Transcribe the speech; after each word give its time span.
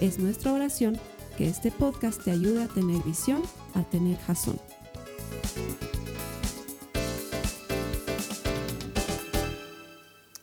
Es 0.00 0.18
nuestra 0.18 0.52
oración 0.52 1.00
que 1.38 1.48
este 1.48 1.70
podcast 1.70 2.22
te 2.22 2.30
ayude 2.30 2.64
a 2.64 2.68
tener 2.68 3.02
visión, 3.02 3.42
a 3.74 3.82
tener 3.82 4.18
jazón. 4.18 4.60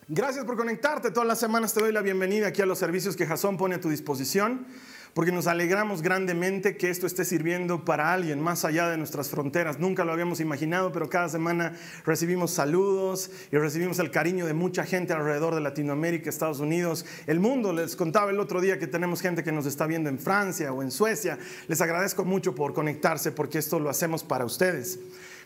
Gracias 0.08 0.44
por 0.44 0.56
conectarte. 0.56 1.12
Todas 1.12 1.28
las 1.28 1.38
semanas 1.38 1.72
te 1.72 1.80
doy 1.80 1.92
la 1.92 2.02
bienvenida 2.02 2.48
aquí 2.48 2.62
a 2.62 2.66
los 2.66 2.78
servicios 2.78 3.14
que 3.14 3.26
Jason 3.26 3.56
pone 3.56 3.76
a 3.76 3.80
tu 3.80 3.88
disposición, 3.88 4.66
porque 5.14 5.30
nos 5.30 5.46
alegramos 5.46 6.02
grandemente 6.02 6.76
que 6.76 6.90
esto 6.90 7.06
esté 7.06 7.24
sirviendo 7.24 7.84
para 7.84 8.12
alguien 8.12 8.40
más 8.40 8.64
allá 8.64 8.88
de 8.90 8.98
nuestras 8.98 9.30
fronteras. 9.30 9.78
Nunca 9.78 10.04
lo 10.04 10.12
habíamos 10.12 10.40
imaginado, 10.40 10.90
pero 10.90 11.08
cada 11.08 11.28
semana 11.28 11.76
recibimos 12.04 12.50
saludos 12.50 13.30
y 13.52 13.56
recibimos 13.56 14.00
el 14.00 14.10
cariño 14.10 14.44
de 14.44 14.54
mucha 14.54 14.84
gente 14.84 15.12
alrededor 15.12 15.54
de 15.54 15.60
Latinoamérica, 15.60 16.28
Estados 16.28 16.58
Unidos, 16.58 17.06
el 17.28 17.38
mundo. 17.38 17.72
Les 17.72 17.94
contaba 17.94 18.32
el 18.32 18.40
otro 18.40 18.60
día 18.60 18.80
que 18.80 18.88
tenemos 18.88 19.20
gente 19.20 19.44
que 19.44 19.52
nos 19.52 19.66
está 19.66 19.86
viendo 19.86 20.10
en 20.10 20.18
Francia 20.18 20.72
o 20.72 20.82
en 20.82 20.90
Suecia. 20.90 21.38
Les 21.68 21.80
agradezco 21.80 22.24
mucho 22.24 22.56
por 22.56 22.74
conectarse, 22.74 23.30
porque 23.30 23.58
esto 23.58 23.78
lo 23.78 23.90
hacemos 23.90 24.24
para 24.24 24.44
ustedes 24.44 24.98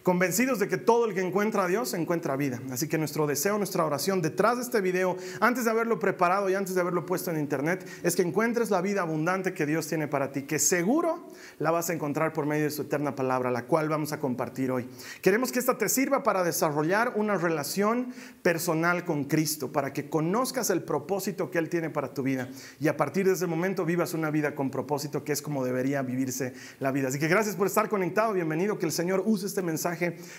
convencidos 0.09 0.59
de 0.59 0.69
que 0.69 0.78
todo 0.78 1.05
el 1.05 1.12
que 1.12 1.20
encuentra 1.20 1.64
a 1.64 1.69
Dios 1.69 1.92
encuentra 1.92 2.34
vida. 2.34 2.62
Así 2.70 2.89
que 2.89 2.97
nuestro 2.97 3.27
deseo, 3.27 3.59
nuestra 3.59 3.84
oración 3.84 4.23
detrás 4.23 4.56
de 4.56 4.62
este 4.62 4.81
video, 4.81 5.19
antes 5.39 5.67
de 5.67 5.70
haberlo 5.70 5.98
preparado 5.98 6.48
y 6.48 6.55
antes 6.55 6.75
de 6.75 6.81
haberlo 6.81 7.05
puesto 7.05 7.31
en 7.31 7.39
internet, 7.39 7.87
es 8.03 8.17
que 8.17 8.23
encuentres 8.23 8.70
la 8.70 8.81
vida 8.81 9.03
abundante 9.03 9.53
que 9.53 9.67
Dios 9.67 9.87
tiene 9.87 10.09
para 10.09 10.33
ti, 10.33 10.45
que 10.45 10.59
seguro 10.59 11.28
la 11.59 11.73
vas 11.73 11.91
a 11.91 11.92
encontrar 11.92 12.33
por 12.33 12.47
medio 12.47 12.65
de 12.65 12.70
su 12.70 12.81
eterna 12.81 13.15
palabra, 13.15 13.50
la 13.50 13.67
cual 13.67 13.91
vamos 13.91 14.12
a 14.12 14.19
compartir 14.19 14.70
hoy. 14.70 14.89
Queremos 15.20 15.53
que 15.53 15.59
esta 15.59 15.77
te 15.77 15.91
sirva 15.91 16.22
para 16.22 16.43
desarrollar 16.43 17.12
una 17.17 17.37
relación 17.37 18.15
personal 18.41 19.05
con 19.05 19.25
Cristo, 19.25 19.72
para 19.72 19.93
que 19.93 20.09
conozcas 20.09 20.70
el 20.70 20.84
propósito 20.84 21.50
que 21.50 21.59
Él 21.59 21.69
tiene 21.69 21.91
para 21.91 22.15
tu 22.15 22.22
vida 22.22 22.48
y 22.81 22.89
a 22.89 22.97
partir 22.97 23.27
de 23.27 23.34
ese 23.34 23.47
momento 23.47 23.84
vivas 23.84 24.15
una 24.15 24.31
vida 24.31 24.55
con 24.55 24.70
propósito, 24.70 25.22
que 25.22 25.33
es 25.33 25.43
como 25.43 25.67
debería 25.67 26.00
vivirse 26.00 26.55
la 26.81 26.93
vida. 26.93 27.09
Así 27.09 27.19
que 27.19 27.28
gracias 27.28 27.56
por 27.56 27.67
estar 27.67 27.91
conectado, 27.91 28.33
bienvenido, 28.33 28.78
que 28.78 28.87
el 28.87 28.93
Señor 28.93 29.22
use 29.27 29.45
este 29.45 29.61
mensaje 29.61 29.97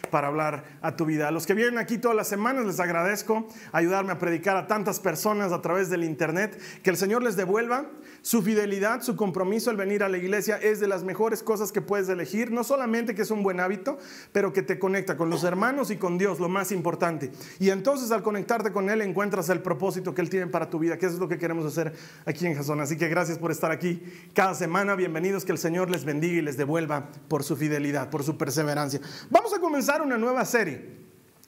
para 0.09 0.27
hablar 0.27 0.63
a 0.81 0.95
tu 0.95 1.05
vida. 1.05 1.27
A 1.27 1.31
los 1.31 1.45
que 1.45 1.53
vienen 1.53 1.77
aquí 1.77 1.97
todas 1.97 2.15
las 2.15 2.27
semanas 2.27 2.65
les 2.65 2.79
agradezco 2.79 3.47
ayudarme 3.71 4.11
a 4.11 4.19
predicar 4.19 4.57
a 4.57 4.67
tantas 4.67 4.99
personas 4.99 5.51
a 5.51 5.61
través 5.61 5.89
del 5.89 6.03
internet. 6.03 6.59
Que 6.83 6.89
el 6.89 6.97
Señor 6.97 7.23
les 7.23 7.35
devuelva 7.35 7.85
su 8.21 8.41
fidelidad, 8.41 9.01
su 9.01 9.15
compromiso 9.15 9.69
al 9.69 9.77
venir 9.77 10.03
a 10.03 10.09
la 10.09 10.17
iglesia 10.17 10.57
es 10.57 10.79
de 10.79 10.87
las 10.87 11.03
mejores 11.03 11.41
cosas 11.41 11.71
que 11.71 11.81
puedes 11.81 12.09
elegir. 12.09 12.51
No 12.51 12.63
solamente 12.63 13.15
que 13.15 13.21
es 13.21 13.31
un 13.31 13.43
buen 13.43 13.59
hábito, 13.59 13.97
pero 14.31 14.51
que 14.53 14.61
te 14.61 14.77
conecta 14.77 15.15
con 15.15 15.29
los 15.29 15.43
hermanos 15.43 15.91
y 15.91 15.97
con 15.97 16.17
Dios, 16.17 16.39
lo 16.39 16.49
más 16.49 16.71
importante. 16.71 17.31
Y 17.59 17.69
entonces 17.69 18.11
al 18.11 18.23
conectarte 18.23 18.71
con 18.71 18.89
Él 18.89 19.01
encuentras 19.01 19.49
el 19.49 19.61
propósito 19.61 20.13
que 20.13 20.21
Él 20.21 20.29
tiene 20.29 20.47
para 20.47 20.69
tu 20.69 20.79
vida, 20.79 20.97
que 20.97 21.05
es 21.05 21.13
lo 21.13 21.27
que 21.27 21.37
queremos 21.37 21.65
hacer 21.65 21.93
aquí 22.25 22.45
en 22.45 22.55
Jason. 22.55 22.81
Así 22.81 22.97
que 22.97 23.07
gracias 23.07 23.37
por 23.37 23.51
estar 23.51 23.71
aquí 23.71 24.01
cada 24.33 24.53
semana. 24.53 24.95
Bienvenidos, 24.95 25.45
que 25.45 25.51
el 25.51 25.57
Señor 25.57 25.89
les 25.89 26.05
bendiga 26.05 26.39
y 26.39 26.41
les 26.41 26.57
devuelva 26.57 27.09
por 27.27 27.43
su 27.43 27.55
fidelidad, 27.55 28.09
por 28.09 28.23
su 28.23 28.37
perseverancia. 28.37 28.99
Vamos 29.39 29.53
a 29.53 29.59
comenzar 29.59 30.01
una 30.01 30.17
nueva 30.17 30.43
serie. 30.43 30.85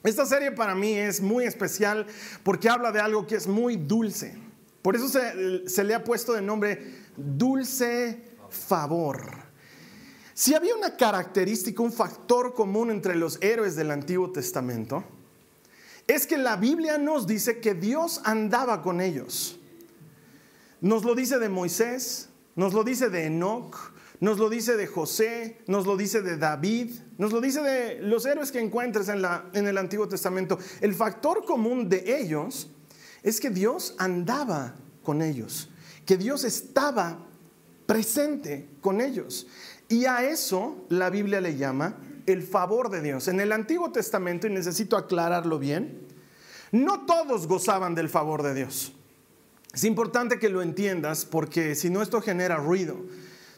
Esta 0.02 0.24
serie 0.24 0.50
para 0.50 0.74
mí 0.74 0.94
es 0.94 1.20
muy 1.20 1.44
especial 1.44 2.06
porque 2.42 2.70
habla 2.70 2.90
de 2.90 3.00
algo 3.00 3.26
que 3.26 3.34
es 3.34 3.46
muy 3.46 3.76
dulce. 3.76 4.34
Por 4.80 4.96
eso 4.96 5.10
se, 5.10 5.84
le 5.84 5.94
ha 5.94 6.02
puesto 6.02 6.32
de 6.32 6.40
nombre 6.40 6.90
dulce 7.18 8.30
favor. 8.48 9.30
Si 10.32 10.54
había 10.54 10.74
una 10.74 10.96
característica, 10.96 11.82
un 11.82 11.92
factor 11.92 12.54
común 12.54 12.90
entre 12.90 13.14
los 13.14 13.36
héroes 13.42 13.76
del 13.76 13.90
Antiguo 13.90 14.32
Testamento, 14.32 15.04
es 16.06 16.26
que 16.26 16.38
la 16.38 16.56
Biblia 16.56 16.96
nos 16.96 17.26
dice 17.26 17.60
que 17.60 17.74
Dios 17.74 18.22
andaba 18.24 18.80
con 18.80 19.02
ellos. 19.02 19.60
Nos 20.80 21.04
lo 21.04 21.14
dice 21.14 21.38
de 21.38 21.50
Moisés, 21.50 22.30
nos 22.56 22.72
lo 22.72 22.84
dice 22.84 23.10
de 23.10 23.26
Enoch, 23.26 23.91
nos 24.22 24.38
lo 24.38 24.48
dice 24.48 24.76
de 24.76 24.86
José, 24.86 25.58
nos 25.66 25.84
lo 25.84 25.96
dice 25.96 26.22
de 26.22 26.36
David, 26.36 26.92
nos 27.18 27.32
lo 27.32 27.40
dice 27.40 27.60
de 27.60 28.00
los 28.02 28.24
héroes 28.24 28.52
que 28.52 28.60
encuentres 28.60 29.08
en, 29.08 29.66
el 29.66 29.76
Antiguo 29.76 30.06
Testamento. 30.06 30.60
El 30.80 30.94
factor 30.94 31.44
común 31.44 31.88
de 31.88 32.20
ellos 32.20 32.70
es 33.24 33.40
que 33.40 33.50
Dios 33.50 33.96
andaba 33.98 34.76
con 35.02 35.22
ellos, 35.22 35.70
que 36.06 36.16
Dios 36.16 36.44
estaba 36.44 37.18
presente 37.84 38.68
con 38.80 39.00
ellos. 39.00 39.48
Y 39.88 40.04
a 40.04 40.22
eso 40.22 40.86
la 40.88 41.10
Biblia 41.10 41.40
le 41.40 41.56
llama 41.56 41.98
el 42.26 42.44
favor 42.44 42.90
de 42.90 43.02
Dios. 43.02 43.26
En 43.26 43.40
el 43.40 43.50
Antiguo 43.50 43.90
Testamento, 43.90 44.46
y 44.46 44.50
necesito 44.50 44.96
aclararlo 44.96 45.58
bien, 45.58 46.06
no 46.70 47.06
todos 47.06 47.48
gozaban 47.48 47.96
del 47.96 48.08
favor 48.08 48.44
de 48.44 48.54
Dios. 48.54 48.92
Es 49.74 49.82
importante 49.82 50.38
que 50.38 50.48
lo 50.48 50.62
entiendas 50.62 51.24
porque 51.24 51.74
si 51.74 51.90
no 51.90 52.02
esto 52.02 52.20
genera 52.20 52.54
ruido. 52.58 53.00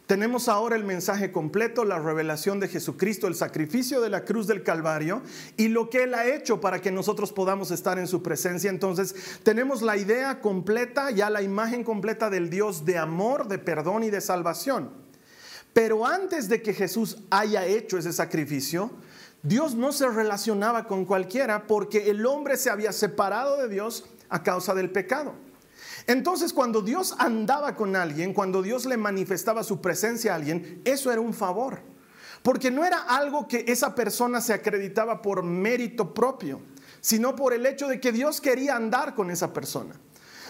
Tenemos 0.06 0.48
ahora 0.48 0.76
el 0.76 0.84
mensaje 0.84 1.32
completo, 1.32 1.86
la 1.86 1.98
revelación 1.98 2.60
de 2.60 2.68
Jesucristo, 2.68 3.26
el 3.26 3.34
sacrificio 3.34 4.02
de 4.02 4.10
la 4.10 4.26
cruz 4.26 4.46
del 4.46 4.62
Calvario 4.62 5.22
y 5.56 5.68
lo 5.68 5.88
que 5.88 6.02
Él 6.02 6.12
ha 6.12 6.26
hecho 6.26 6.60
para 6.60 6.82
que 6.82 6.90
nosotros 6.90 7.32
podamos 7.32 7.70
estar 7.70 7.98
en 7.98 8.06
su 8.06 8.22
presencia. 8.22 8.68
Entonces 8.68 9.14
tenemos 9.42 9.80
la 9.80 9.96
idea 9.96 10.40
completa, 10.40 11.10
ya 11.10 11.30
la 11.30 11.40
imagen 11.40 11.84
completa 11.84 12.28
del 12.28 12.50
Dios 12.50 12.84
de 12.84 12.98
amor, 12.98 13.48
de 13.48 13.58
perdón 13.58 14.04
y 14.04 14.10
de 14.10 14.20
salvación. 14.20 14.90
Pero 15.72 16.06
antes 16.06 16.50
de 16.50 16.60
que 16.60 16.74
Jesús 16.74 17.22
haya 17.30 17.64
hecho 17.64 17.96
ese 17.96 18.12
sacrificio, 18.12 18.90
Dios 19.42 19.74
no 19.74 19.90
se 19.90 20.06
relacionaba 20.08 20.86
con 20.86 21.06
cualquiera 21.06 21.66
porque 21.66 22.10
el 22.10 22.26
hombre 22.26 22.58
se 22.58 22.68
había 22.68 22.92
separado 22.92 23.56
de 23.56 23.70
Dios 23.70 24.04
a 24.28 24.42
causa 24.42 24.74
del 24.74 24.90
pecado. 24.90 25.34
Entonces 26.06 26.52
cuando 26.52 26.82
Dios 26.82 27.14
andaba 27.18 27.76
con 27.76 27.96
alguien, 27.96 28.34
cuando 28.34 28.62
Dios 28.62 28.84
le 28.84 28.96
manifestaba 28.96 29.62
su 29.64 29.80
presencia 29.80 30.32
a 30.32 30.36
alguien, 30.36 30.82
eso 30.84 31.10
era 31.10 31.20
un 31.20 31.32
favor. 31.32 31.80
Porque 32.42 32.70
no 32.70 32.84
era 32.84 32.98
algo 32.98 33.48
que 33.48 33.64
esa 33.68 33.94
persona 33.94 34.40
se 34.42 34.52
acreditaba 34.52 35.22
por 35.22 35.42
mérito 35.42 36.12
propio, 36.12 36.60
sino 37.00 37.34
por 37.34 37.54
el 37.54 37.64
hecho 37.64 37.88
de 37.88 38.00
que 38.00 38.12
Dios 38.12 38.40
quería 38.40 38.76
andar 38.76 39.14
con 39.14 39.30
esa 39.30 39.52
persona. 39.52 39.94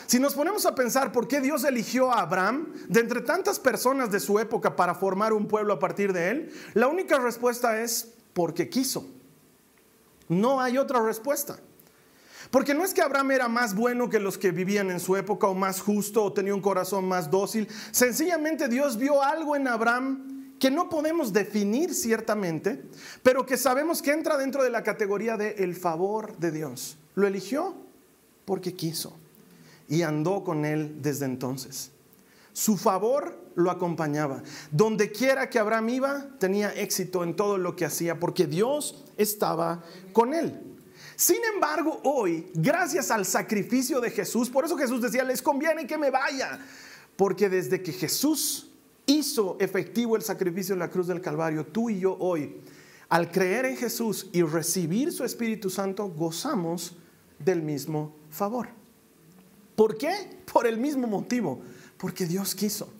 Si 0.06 0.18
nos 0.18 0.34
ponemos 0.34 0.66
a 0.66 0.74
pensar 0.74 1.12
por 1.12 1.28
qué 1.28 1.40
Dios 1.40 1.64
eligió 1.64 2.10
a 2.10 2.20
Abraham 2.20 2.72
de 2.88 3.00
entre 3.00 3.22
tantas 3.22 3.58
personas 3.58 4.10
de 4.10 4.20
su 4.20 4.38
época 4.38 4.76
para 4.76 4.94
formar 4.94 5.32
un 5.32 5.46
pueblo 5.46 5.72
a 5.72 5.78
partir 5.78 6.12
de 6.12 6.30
él, 6.30 6.52
la 6.74 6.88
única 6.88 7.18
respuesta 7.18 7.80
es 7.80 8.12
porque 8.34 8.68
quiso. 8.68 9.06
No 10.28 10.60
hay 10.60 10.78
otra 10.78 11.00
respuesta. 11.00 11.58
Porque 12.54 12.72
no 12.72 12.84
es 12.84 12.94
que 12.94 13.02
Abraham 13.02 13.32
era 13.32 13.48
más 13.48 13.74
bueno 13.74 14.08
que 14.08 14.20
los 14.20 14.38
que 14.38 14.52
vivían 14.52 14.88
en 14.92 15.00
su 15.00 15.16
época 15.16 15.48
o 15.48 15.56
más 15.56 15.80
justo 15.80 16.22
o 16.22 16.32
tenía 16.32 16.54
un 16.54 16.60
corazón 16.60 17.04
más 17.04 17.28
dócil. 17.28 17.66
Sencillamente 17.90 18.68
Dios 18.68 18.96
vio 18.96 19.20
algo 19.24 19.56
en 19.56 19.66
Abraham 19.66 20.54
que 20.60 20.70
no 20.70 20.88
podemos 20.88 21.32
definir 21.32 21.92
ciertamente, 21.92 22.80
pero 23.24 23.44
que 23.44 23.56
sabemos 23.56 24.02
que 24.02 24.12
entra 24.12 24.36
dentro 24.36 24.62
de 24.62 24.70
la 24.70 24.84
categoría 24.84 25.36
de 25.36 25.56
el 25.64 25.74
favor 25.74 26.36
de 26.36 26.52
Dios. 26.52 26.96
Lo 27.16 27.26
eligió 27.26 27.74
porque 28.44 28.74
quiso 28.74 29.18
y 29.88 30.02
andó 30.02 30.44
con 30.44 30.64
él 30.64 31.02
desde 31.02 31.24
entonces. 31.24 31.90
Su 32.52 32.76
favor 32.76 33.36
lo 33.56 33.68
acompañaba. 33.72 34.44
Donde 34.70 35.10
quiera 35.10 35.50
que 35.50 35.58
Abraham 35.58 35.88
iba, 35.88 36.26
tenía 36.38 36.72
éxito 36.72 37.24
en 37.24 37.34
todo 37.34 37.58
lo 37.58 37.74
que 37.74 37.84
hacía 37.84 38.20
porque 38.20 38.46
Dios 38.46 39.04
estaba 39.16 39.82
con 40.12 40.34
él. 40.34 40.73
Sin 41.16 41.38
embargo, 41.54 42.00
hoy, 42.04 42.50
gracias 42.54 43.10
al 43.10 43.24
sacrificio 43.24 44.00
de 44.00 44.10
Jesús, 44.10 44.50
por 44.50 44.64
eso 44.64 44.76
Jesús 44.76 45.00
decía, 45.00 45.22
les 45.22 45.42
conviene 45.42 45.86
que 45.86 45.96
me 45.96 46.10
vaya, 46.10 46.58
porque 47.16 47.48
desde 47.48 47.82
que 47.82 47.92
Jesús 47.92 48.70
hizo 49.06 49.56
efectivo 49.60 50.16
el 50.16 50.22
sacrificio 50.22 50.72
en 50.72 50.80
la 50.80 50.90
cruz 50.90 51.06
del 51.06 51.20
Calvario, 51.20 51.66
tú 51.66 51.88
y 51.88 52.00
yo 52.00 52.16
hoy, 52.18 52.56
al 53.08 53.30
creer 53.30 53.66
en 53.66 53.76
Jesús 53.76 54.28
y 54.32 54.42
recibir 54.42 55.12
su 55.12 55.24
Espíritu 55.24 55.70
Santo, 55.70 56.08
gozamos 56.08 56.96
del 57.38 57.62
mismo 57.62 58.16
favor. 58.30 58.68
¿Por 59.76 59.96
qué? 59.96 60.14
Por 60.52 60.66
el 60.66 60.78
mismo 60.78 61.06
motivo, 61.06 61.60
porque 61.96 62.26
Dios 62.26 62.54
quiso. 62.54 62.92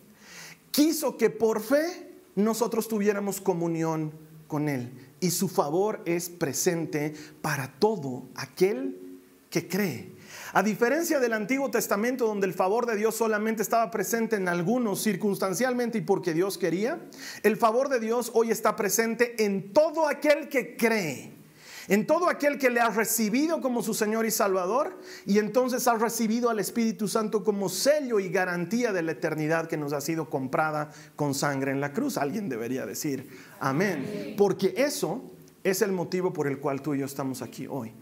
Quiso 0.71 1.17
que 1.17 1.31
por 1.31 1.61
fe 1.61 2.13
nosotros 2.37 2.87
tuviéramos 2.87 3.41
comunión 3.41 4.13
con 4.47 4.69
Él 4.69 4.91
y 5.21 5.31
su 5.31 5.49
favor 5.49 6.03
es 6.05 6.29
presente 6.29 7.15
para 7.41 7.73
todo 7.79 8.29
aquel 8.35 9.21
que 9.51 9.69
cree. 9.69 10.13
A 10.53 10.63
diferencia 10.63 11.21
del 11.21 11.33
Antiguo 11.33 11.71
Testamento, 11.71 12.27
donde 12.27 12.47
el 12.47 12.55
favor 12.55 12.87
de 12.87 12.97
Dios 12.97 13.15
solamente 13.15 13.63
estaba 13.63 13.91
presente 13.91 14.37
en 14.37 14.49
algunos 14.49 15.03
circunstancialmente 15.03 15.99
y 15.99 16.01
porque 16.01 16.35
Dios 16.35 16.59
quería, 16.59 17.01
el 17.43 17.57
favor 17.57 17.89
de 17.89 18.01
Dios 18.01 18.31
hoy 18.35 18.51
está 18.51 18.77
presente 18.77 19.45
en 19.45 19.73
todo 19.73 20.09
aquel 20.09 20.49
que 20.49 20.77
cree 20.77 21.44
en 21.89 22.07
todo 22.07 22.29
aquel 22.29 22.59
que 22.59 22.71
le 22.71 22.81
ha 22.81 22.91
recibido 22.91 23.61
como 23.61 23.83
su 23.83 23.95
Señor 23.95 24.27
y 24.27 24.31
Salvador 24.31 24.99
y 25.27 25.39
entonces 25.39 25.87
ha 25.89 25.95
recibido 25.95 26.51
al 26.51 26.59
Espíritu 26.59 27.09
Santo 27.09 27.45
como 27.45 27.69
sello 27.69 28.21
y 28.21 28.29
garantía 28.29 28.93
de 28.93 29.03
la 29.03 29.13
eternidad 29.13 29.69
que 29.69 29.77
nos 29.77 29.93
ha 29.93 30.01
sido 30.01 30.31
comprada 30.31 30.91
con 31.17 31.35
sangre 31.35 31.73
en 31.73 31.81
la 31.81 31.93
cruz. 31.93 32.17
Alguien 32.17 32.49
debería 32.49 32.87
decir 32.87 33.29
amén, 33.61 34.35
porque 34.37 34.75
eso 34.77 35.31
es 35.63 35.83
el 35.83 35.93
motivo 35.93 36.33
por 36.33 36.47
el 36.47 36.59
cual 36.59 36.83
tú 36.83 36.95
y 36.95 36.99
yo 36.99 37.07
estamos 37.07 37.43
aquí 37.43 37.67
hoy 37.69 37.93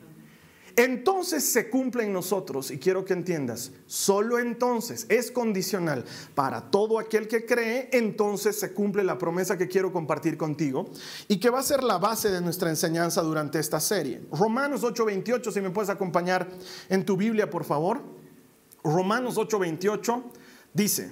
entonces 0.77 1.45
se 1.45 1.69
cumple 1.69 2.05
en 2.05 2.13
nosotros, 2.13 2.71
y 2.71 2.79
quiero 2.79 3.05
que 3.05 3.13
entiendas, 3.13 3.73
solo 3.87 4.39
entonces 4.39 5.07
es 5.09 5.31
condicional 5.31 6.05
para 6.35 6.71
todo 6.71 6.99
aquel 6.99 7.29
que 7.29 7.45
cree, 7.45 7.89
entonces 7.93 8.59
se 8.59 8.73
cumple 8.73 9.05
la 9.05 9.19
promesa 9.19 9.59
que 9.59 9.69
quiero 9.69 9.93
compartir 9.93 10.37
contigo 10.37 10.91
y 11.29 11.39
que 11.39 11.51
va 11.51 11.61
a 11.61 11.63
ser 11.63 11.83
la 11.83 11.99
base 11.99 12.31
de 12.31 12.41
nuestra 12.41 12.71
enseñanza 12.71 13.23
durante 13.23 13.59
esta 13.59 13.81
serie. 13.81 14.23
Romanos 14.33 14.83
8:28, 14.83 15.53
si 15.53 15.61
me 15.61 15.71
puedes 15.71 15.91
acompañar 15.91 16.49
en 16.89 17.05
tu 17.05 17.17
Biblia, 17.17 17.51
por 17.51 17.65
favor. 17.65 18.03
Romanos 18.85 19.37
8:28 19.37 20.23
dice, 20.75 21.11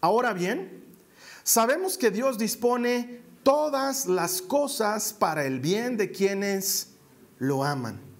ahora 0.00 0.32
bien, 0.32 0.84
sabemos 1.42 1.98
que 1.98 2.10
Dios 2.10 2.38
dispone 2.38 3.20
todas 3.42 4.06
las 4.06 4.40
cosas 4.40 5.12
para 5.12 5.44
el 5.44 5.60
bien 5.60 5.96
de 5.96 6.10
quienes 6.10 6.88
lo 7.38 7.64
aman 7.64 8.13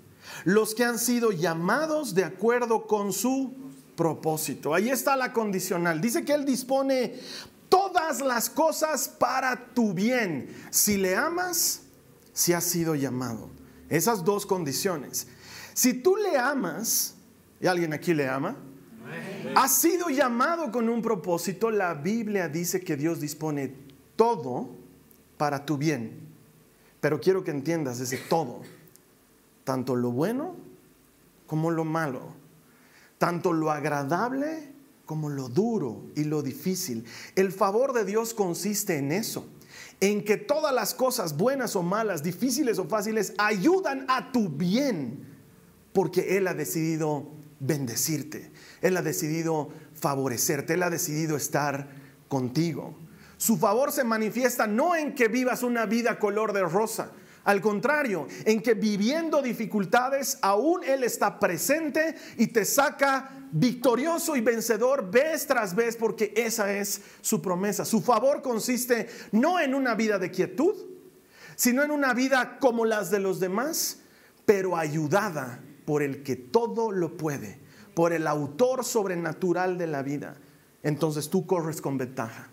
los 0.45 0.75
que 0.75 0.85
han 0.85 0.99
sido 0.99 1.33
llamados 1.33 2.15
de 2.15 2.25
acuerdo 2.25 2.87
con 2.87 3.13
su 3.13 3.55
propósito. 3.97 4.75
Ahí 4.75 4.91
está 4.91 5.17
la 5.17 5.33
condicional. 5.33 6.01
Dice 6.01 6.25
que 6.25 6.35
Él 6.35 6.45
dispone 6.45 7.15
todas 7.69 8.21
las 8.21 8.51
cosas 8.51 9.09
para 9.09 9.73
tu 9.75 9.95
bien. 9.95 10.55
Si 10.71 10.97
le 10.97 11.17
amas, 11.17 11.83
si 12.33 12.53
has 12.53 12.65
sido 12.65 12.95
llamado. 12.95 13.49
Esas 13.89 14.25
dos 14.25 14.45
condiciones. 14.45 15.29
Si 15.73 15.95
tú 15.95 16.17
le 16.17 16.37
amas, 16.37 17.15
¿y 17.61 17.67
alguien 17.67 17.93
aquí 17.93 18.13
le 18.13 18.29
ama? 18.29 18.57
Has 19.55 19.77
sido 19.77 20.09
llamado 20.11 20.71
con 20.71 20.89
un 20.89 21.01
propósito. 21.01 21.71
La 21.71 21.95
Biblia 21.95 22.49
dice 22.49 22.81
que 22.81 22.97
Dios 22.97 23.21
dispone 23.21 23.75
todo 24.17 24.71
para 25.39 25.65
tu 25.65 25.79
bien. 25.79 26.19
Pero 27.01 27.21
quiero 27.21 27.45
que 27.45 27.51
entiendas 27.51 28.01
ese 28.01 28.17
todo 28.17 28.63
tanto 29.65 29.97
lo 29.97 30.13
bueno 30.13 30.57
como 31.47 31.71
lo 31.71 31.85
malo, 31.85 32.35
tanto 33.19 33.53
lo 33.53 33.71
agradable 33.71 34.73
como 35.07 35.29
lo 35.29 35.49
duro 35.49 36.05
y 36.15 36.25
lo 36.25 36.43
difícil. 36.43 37.05
El 37.35 37.53
favor 37.53 37.93
de 37.93 38.05
Dios 38.05 38.35
consiste 38.35 38.97
en 38.97 39.13
eso, 39.13 39.47
en 40.01 40.25
que 40.25 40.37
todas 40.37 40.75
las 40.75 40.95
cosas 40.95 41.37
buenas 41.37 41.77
o 41.77 41.83
malas, 41.83 42.23
difíciles 42.23 42.79
o 42.79 42.87
fáciles, 42.87 43.35
ayudan 43.39 44.07
a 44.09 44.33
tu 44.33 44.49
bien, 44.49 45.27
porque 45.93 46.37
Él 46.37 46.47
ha 46.49 46.55
decidido 46.55 47.29
bendecirte, 47.61 48.51
Él 48.81 48.97
ha 48.97 49.03
decidido 49.03 49.71
favorecerte, 49.95 50.75
Él 50.75 50.83
ha 50.83 50.91
decidido 50.91 51.37
estar 51.37 51.89
contigo. 52.29 52.95
Su 53.37 53.57
favor 53.57 53.93
se 53.93 54.05
manifiesta 54.05 54.67
no 54.67 54.97
en 54.97 55.15
que 55.15 55.29
vivas 55.29 55.63
una 55.63 55.87
vida 55.87 56.19
color 56.19 56.53
de 56.53 56.63
rosa, 56.63 57.13
al 57.45 57.61
contrario, 57.61 58.27
en 58.47 58.63
que 58.63 58.73
viviendo 58.73 59.43
dificultades, 59.43 60.39
aún 60.41 60.83
Él 60.83 61.05
está 61.05 61.39
presente 61.39 62.15
y 62.39 62.47
te 62.49 62.65
saca 62.65 63.31
victorioso 63.53 64.35
y 64.35 64.41
vencedor 64.41 65.11
vez 65.11 65.47
tras 65.47 65.75
vez, 65.75 65.97
porque 65.97 66.33
esa 66.37 66.73
es 66.73 67.03
su 67.21 67.43
promesa. 67.43 67.85
Su 67.85 68.01
favor 68.01 68.41
consiste 68.41 69.09
no 69.33 69.61
en 69.61 69.75
una 69.75 69.95
vida 69.95 70.19
de 70.19 70.31
quietud, 70.31 70.75
sino 71.55 71.83
en 71.83 71.91
una 71.91 72.15
vida 72.15 72.59
como 72.59 72.87
las 72.87 73.11
de 73.11 73.21
los 73.21 73.41
demás, 73.41 73.99
pero 74.47 74.77
ayudada 74.77 75.61
por 75.85 76.03
el 76.03 76.23
que 76.23 76.37
todo 76.37 76.93
lo 76.93 77.19
puede, 77.19 77.59
por 77.95 78.15
el 78.15 78.27
autor 78.27 78.85
sobrenatural 78.85 79.77
de 79.77 79.87
la 79.87 80.03
vida. 80.03 80.37
Entonces 80.83 81.29
tú 81.29 81.47
corres 81.47 81.83
con 81.83 81.99
ventaja. 81.99 82.49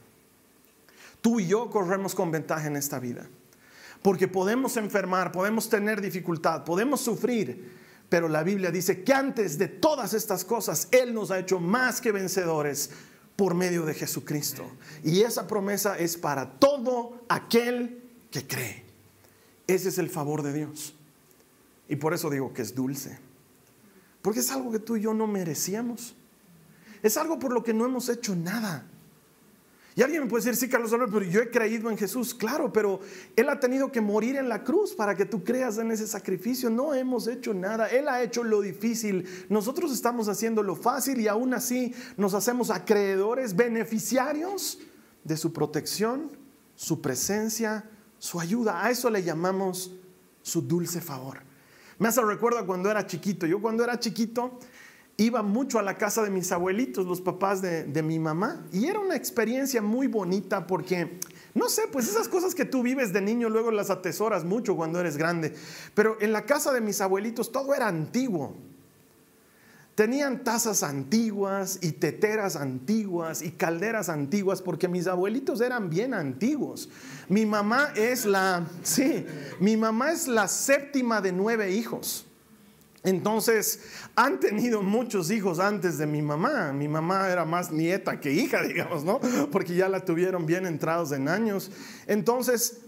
Tú 1.22 1.40
y 1.40 1.48
yo 1.48 1.70
corremos 1.70 2.14
con 2.14 2.30
ventaja 2.30 2.68
en 2.68 2.76
esta 2.76 3.00
vida. 3.00 3.30
Porque 4.02 4.28
podemos 4.28 4.78
enfermar, 4.78 5.32
podemos 5.32 5.70
tener 5.70 6.02
dificultad, 6.02 6.64
podemos 6.64 7.02
sufrir, 7.02 7.80
pero 8.10 8.28
la 8.28 8.44
Biblia 8.44 8.72
dice 8.72 9.04
que 9.04 9.14
antes 9.14 9.58
de 9.58 9.68
todas 9.68 10.14
estas 10.14 10.44
cosas, 10.44 10.88
Él 10.92 11.14
nos 11.14 11.32
ha 11.32 11.40
hecho 11.40 11.60
más 11.60 12.02
que 12.02 12.12
vencedores 12.12 12.90
por 13.36 13.54
medio 13.54 13.86
de 13.86 13.94
Jesucristo. 13.94 14.64
Y 15.04 15.22
esa 15.22 15.48
promesa 15.48 15.98
es 15.98 16.18
para 16.18 16.52
todo 16.60 17.24
aquel 17.30 18.04
que 18.30 18.46
cree. 18.46 18.84
Ese 19.68 19.90
es 19.90 19.98
el 19.98 20.10
favor 20.10 20.44
de 20.44 20.54
Dios. 20.54 20.94
Y 21.88 21.96
por 21.96 22.14
eso 22.14 22.30
digo 22.30 22.54
que 22.54 22.62
es 22.62 22.76
dulce. 22.76 23.20
Porque 24.22 24.42
es 24.42 24.52
algo 24.52 24.72
que 24.72 24.80
tú 24.80 24.96
y 24.96 25.02
yo 25.02 25.14
no 25.14 25.28
merecíamos. 25.28 26.16
Es 27.02 27.18
algo 27.18 27.40
por 27.40 27.54
lo 27.54 27.64
que 27.64 27.74
no 27.74 27.86
hemos 27.86 28.10
hecho 28.10 28.36
nada. 28.36 28.86
Y 29.96 30.02
alguien 30.02 30.24
me 30.24 30.30
puede 30.30 30.46
decir, 30.46 30.58
sí, 30.58 30.70
Carlos 30.70 30.94
Alberto, 30.94 31.20
pero 31.20 31.30
yo 31.30 31.42
he 31.42 31.50
creído 31.50 31.90
en 31.90 31.98
Jesús. 31.98 32.34
Claro, 32.34 32.72
pero 32.72 33.02
Él 33.36 33.50
ha 33.50 33.60
tenido 33.60 33.92
que 33.92 34.00
morir 34.00 34.38
en 34.38 34.48
la 34.48 34.64
cruz 34.64 34.94
para 34.94 35.16
que 35.16 35.26
tú 35.26 35.44
creas 35.44 35.78
en 35.80 35.92
ese 35.92 36.08
sacrificio. 36.08 36.70
No 36.70 36.94
hemos 36.94 37.28
hecho 37.28 37.54
nada. 37.54 37.88
Él 37.88 38.08
ha 38.08 38.24
hecho 38.24 38.44
lo 38.44 38.62
difícil. 38.62 39.28
Nosotros 39.50 39.92
estamos 39.92 40.30
haciendo 40.30 40.64
lo 40.64 40.76
fácil 40.76 41.20
y 41.20 41.28
aún 41.28 41.54
así 41.54 41.94
nos 42.16 42.34
hacemos 42.34 42.70
acreedores, 42.70 43.56
beneficiarios 43.56 44.80
de 45.26 45.36
su 45.36 45.52
protección, 45.52 46.32
su 46.76 47.02
presencia, 47.02 47.90
su 48.18 48.40
ayuda. 48.40 48.86
A 48.86 48.92
eso 48.92 49.10
le 49.10 49.24
llamamos 49.24 49.92
su 50.42 50.62
dulce 50.62 51.02
favor. 51.02 51.40
Me 52.00 52.08
hace 52.08 52.22
recuerdo 52.22 52.66
cuando 52.66 52.90
era 52.90 53.06
chiquito. 53.06 53.46
Yo 53.46 53.62
cuando 53.62 53.84
era 53.84 54.00
chiquito 54.00 54.58
iba 55.26 55.44
mucho 55.44 55.78
a 55.78 55.84
la 55.84 55.98
casa 55.98 56.24
de 56.24 56.30
mis 56.30 56.52
abuelitos, 56.52 57.06
los 57.06 57.22
papás 57.22 57.62
de, 57.62 58.04
mi 58.04 58.20
mamá, 58.20 58.66
y 58.72 58.88
era 58.88 59.00
una 59.00 59.16
experiencia 59.16 59.82
muy 59.82 60.08
bonita 60.08 60.66
porque, 60.66 61.20
no 61.54 61.70
sé, 61.70 61.84
pues 61.92 62.08
esas 62.08 62.28
cosas 62.28 62.56
que 62.56 62.66
tú 62.66 62.82
vives 62.82 63.14
de 63.14 63.22
niño 63.22 63.50
luego 63.50 63.72
las 63.72 63.90
atesoras 63.90 64.44
mucho 64.44 64.76
cuando 64.76 65.00
eres 65.00 65.18
grande, 65.18 65.54
pero 65.94 66.18
en 66.22 66.32
la 66.32 66.46
casa 66.46 66.72
de 66.72 66.82
mis 66.82 67.02
abuelitos 67.02 67.52
todo 67.52 67.76
era 67.76 67.88
antiguo. 67.88 68.56
Tenían 69.94 70.44
tazas 70.44 70.84
antiguas 70.84 71.78
y 71.82 71.92
teteras 71.92 72.56
antiguas 72.56 73.42
y 73.42 73.52
calderas 73.52 74.10
antiguas 74.10 74.62
porque 74.62 74.88
mis 74.88 75.06
abuelitos 75.06 75.62
eran 75.62 75.90
bien 75.90 76.14
antiguos. 76.14 76.90
Mi 77.28 77.46
mamá 77.46 77.92
es 77.96 78.26
la, 78.26 78.66
sí, 78.84 79.26
mi 79.60 79.78
mamá 79.78 80.14
es 80.14 80.28
la 80.28 80.48
séptima 80.48 81.22
de 81.22 81.34
nueve 81.34 81.72
hijos. 81.72 82.26
Entonces, 83.04 83.82
han 84.16 84.40
tenido 84.40 84.84
muchos 84.84 85.32
hijos 85.32 85.60
antes 85.60 85.98
de 85.98 86.06
mi 86.06 86.22
mamá. 86.22 86.72
Mi 86.72 86.88
mamá 86.88 87.30
era 87.30 87.46
más 87.46 87.72
nieta 87.72 88.20
que 88.20 88.32
hija, 88.32 88.62
digamos, 88.68 89.04
¿no? 89.04 89.20
Porque 89.52 89.76
ya 89.76 89.90
la 89.90 90.06
tuvieron 90.06 90.46
bien 90.46 90.66
entrados 90.66 91.12
en 91.12 91.28
años. 91.28 91.72
Entonces, 92.08 92.82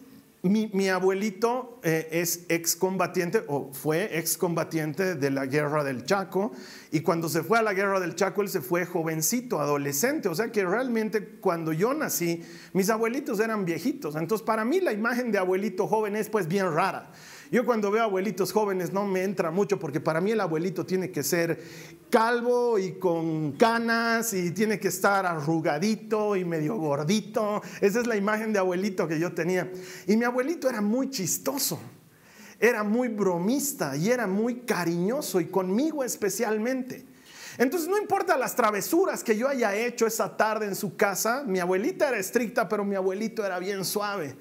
mi, 0.44 0.90
abuelito 0.90 1.80
eh, 1.84 2.10
es 2.12 2.44
excombatiente 2.50 3.46
o 3.48 3.72
fue 3.72 4.20
excombatiente 4.20 5.16
de 5.16 5.32
la 5.32 5.46
guerra 5.46 5.86
del 5.86 6.04
Chaco 6.04 6.52
y 6.92 7.00
cuando 7.00 7.30
se 7.30 7.44
fue 7.44 7.60
a 7.60 7.62
la 7.62 7.74
guerra 7.74 8.02
del 8.02 8.16
Chaco 8.16 8.42
él 8.42 8.50
se 8.50 8.60
fue 8.60 8.86
jovencito, 8.86 9.62
adolescente, 9.62 10.28
o 10.28 10.36
sea 10.36 10.52
que 10.52 10.66
realmente 10.66 11.38
cuando 11.40 11.72
yo 11.72 11.94
nací 11.94 12.44
mis 12.74 12.90
abuelitos 12.90 13.40
eran 13.40 13.64
viejitos, 13.64 14.18
entonces 14.18 14.46
para 14.46 14.66
mí 14.66 14.82
la 14.82 14.92
imagen 14.92 15.32
de 15.32 15.38
abuelito 15.38 15.88
joven 15.88 16.18
es 16.18 16.28
pues 16.28 16.50
bien 16.50 16.74
rara. 16.74 17.14
Yo 17.54 17.64
cuando 17.68 17.92
veo 17.92 18.02
abuelitos 18.02 18.52
jóvenes 18.52 18.94
no 18.94 19.06
me 19.06 19.22
entra 19.22 19.52
mucho 19.52 19.78
porque 19.78 20.00
para 20.00 20.20
mí 20.20 20.32
el 20.32 20.42
abuelito 20.42 20.88
tiene 20.88 21.12
que 21.12 21.22
ser 21.22 21.64
calvo 22.10 22.80
y 22.80 22.94
con 22.94 23.52
canas 23.52 24.34
y 24.34 24.50
tiene 24.50 24.80
que 24.80 24.88
estar 24.88 25.28
arrugadito 25.28 26.36
y 26.36 26.46
medio 26.46 26.78
gordito. 26.78 27.62
Esa 27.80 28.00
es 28.00 28.08
la 28.08 28.16
imagen 28.16 28.54
de 28.54 28.58
abuelito 28.58 29.08
que 29.08 29.20
yo 29.20 29.34
tenía. 29.34 29.72
Y 30.08 30.18
mi 30.18 30.26
abuelito 30.26 30.68
era 30.68 30.82
muy 30.82 31.12
chistoso, 31.12 31.80
era 32.60 32.84
muy 32.84 33.10
bromista 33.10 33.96
y 33.96 34.10
era 34.10 34.26
muy 34.26 34.62
cariñoso 34.62 35.40
y 35.40 35.46
conmigo 35.46 36.04
especialmente. 36.04 37.06
Entonces 37.60 37.88
no 37.88 38.00
importa 38.00 38.36
las 38.36 38.56
travesuras 38.56 39.24
que 39.24 39.38
yo 39.38 39.48
haya 39.48 39.76
hecho 39.76 40.08
esa 40.08 40.36
tarde 40.36 40.66
en 40.66 40.76
su 40.76 40.96
casa, 40.96 41.44
mi 41.46 41.60
abuelita 41.60 42.10
era 42.10 42.18
estricta, 42.18 42.68
pero 42.68 42.84
mi 42.84 42.96
abuelito 42.96 43.46
era 43.46 43.60
bien 43.60 43.86
suave. 43.86 44.36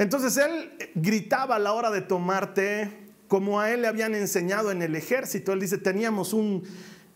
Entonces 0.00 0.38
él 0.38 0.70
gritaba 0.94 1.56
a 1.56 1.58
la 1.58 1.74
hora 1.74 1.90
de 1.90 2.00
tomar 2.00 2.54
té, 2.54 2.90
como 3.28 3.60
a 3.60 3.70
él 3.70 3.82
le 3.82 3.86
habían 3.86 4.14
enseñado 4.14 4.70
en 4.70 4.80
el 4.80 4.96
ejército. 4.96 5.52
Él 5.52 5.60
dice, 5.60 5.76
teníamos 5.76 6.32
un, 6.32 6.62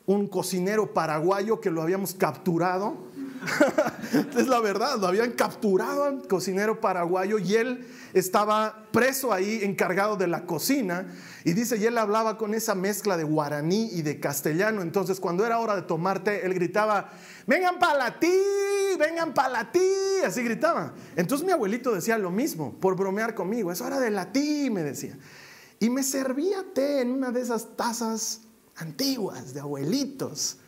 un 0.05 0.27
cocinero 0.27 0.93
paraguayo 0.93 1.63
que 1.63 1.71
lo 1.71 1.81
habíamos 1.81 2.13
capturado 2.13 2.99
es 4.37 4.47
la 4.47 4.61
verdad, 4.61 4.99
lo 4.99 5.07
habían 5.07 5.33
capturado 5.33 6.05
al 6.05 6.27
cocinero 6.27 6.81
paraguayo 6.81 7.39
y 7.39 7.55
él 7.55 7.87
estaba 8.13 8.87
preso 8.93 9.33
ahí, 9.33 9.61
encargado 9.63 10.17
de 10.17 10.27
la 10.27 10.47
cocina. 10.47 11.07
Y 11.45 11.53
dice, 11.53 11.77
y 11.77 11.85
él 11.85 11.99
hablaba 11.99 12.39
con 12.39 12.55
esa 12.55 12.75
mezcla 12.75 13.17
de 13.17 13.25
guaraní 13.25 13.91
y 13.93 14.03
de 14.03 14.21
castellano. 14.21 14.83
Entonces, 14.83 15.21
cuando 15.21 15.45
era 15.45 15.59
hora 15.59 15.77
de 15.77 15.83
tomar 15.83 16.23
té, 16.23 16.47
él 16.47 16.55
gritaba, 16.55 17.11
vengan 17.47 17.79
para 17.79 18.19
ti, 18.19 18.33
vengan 18.99 19.35
para 19.35 19.71
ti. 19.71 19.81
Así 20.25 20.43
gritaba. 20.43 20.95
Entonces 21.17 21.47
mi 21.47 21.53
abuelito 21.53 21.93
decía 21.93 22.17
lo 22.19 22.31
mismo, 22.31 22.79
por 22.81 22.97
bromear 22.97 23.35
conmigo. 23.35 23.73
Es 23.73 23.81
hora 23.81 24.01
de 24.01 24.11
la 24.11 24.31
me 24.71 24.83
decía. 24.83 25.19
Y 25.81 25.91
me 25.91 26.03
servía 26.03 26.65
té 26.75 27.01
en 27.03 27.11
una 27.11 27.31
de 27.31 27.41
esas 27.41 27.77
tazas 27.77 28.43
antiguas 28.77 29.53
de 29.53 29.61
abuelitos. 29.61 30.59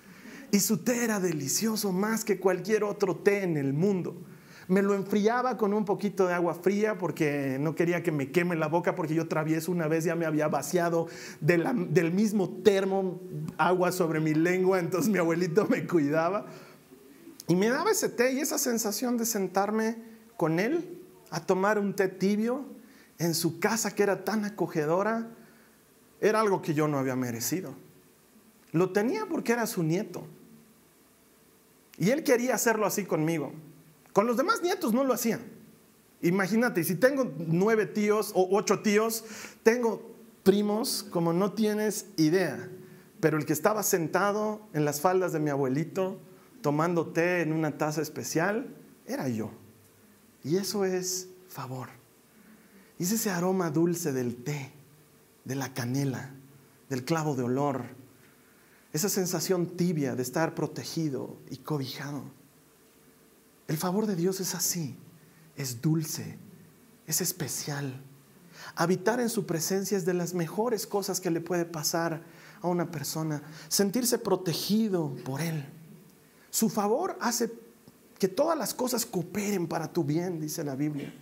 Y 0.50 0.60
su 0.60 0.78
té 0.78 1.04
era 1.04 1.20
delicioso 1.20 1.92
más 1.92 2.24
que 2.24 2.38
cualquier 2.38 2.84
otro 2.84 3.16
té 3.16 3.42
en 3.42 3.56
el 3.56 3.72
mundo. 3.72 4.16
Me 4.68 4.82
lo 4.82 4.94
enfriaba 4.94 5.56
con 5.56 5.72
un 5.72 5.84
poquito 5.84 6.26
de 6.26 6.34
agua 6.34 6.54
fría 6.54 6.98
porque 6.98 7.56
no 7.60 7.76
quería 7.76 8.02
que 8.02 8.10
me 8.10 8.32
queme 8.32 8.56
la 8.56 8.66
boca 8.66 8.96
porque 8.96 9.14
yo 9.14 9.28
travieso 9.28 9.70
una 9.70 9.86
vez 9.86 10.04
ya 10.04 10.16
me 10.16 10.26
había 10.26 10.48
vaciado 10.48 11.06
del 11.40 12.12
mismo 12.12 12.48
termo 12.64 13.20
agua 13.58 13.92
sobre 13.92 14.18
mi 14.18 14.34
lengua, 14.34 14.80
entonces 14.80 15.10
mi 15.10 15.18
abuelito 15.18 15.66
me 15.68 15.86
cuidaba. 15.86 16.46
Y 17.46 17.54
me 17.54 17.68
daba 17.68 17.92
ese 17.92 18.08
té 18.08 18.32
y 18.32 18.40
esa 18.40 18.58
sensación 18.58 19.16
de 19.16 19.24
sentarme 19.24 19.96
con 20.36 20.58
él 20.58 21.00
a 21.30 21.40
tomar 21.40 21.78
un 21.78 21.94
té 21.94 22.08
tibio 22.08 22.64
en 23.18 23.34
su 23.34 23.60
casa 23.60 23.94
que 23.94 24.02
era 24.02 24.24
tan 24.24 24.44
acogedora, 24.44 25.28
era 26.20 26.40
algo 26.40 26.60
que 26.60 26.74
yo 26.74 26.88
no 26.88 26.98
había 26.98 27.14
merecido. 27.14 27.74
Lo 28.72 28.90
tenía 28.90 29.26
porque 29.26 29.52
era 29.52 29.66
su 29.66 29.82
nieto. 29.82 30.26
Y 31.98 32.10
él 32.10 32.22
quería 32.24 32.54
hacerlo 32.54 32.86
así 32.86 33.04
conmigo. 33.04 33.52
Con 34.12 34.26
los 34.26 34.36
demás 34.36 34.62
nietos 34.62 34.92
no 34.92 35.04
lo 35.04 35.14
hacía. 35.14 35.40
Imagínate, 36.22 36.84
si 36.84 36.94
tengo 36.94 37.32
nueve 37.38 37.86
tíos 37.86 38.32
o 38.34 38.48
ocho 38.56 38.80
tíos, 38.80 39.24
tengo 39.62 40.14
primos 40.42 41.04
como 41.10 41.32
no 41.32 41.52
tienes 41.52 42.06
idea. 42.16 42.70
Pero 43.20 43.38
el 43.38 43.46
que 43.46 43.52
estaba 43.52 43.82
sentado 43.82 44.60
en 44.72 44.84
las 44.84 45.00
faldas 45.00 45.32
de 45.32 45.40
mi 45.40 45.50
abuelito, 45.50 46.18
tomando 46.62 47.08
té 47.08 47.42
en 47.42 47.52
una 47.52 47.78
taza 47.78 48.02
especial, 48.02 48.74
era 49.06 49.28
yo. 49.28 49.50
Y 50.44 50.56
eso 50.56 50.84
es 50.84 51.28
favor. 51.48 51.88
Y 52.98 53.04
es 53.04 53.12
ese 53.12 53.30
aroma 53.30 53.70
dulce 53.70 54.12
del 54.12 54.36
té, 54.36 54.72
de 55.44 55.54
la 55.54 55.74
canela, 55.74 56.30
del 56.88 57.04
clavo 57.04 57.34
de 57.34 57.42
olor, 57.42 57.84
esa 58.96 59.08
sensación 59.08 59.76
tibia 59.76 60.16
de 60.16 60.22
estar 60.22 60.54
protegido 60.54 61.36
y 61.50 61.58
cobijado. 61.58 62.24
El 63.68 63.76
favor 63.76 64.06
de 64.06 64.16
Dios 64.16 64.40
es 64.40 64.54
así, 64.54 64.96
es 65.56 65.82
dulce, 65.82 66.38
es 67.06 67.20
especial. 67.20 68.00
Habitar 68.74 69.20
en 69.20 69.28
su 69.28 69.44
presencia 69.44 69.98
es 69.98 70.06
de 70.06 70.14
las 70.14 70.34
mejores 70.34 70.86
cosas 70.86 71.20
que 71.20 71.30
le 71.30 71.40
puede 71.40 71.64
pasar 71.64 72.22
a 72.62 72.68
una 72.68 72.90
persona, 72.90 73.42
sentirse 73.68 74.18
protegido 74.18 75.14
por 75.24 75.40
Él. 75.40 75.66
Su 76.50 76.70
favor 76.70 77.18
hace 77.20 77.52
que 78.18 78.28
todas 78.28 78.56
las 78.56 78.72
cosas 78.72 79.04
cooperen 79.04 79.66
para 79.66 79.92
tu 79.92 80.04
bien, 80.04 80.40
dice 80.40 80.64
la 80.64 80.74
Biblia. 80.74 81.12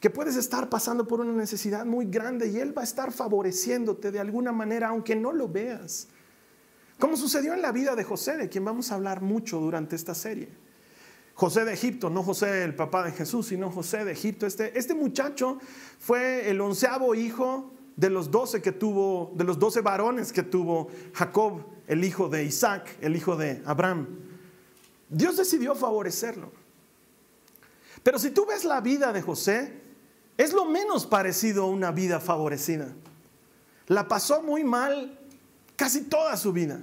Que 0.00 0.08
puedes 0.08 0.36
estar 0.36 0.70
pasando 0.70 1.06
por 1.06 1.20
una 1.20 1.32
necesidad 1.32 1.84
muy 1.84 2.06
grande 2.06 2.48
y 2.48 2.58
Él 2.58 2.76
va 2.76 2.80
a 2.80 2.84
estar 2.84 3.12
favoreciéndote 3.12 4.10
de 4.10 4.20
alguna 4.20 4.52
manera, 4.52 4.88
aunque 4.88 5.14
no 5.14 5.32
lo 5.32 5.48
veas. 5.48 6.08
Como 6.98 7.16
sucedió 7.16 7.52
en 7.54 7.62
la 7.62 7.72
vida 7.72 7.94
de 7.94 8.04
José, 8.04 8.36
de 8.36 8.48
quien 8.48 8.64
vamos 8.64 8.90
a 8.90 8.94
hablar 8.94 9.20
mucho 9.20 9.58
durante 9.60 9.96
esta 9.96 10.14
serie. 10.14 10.48
José 11.34 11.66
de 11.66 11.74
Egipto, 11.74 12.08
no 12.08 12.22
José 12.22 12.64
el 12.64 12.74
papá 12.74 13.04
de 13.04 13.12
Jesús, 13.12 13.48
sino 13.48 13.70
José 13.70 14.06
de 14.06 14.12
Egipto. 14.12 14.46
Este, 14.46 14.78
este 14.78 14.94
muchacho 14.94 15.58
fue 15.98 16.48
el 16.48 16.60
onceavo 16.62 17.14
hijo 17.14 17.74
de 17.96 18.08
los 18.08 18.30
doce 18.30 18.62
que 18.62 18.72
tuvo, 18.72 19.32
de 19.34 19.44
los 19.44 19.58
doce 19.58 19.82
varones 19.82 20.32
que 20.32 20.42
tuvo 20.42 20.88
Jacob, 21.12 21.62
el 21.86 22.04
hijo 22.04 22.30
de 22.30 22.44
Isaac, 22.44 22.96
el 23.02 23.16
hijo 23.16 23.36
de 23.36 23.62
Abraham. 23.66 24.06
Dios 25.10 25.36
decidió 25.36 25.74
favorecerlo. 25.74 26.50
Pero 28.02 28.18
si 28.18 28.30
tú 28.30 28.46
ves 28.46 28.64
la 28.64 28.80
vida 28.80 29.12
de 29.12 29.20
José, 29.20 29.82
es 30.38 30.54
lo 30.54 30.64
menos 30.64 31.06
parecido 31.06 31.64
a 31.64 31.66
una 31.66 31.90
vida 31.90 32.18
favorecida. 32.18 32.94
La 33.88 34.08
pasó 34.08 34.42
muy 34.42 34.64
mal 34.64 35.18
casi 35.76 36.02
toda 36.02 36.36
su 36.36 36.52
vida. 36.52 36.80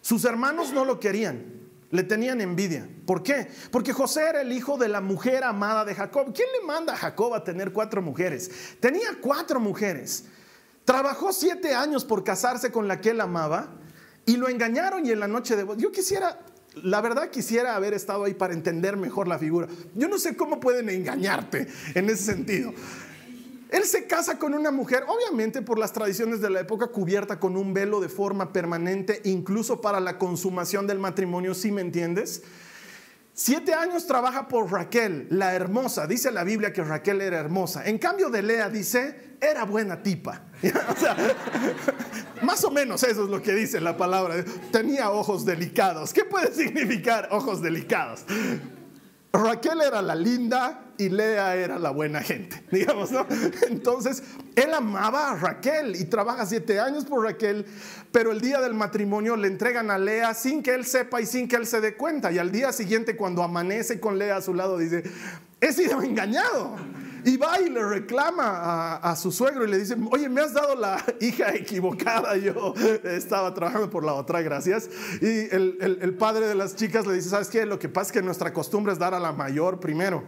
Sus 0.00 0.24
hermanos 0.24 0.72
no 0.72 0.84
lo 0.84 0.98
querían, 0.98 1.44
le 1.90 2.02
tenían 2.02 2.40
envidia. 2.40 2.88
¿Por 3.06 3.22
qué? 3.22 3.48
Porque 3.70 3.92
José 3.92 4.28
era 4.28 4.40
el 4.40 4.52
hijo 4.52 4.78
de 4.78 4.88
la 4.88 5.00
mujer 5.00 5.44
amada 5.44 5.84
de 5.84 5.94
Jacob. 5.94 6.32
¿Quién 6.34 6.48
le 6.58 6.66
manda 6.66 6.94
a 6.94 6.96
Jacob 6.96 7.34
a 7.34 7.44
tener 7.44 7.72
cuatro 7.72 8.02
mujeres? 8.02 8.50
Tenía 8.80 9.08
cuatro 9.20 9.60
mujeres. 9.60 10.24
Trabajó 10.84 11.32
siete 11.32 11.74
años 11.74 12.04
por 12.04 12.24
casarse 12.24 12.72
con 12.72 12.88
la 12.88 13.00
que 13.00 13.10
él 13.10 13.20
amaba 13.20 13.68
y 14.26 14.36
lo 14.36 14.48
engañaron 14.48 15.04
y 15.06 15.10
en 15.10 15.20
la 15.20 15.28
noche 15.28 15.56
de 15.56 15.66
Yo 15.76 15.92
quisiera, 15.92 16.40
la 16.82 17.00
verdad 17.00 17.30
quisiera 17.30 17.76
haber 17.76 17.94
estado 17.94 18.24
ahí 18.24 18.34
para 18.34 18.54
entender 18.54 18.96
mejor 18.96 19.28
la 19.28 19.38
figura. 19.38 19.68
Yo 19.94 20.08
no 20.08 20.18
sé 20.18 20.36
cómo 20.36 20.60
pueden 20.60 20.88
engañarte 20.88 21.68
en 21.94 22.08
ese 22.08 22.24
sentido. 22.24 22.72
Él 23.70 23.84
se 23.84 24.06
casa 24.06 24.38
con 24.38 24.54
una 24.54 24.70
mujer, 24.70 25.04
obviamente 25.06 25.62
por 25.62 25.78
las 25.78 25.92
tradiciones 25.92 26.40
de 26.40 26.50
la 26.50 26.60
época, 26.60 26.88
cubierta 26.88 27.38
con 27.38 27.56
un 27.56 27.72
velo 27.72 28.00
de 28.00 28.08
forma 28.08 28.52
permanente, 28.52 29.20
incluso 29.24 29.80
para 29.80 30.00
la 30.00 30.18
consumación 30.18 30.86
del 30.86 30.98
matrimonio, 30.98 31.54
si 31.54 31.70
me 31.70 31.80
entiendes. 31.80 32.42
Siete 33.32 33.72
años 33.72 34.06
trabaja 34.06 34.48
por 34.48 34.70
Raquel, 34.70 35.28
la 35.30 35.54
hermosa. 35.54 36.06
Dice 36.06 36.30
la 36.30 36.44
Biblia 36.44 36.72
que 36.72 36.82
Raquel 36.82 37.20
era 37.20 37.38
hermosa. 37.38 37.86
En 37.86 37.98
cambio 37.98 38.28
de 38.28 38.42
Lea 38.42 38.68
dice, 38.68 39.36
era 39.40 39.64
buena 39.64 40.02
tipa. 40.02 40.42
más 42.42 42.64
o 42.64 42.70
menos 42.70 43.02
eso 43.04 43.24
es 43.24 43.30
lo 43.30 43.40
que 43.40 43.54
dice 43.54 43.80
la 43.80 43.96
palabra. 43.96 44.44
Tenía 44.72 45.10
ojos 45.10 45.44
delicados. 45.44 46.12
¿Qué 46.12 46.24
puede 46.24 46.52
significar 46.52 47.28
ojos 47.30 47.62
delicados? 47.62 48.24
Raquel 49.32 49.80
era 49.80 50.02
la 50.02 50.16
linda 50.16 50.89
y 51.00 51.08
Lea 51.08 51.56
era 51.56 51.78
la 51.78 51.90
buena 51.90 52.20
gente, 52.20 52.62
digamos, 52.70 53.10
¿no? 53.10 53.26
Entonces, 53.68 54.22
él 54.54 54.72
amaba 54.74 55.30
a 55.30 55.34
Raquel 55.36 55.96
y 55.96 56.04
trabaja 56.04 56.44
siete 56.44 56.78
años 56.78 57.06
por 57.06 57.24
Raquel, 57.24 57.64
pero 58.12 58.32
el 58.32 58.40
día 58.42 58.60
del 58.60 58.74
matrimonio 58.74 59.34
le 59.36 59.48
entregan 59.48 59.90
a 59.90 59.98
Lea 59.98 60.34
sin 60.34 60.62
que 60.62 60.74
él 60.74 60.84
sepa 60.84 61.22
y 61.22 61.26
sin 61.26 61.48
que 61.48 61.56
él 61.56 61.66
se 61.66 61.80
dé 61.80 61.96
cuenta. 61.96 62.30
Y 62.30 62.38
al 62.38 62.52
día 62.52 62.70
siguiente, 62.72 63.16
cuando 63.16 63.42
amanece 63.42 63.98
con 63.98 64.18
Lea 64.18 64.36
a 64.36 64.42
su 64.42 64.52
lado, 64.52 64.76
dice, 64.76 65.02
he 65.60 65.72
sido 65.72 66.02
engañado. 66.02 66.76
Y 67.24 67.36
va 67.36 67.60
y 67.60 67.68
le 67.68 67.82
reclama 67.82 68.96
a, 68.96 69.16
su 69.16 69.30
suegro 69.30 69.64
y 69.66 69.70
le 69.70 69.78
dice, 69.78 69.96
oye, 70.10 70.28
me 70.28 70.40
has 70.40 70.54
dado 70.54 70.74
la 70.74 71.02
hija 71.20 71.54
equivocada, 71.54 72.36
yo 72.36 72.74
estaba 73.04 73.52
trabajando 73.54 73.90
por 73.90 74.04
la 74.04 74.14
otra, 74.14 74.40
gracias. 74.42 74.88
Y 75.20 75.54
el, 75.54 75.98
el 76.00 76.14
padre 76.14 76.46
de 76.46 76.54
las 76.54 76.76
chicas 76.76 77.06
le 77.06 77.14
dice, 77.14 77.28
¿sabes 77.30 77.48
qué? 77.48 77.64
Lo 77.66 77.78
que 77.78 77.88
pasa 77.88 78.08
es 78.08 78.12
que 78.12 78.22
nuestra 78.22 78.52
costumbre 78.52 78.92
es 78.92 78.98
dar 78.98 79.14
a 79.14 79.20
la 79.20 79.32
mayor 79.32 79.80
primero. 79.80 80.24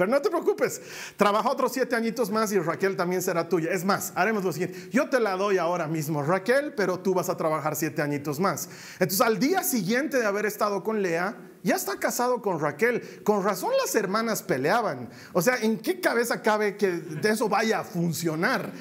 Pero 0.00 0.12
no 0.12 0.22
te 0.22 0.30
preocupes, 0.30 0.80
trabaja 1.18 1.50
otros 1.50 1.72
siete 1.72 1.94
añitos 1.94 2.30
más 2.30 2.50
y 2.52 2.58
Raquel 2.58 2.96
también 2.96 3.20
será 3.20 3.50
tuya. 3.50 3.70
Es 3.70 3.84
más, 3.84 4.14
haremos 4.14 4.42
lo 4.42 4.50
siguiente, 4.50 4.88
yo 4.90 5.10
te 5.10 5.20
la 5.20 5.36
doy 5.36 5.58
ahora 5.58 5.88
mismo, 5.88 6.22
Raquel, 6.22 6.72
pero 6.72 7.00
tú 7.00 7.12
vas 7.12 7.28
a 7.28 7.36
trabajar 7.36 7.76
siete 7.76 8.00
añitos 8.00 8.40
más. 8.40 8.70
Entonces, 8.94 9.20
al 9.20 9.38
día 9.38 9.62
siguiente 9.62 10.18
de 10.18 10.24
haber 10.24 10.46
estado 10.46 10.82
con 10.82 11.02
Lea, 11.02 11.36
ya 11.62 11.76
está 11.76 11.98
casado 11.98 12.40
con 12.40 12.60
Raquel. 12.60 13.20
Con 13.24 13.44
razón 13.44 13.72
las 13.78 13.94
hermanas 13.94 14.42
peleaban. 14.42 15.10
O 15.34 15.42
sea, 15.42 15.56
¿en 15.56 15.76
qué 15.76 16.00
cabeza 16.00 16.40
cabe 16.40 16.78
que 16.78 16.92
de 16.92 17.28
eso 17.28 17.50
vaya 17.50 17.80
a 17.80 17.84
funcionar? 17.84 18.72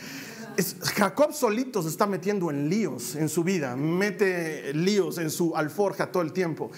Jacob 0.95 1.33
solito 1.33 1.81
se 1.81 1.89
está 1.89 2.05
metiendo 2.05 2.49
en 2.49 2.69
líos 2.69 3.15
en 3.15 3.29
su 3.29 3.43
vida, 3.43 3.75
mete 3.75 4.73
líos 4.73 5.17
en 5.17 5.29
su 5.29 5.55
alforja 5.55 6.11
todo 6.11 6.23
el 6.23 6.33
tiempo. 6.33 6.71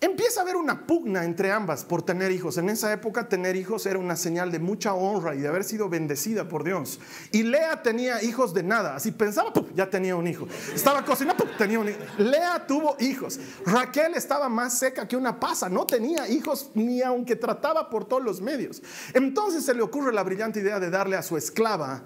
Empieza 0.00 0.38
a 0.38 0.42
haber 0.44 0.54
una 0.54 0.86
pugna 0.86 1.24
entre 1.24 1.50
ambas 1.50 1.84
por 1.84 2.02
tener 2.02 2.30
hijos. 2.30 2.56
En 2.56 2.68
esa 2.68 2.92
época 2.92 3.28
tener 3.28 3.56
hijos 3.56 3.84
era 3.84 3.98
una 3.98 4.14
señal 4.14 4.52
de 4.52 4.60
mucha 4.60 4.94
honra 4.94 5.34
y 5.34 5.40
de 5.40 5.48
haber 5.48 5.64
sido 5.64 5.88
bendecida 5.88 6.46
por 6.46 6.62
Dios. 6.62 7.00
Y 7.32 7.42
Lea 7.42 7.82
tenía 7.82 8.22
hijos 8.22 8.54
de 8.54 8.62
nada. 8.62 8.94
Así 8.94 9.10
pensaba, 9.10 9.52
ya 9.74 9.90
tenía 9.90 10.14
un 10.14 10.28
hijo. 10.28 10.46
Estaba 10.72 11.04
cocinando, 11.04 11.44
tenía 11.58 11.80
un 11.80 11.88
hijo. 11.88 11.98
Lea 12.16 12.64
tuvo 12.64 12.96
hijos. 13.00 13.40
Raquel 13.66 14.14
estaba 14.14 14.48
más 14.48 14.78
seca 14.78 15.08
que 15.08 15.16
una 15.16 15.40
pasa. 15.40 15.68
No 15.68 15.84
tenía 15.84 16.28
hijos 16.28 16.70
ni 16.74 17.02
aunque 17.02 17.34
trataba 17.34 17.90
por 17.90 18.04
todos 18.04 18.22
los 18.22 18.40
medios. 18.40 18.80
Entonces 19.14 19.64
se 19.64 19.74
le 19.74 19.82
ocurre 19.82 20.12
la 20.12 20.22
brillante 20.22 20.60
idea 20.60 20.78
de 20.78 20.90
darle 20.90 21.16
a 21.16 21.22
su 21.22 21.36
esclava 21.36 22.04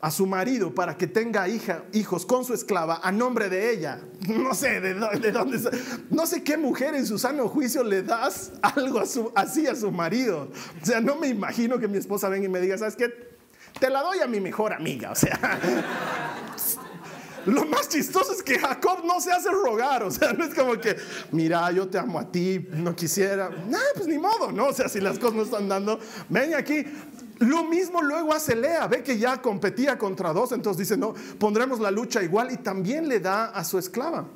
a 0.00 0.10
su 0.10 0.26
marido 0.26 0.74
para 0.74 0.96
que 0.96 1.06
tenga 1.06 1.46
hija, 1.48 1.84
hijos 1.92 2.24
con 2.24 2.44
su 2.44 2.54
esclava 2.54 3.00
a 3.02 3.12
nombre 3.12 3.48
de 3.48 3.72
ella. 3.72 4.00
No 4.30 4.54
sé 4.54 4.80
de, 4.80 4.94
dónde, 4.94 5.70
no 6.10 6.26
sé 6.26 6.42
qué 6.42 6.56
mujer 6.56 6.94
en 6.94 7.06
su 7.06 7.18
sano 7.18 7.48
juicio 7.48 7.82
le 7.82 8.02
das 8.02 8.52
algo 8.62 9.02
así 9.34 9.66
a 9.66 9.74
su 9.74 9.90
marido. 9.90 10.48
O 10.80 10.86
sea, 10.86 11.00
no 11.00 11.16
me 11.16 11.28
imagino 11.28 11.78
que 11.78 11.88
mi 11.88 11.98
esposa 11.98 12.28
venga 12.28 12.46
y 12.46 12.48
me 12.48 12.60
diga, 12.60 12.78
¿sabes 12.78 12.96
qué? 12.96 13.30
Te 13.78 13.90
la 13.90 14.02
doy 14.02 14.20
a 14.20 14.26
mi 14.26 14.40
mejor 14.40 14.72
amiga. 14.72 15.10
O 15.10 15.14
sea, 15.14 15.38
lo 17.46 17.64
más 17.66 17.88
chistoso 17.88 18.32
es 18.32 18.42
que 18.42 18.58
Jacob 18.58 19.04
no 19.04 19.20
se 19.20 19.32
hace 19.32 19.50
rogar, 19.50 20.02
o 20.02 20.10
sea, 20.10 20.32
no 20.32 20.44
es 20.44 20.54
como 20.54 20.78
que, 20.78 20.96
mira, 21.32 21.70
yo 21.72 21.88
te 21.88 21.98
amo 21.98 22.18
a 22.18 22.30
ti, 22.30 22.66
no 22.72 22.94
quisiera, 22.94 23.50
nah, 23.68 23.78
pues 23.94 24.06
ni 24.06 24.18
modo, 24.18 24.52
¿no? 24.52 24.66
O 24.66 24.72
sea, 24.72 24.88
si 24.88 25.00
las 25.00 25.18
cosas 25.18 25.36
no 25.36 25.42
están 25.42 25.68
dando, 25.68 25.98
ven 26.28 26.54
aquí. 26.54 26.84
Lo 27.40 27.64
mismo 27.64 28.02
luego 28.02 28.34
hace 28.34 28.54
Lea, 28.54 28.86
ve 28.86 29.02
que 29.02 29.18
ya 29.18 29.40
competía 29.40 29.96
contra 29.96 30.32
dos, 30.32 30.52
entonces 30.52 30.88
dice, 30.88 30.96
no, 30.98 31.14
pondremos 31.38 31.80
la 31.80 31.90
lucha 31.90 32.22
igual 32.22 32.52
y 32.52 32.58
también 32.58 33.08
le 33.08 33.18
da 33.18 33.46
a 33.46 33.64
su 33.64 33.78
esclava. 33.78 34.28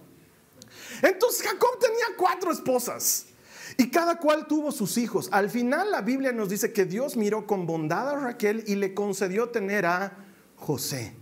Entonces 1.02 1.46
Jacob 1.46 1.78
tenía 1.78 2.16
cuatro 2.16 2.50
esposas. 2.50 3.26
Y 3.76 3.90
cada 3.90 4.18
cual 4.18 4.46
tuvo 4.46 4.72
sus 4.72 4.96
hijos. 4.98 5.28
Al 5.32 5.50
final 5.50 5.90
la 5.90 6.00
Biblia 6.00 6.32
nos 6.32 6.48
dice 6.48 6.72
que 6.72 6.84
Dios 6.84 7.16
miró 7.16 7.46
con 7.46 7.66
bondad 7.66 8.08
a 8.08 8.20
Raquel 8.20 8.64
y 8.66 8.76
le 8.76 8.94
concedió 8.94 9.48
tener 9.50 9.84
a 9.84 10.16
José. 10.56 11.14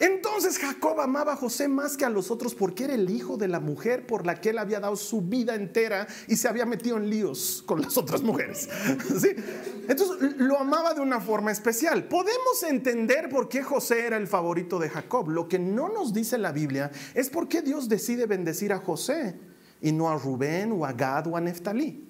Entonces 0.00 0.58
Jacob 0.58 1.00
amaba 1.00 1.34
a 1.34 1.36
José 1.36 1.68
más 1.68 1.96
que 1.96 2.04
a 2.04 2.10
los 2.10 2.30
otros 2.30 2.54
porque 2.54 2.84
era 2.84 2.94
el 2.94 3.08
hijo 3.10 3.36
de 3.36 3.48
la 3.48 3.60
mujer 3.60 4.06
por 4.06 4.26
la 4.26 4.40
que 4.40 4.50
él 4.50 4.58
había 4.58 4.80
dado 4.80 4.96
su 4.96 5.22
vida 5.22 5.54
entera 5.54 6.06
y 6.28 6.36
se 6.36 6.48
había 6.48 6.66
metido 6.66 6.96
en 6.96 7.08
líos 7.08 7.62
con 7.66 7.80
las 7.80 7.96
otras 7.96 8.22
mujeres. 8.22 8.68
Entonces 9.88 10.35
lo 10.46 10.58
amaba 10.58 10.94
de 10.94 11.00
una 11.00 11.20
forma 11.20 11.52
especial. 11.52 12.04
Podemos 12.04 12.62
entender 12.62 13.28
por 13.28 13.48
qué 13.48 13.62
José 13.62 14.06
era 14.06 14.16
el 14.16 14.26
favorito 14.26 14.78
de 14.78 14.88
Jacob. 14.88 15.28
Lo 15.28 15.48
que 15.48 15.58
no 15.58 15.88
nos 15.88 16.12
dice 16.12 16.38
la 16.38 16.52
Biblia 16.52 16.90
es 17.14 17.28
por 17.28 17.48
qué 17.48 17.62
Dios 17.62 17.88
decide 17.88 18.26
bendecir 18.26 18.72
a 18.72 18.78
José 18.78 19.38
y 19.80 19.92
no 19.92 20.08
a 20.08 20.16
Rubén 20.16 20.72
o 20.72 20.86
a 20.86 20.92
Gad 20.92 21.26
o 21.26 21.36
a 21.36 21.40
Neftalí. 21.40 22.08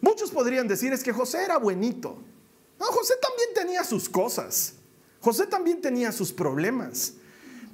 Muchos 0.00 0.30
podrían 0.30 0.68
decir 0.68 0.92
es 0.92 1.02
que 1.02 1.12
José 1.12 1.44
era 1.44 1.58
buenito. 1.58 2.22
No, 2.78 2.86
José 2.86 3.14
también 3.20 3.48
tenía 3.54 3.84
sus 3.84 4.08
cosas. 4.08 4.74
José 5.20 5.46
también 5.46 5.80
tenía 5.80 6.12
sus 6.12 6.32
problemas. 6.32 7.14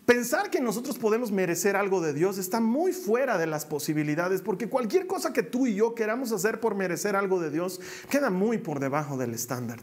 Pensar 0.07 0.51
que 0.51 0.61
nosotros 0.61 0.99
podemos 0.99 1.33
merecer 1.33 1.77
algo 1.77 2.03
de 2.03 2.13
Dios 2.13 2.37
está 2.37 2.61
muy 2.61 2.93
fuera 2.93 3.39
de 3.39 3.47
las 3.47 3.65
posibilidades, 3.65 4.43
porque 4.43 4.69
cualquier 4.69 5.07
cosa 5.07 5.33
que 5.33 5.43
tú 5.43 5.67
y 5.67 5.77
yo 5.77 5.95
queramos 5.95 6.31
hacer 6.31 6.61
por 6.61 6.75
merecer 6.75 7.17
algo 7.17 7.41
de 7.41 7.51
Dios 7.51 7.81
queda 8.11 8.29
muy 8.29 8.59
por 8.59 8.81
debajo 8.81 9.17
del 9.17 9.33
estándar. 9.33 9.81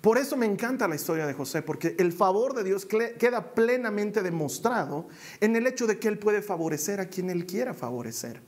Por 0.00 0.16
eso 0.16 0.36
me 0.36 0.46
encanta 0.46 0.86
la 0.86 0.94
historia 0.94 1.26
de 1.26 1.34
José, 1.34 1.62
porque 1.62 1.96
el 1.98 2.12
favor 2.12 2.54
de 2.54 2.62
Dios 2.62 2.86
queda 2.86 3.52
plenamente 3.52 4.22
demostrado 4.22 5.08
en 5.40 5.56
el 5.56 5.66
hecho 5.66 5.88
de 5.88 5.98
que 5.98 6.06
Él 6.06 6.20
puede 6.20 6.40
favorecer 6.40 7.00
a 7.00 7.08
quien 7.08 7.28
Él 7.28 7.44
quiera 7.44 7.74
favorecer. 7.74 8.40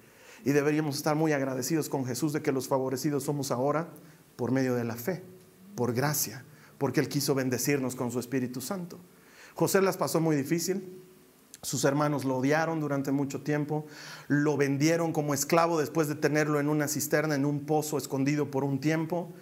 Y 0.45 0.52
deberíamos 0.52 0.97
estar 0.97 1.17
muy 1.17 1.33
agradecidos 1.33 1.88
con 1.88 2.07
Jesús 2.07 2.33
de 2.33 2.40
que 2.40 2.52
los 2.52 2.69
favorecidos 2.69 3.25
somos 3.25 3.50
ahora 3.50 3.88
por 4.37 4.52
medio 4.52 4.76
de 4.76 4.85
la 4.85 4.95
fe, 4.95 5.25
por 5.75 5.93
gracia, 5.93 6.45
porque 6.79 7.00
Él 7.00 7.09
quiso 7.09 7.35
bendecirnos 7.35 7.97
con 7.97 8.12
su 8.12 8.21
Espíritu 8.21 8.61
Santo. 8.61 9.00
José 9.55 9.83
las 9.83 9.97
pasó 9.97 10.21
muy 10.21 10.37
difícil. 10.37 11.00
Sus 11.62 11.85
hermanos 11.85 12.25
lo 12.25 12.38
odiaron 12.38 12.81
durante 12.81 13.12
mucho 13.12 13.43
tiempo, 13.43 13.87
lo 14.29 14.57
vendieron 14.57 15.12
como 15.12 15.35
esclavo 15.35 15.79
después 15.79 16.09
de 16.09 16.14
tenerlo 16.14 16.59
en 16.61 16.69
una 16.69 16.88
cisterna, 16.88 17.35
en 17.35 17.45
un 17.45 17.67
pozo 17.67 17.99
escondido 17.99 18.50
por 18.50 18.64
un 18.64 18.81
tiempo 18.81 19.33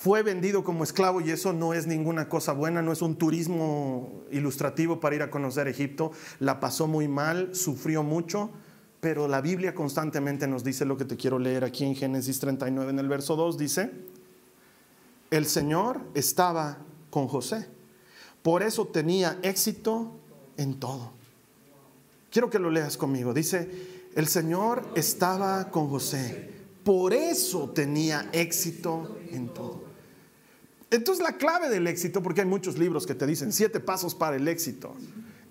fue 0.00 0.22
vendido 0.22 0.64
como 0.64 0.82
esclavo 0.82 1.20
y 1.20 1.30
eso 1.30 1.52
no 1.52 1.74
es 1.74 1.86
ninguna 1.86 2.26
cosa 2.26 2.54
buena, 2.54 2.80
no 2.80 2.90
es 2.90 3.02
un 3.02 3.16
turismo 3.16 4.22
ilustrativo 4.30 4.98
para 4.98 5.14
ir 5.14 5.20
a 5.20 5.30
conocer 5.30 5.68
Egipto. 5.68 6.10
La 6.38 6.58
pasó 6.58 6.86
muy 6.86 7.06
mal, 7.06 7.54
sufrió 7.54 8.02
mucho, 8.02 8.48
pero 9.02 9.28
la 9.28 9.42
Biblia 9.42 9.74
constantemente 9.74 10.48
nos 10.48 10.64
dice 10.64 10.86
lo 10.86 10.96
que 10.96 11.04
te 11.04 11.18
quiero 11.18 11.38
leer 11.38 11.64
aquí 11.64 11.84
en 11.84 11.94
Génesis 11.94 12.40
39 12.40 12.92
en 12.92 12.98
el 12.98 13.08
verso 13.08 13.36
2, 13.36 13.58
dice, 13.58 13.90
el 15.30 15.44
Señor 15.44 16.00
estaba 16.14 16.78
con 17.10 17.28
José, 17.28 17.68
por 18.40 18.62
eso 18.62 18.86
tenía 18.86 19.38
éxito 19.42 20.12
en 20.56 20.80
todo. 20.80 21.12
Quiero 22.30 22.48
que 22.48 22.58
lo 22.58 22.70
leas 22.70 22.96
conmigo, 22.96 23.34
dice, 23.34 23.68
el 24.14 24.28
Señor 24.28 24.88
estaba 24.94 25.70
con 25.70 25.88
José, 25.88 26.50
por 26.84 27.12
eso 27.12 27.70
tenía 27.70 28.28
éxito 28.32 29.18
en 29.30 29.48
todo. 29.48 29.84
Entonces 30.90 31.22
la 31.22 31.36
clave 31.36 31.68
del 31.68 31.86
éxito, 31.86 32.22
porque 32.22 32.40
hay 32.40 32.46
muchos 32.46 32.78
libros 32.78 33.06
que 33.06 33.14
te 33.14 33.26
dicen 33.26 33.52
siete 33.52 33.80
pasos 33.80 34.14
para 34.14 34.36
el 34.36 34.48
éxito. 34.48 34.94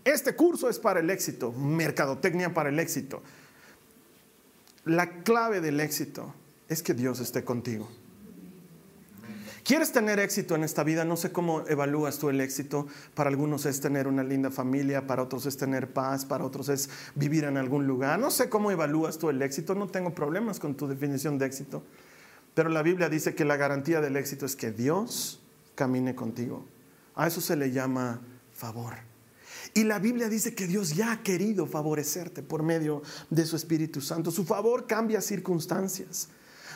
Este 0.03 0.35
curso 0.35 0.69
es 0.69 0.79
para 0.79 0.99
el 0.99 1.09
éxito, 1.09 1.51
mercadotecnia 1.51 2.53
para 2.53 2.69
el 2.69 2.79
éxito. 2.79 3.21
La 4.85 5.21
clave 5.23 5.61
del 5.61 5.79
éxito 5.79 6.33
es 6.67 6.81
que 6.81 6.93
Dios 6.93 7.19
esté 7.19 7.43
contigo. 7.43 7.89
¿Quieres 9.69 9.91
tener 9.91 10.17
éxito 10.17 10.55
en 10.55 10.63
esta 10.63 10.83
vida? 10.83 11.05
No 11.05 11.15
sé 11.15 11.31
cómo 11.31 11.63
evalúas 11.67 12.17
tú 12.17 12.29
el 12.29 12.41
éxito. 12.41 12.87
Para 13.13 13.29
algunos 13.29 13.67
es 13.67 13.79
tener 13.79 14.07
una 14.07 14.23
linda 14.23 14.49
familia, 14.49 15.05
para 15.05 15.21
otros 15.21 15.45
es 15.45 15.57
tener 15.57 15.93
paz, 15.93 16.25
para 16.25 16.43
otros 16.43 16.69
es 16.69 16.89
vivir 17.13 17.43
en 17.43 17.55
algún 17.55 17.85
lugar. 17.85 18.17
No 18.17 18.31
sé 18.31 18.49
cómo 18.49 18.71
evalúas 18.71 19.19
tú 19.19 19.29
el 19.29 19.39
éxito. 19.43 19.75
No 19.75 19.85
tengo 19.85 20.15
problemas 20.15 20.59
con 20.59 20.73
tu 20.73 20.87
definición 20.87 21.37
de 21.37 21.45
éxito. 21.45 21.83
Pero 22.55 22.69
la 22.69 22.81
Biblia 22.81 23.09
dice 23.09 23.35
que 23.35 23.45
la 23.45 23.57
garantía 23.57 24.01
del 24.01 24.17
éxito 24.17 24.47
es 24.47 24.55
que 24.55 24.71
Dios 24.71 25.39
camine 25.75 26.15
contigo. 26.15 26.65
A 27.13 27.27
eso 27.27 27.39
se 27.39 27.55
le 27.55 27.69
llama 27.69 28.21
favor. 28.51 28.95
Y 29.75 29.83
la 29.83 29.99
Biblia 29.99 30.29
dice 30.29 30.55
que 30.55 30.65
Dios 30.65 30.95
ya 30.95 31.11
ha 31.11 31.21
querido 31.21 31.67
favorecerte 31.67 32.41
por 32.41 32.63
medio 32.63 33.03
de 33.29 33.45
su 33.45 33.55
Espíritu 33.55 34.01
Santo. 34.01 34.31
Su 34.31 34.45
favor 34.45 34.87
cambia 34.87 35.21
circunstancias. 35.21 36.29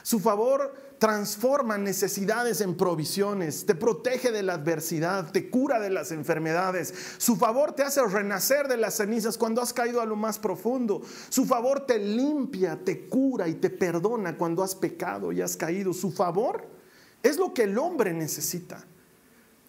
Su 0.03 0.19
favor 0.19 0.75
transforma 1.03 1.77
necesidades 1.77 2.61
en 2.61 2.77
provisiones, 2.77 3.65
te 3.65 3.75
protege 3.75 4.31
de 4.31 4.41
la 4.41 4.53
adversidad, 4.53 5.33
te 5.33 5.49
cura 5.49 5.81
de 5.81 5.89
las 5.89 6.13
enfermedades. 6.13 6.93
Su 7.17 7.35
favor 7.35 7.73
te 7.73 7.83
hace 7.83 8.01
renacer 8.07 8.69
de 8.69 8.77
las 8.77 8.95
cenizas 8.95 9.37
cuando 9.37 9.61
has 9.61 9.73
caído 9.73 9.99
a 9.99 10.05
lo 10.05 10.15
más 10.15 10.39
profundo. 10.39 11.01
Su 11.27 11.43
favor 11.43 11.85
te 11.85 11.99
limpia, 11.99 12.79
te 12.85 13.09
cura 13.09 13.49
y 13.49 13.55
te 13.55 13.69
perdona 13.69 14.37
cuando 14.37 14.63
has 14.63 14.75
pecado 14.75 15.33
y 15.33 15.41
has 15.41 15.57
caído. 15.57 15.91
Su 15.91 16.09
favor 16.09 16.69
es 17.21 17.35
lo 17.35 17.53
que 17.53 17.63
el 17.63 17.77
hombre 17.77 18.13
necesita. 18.13 18.81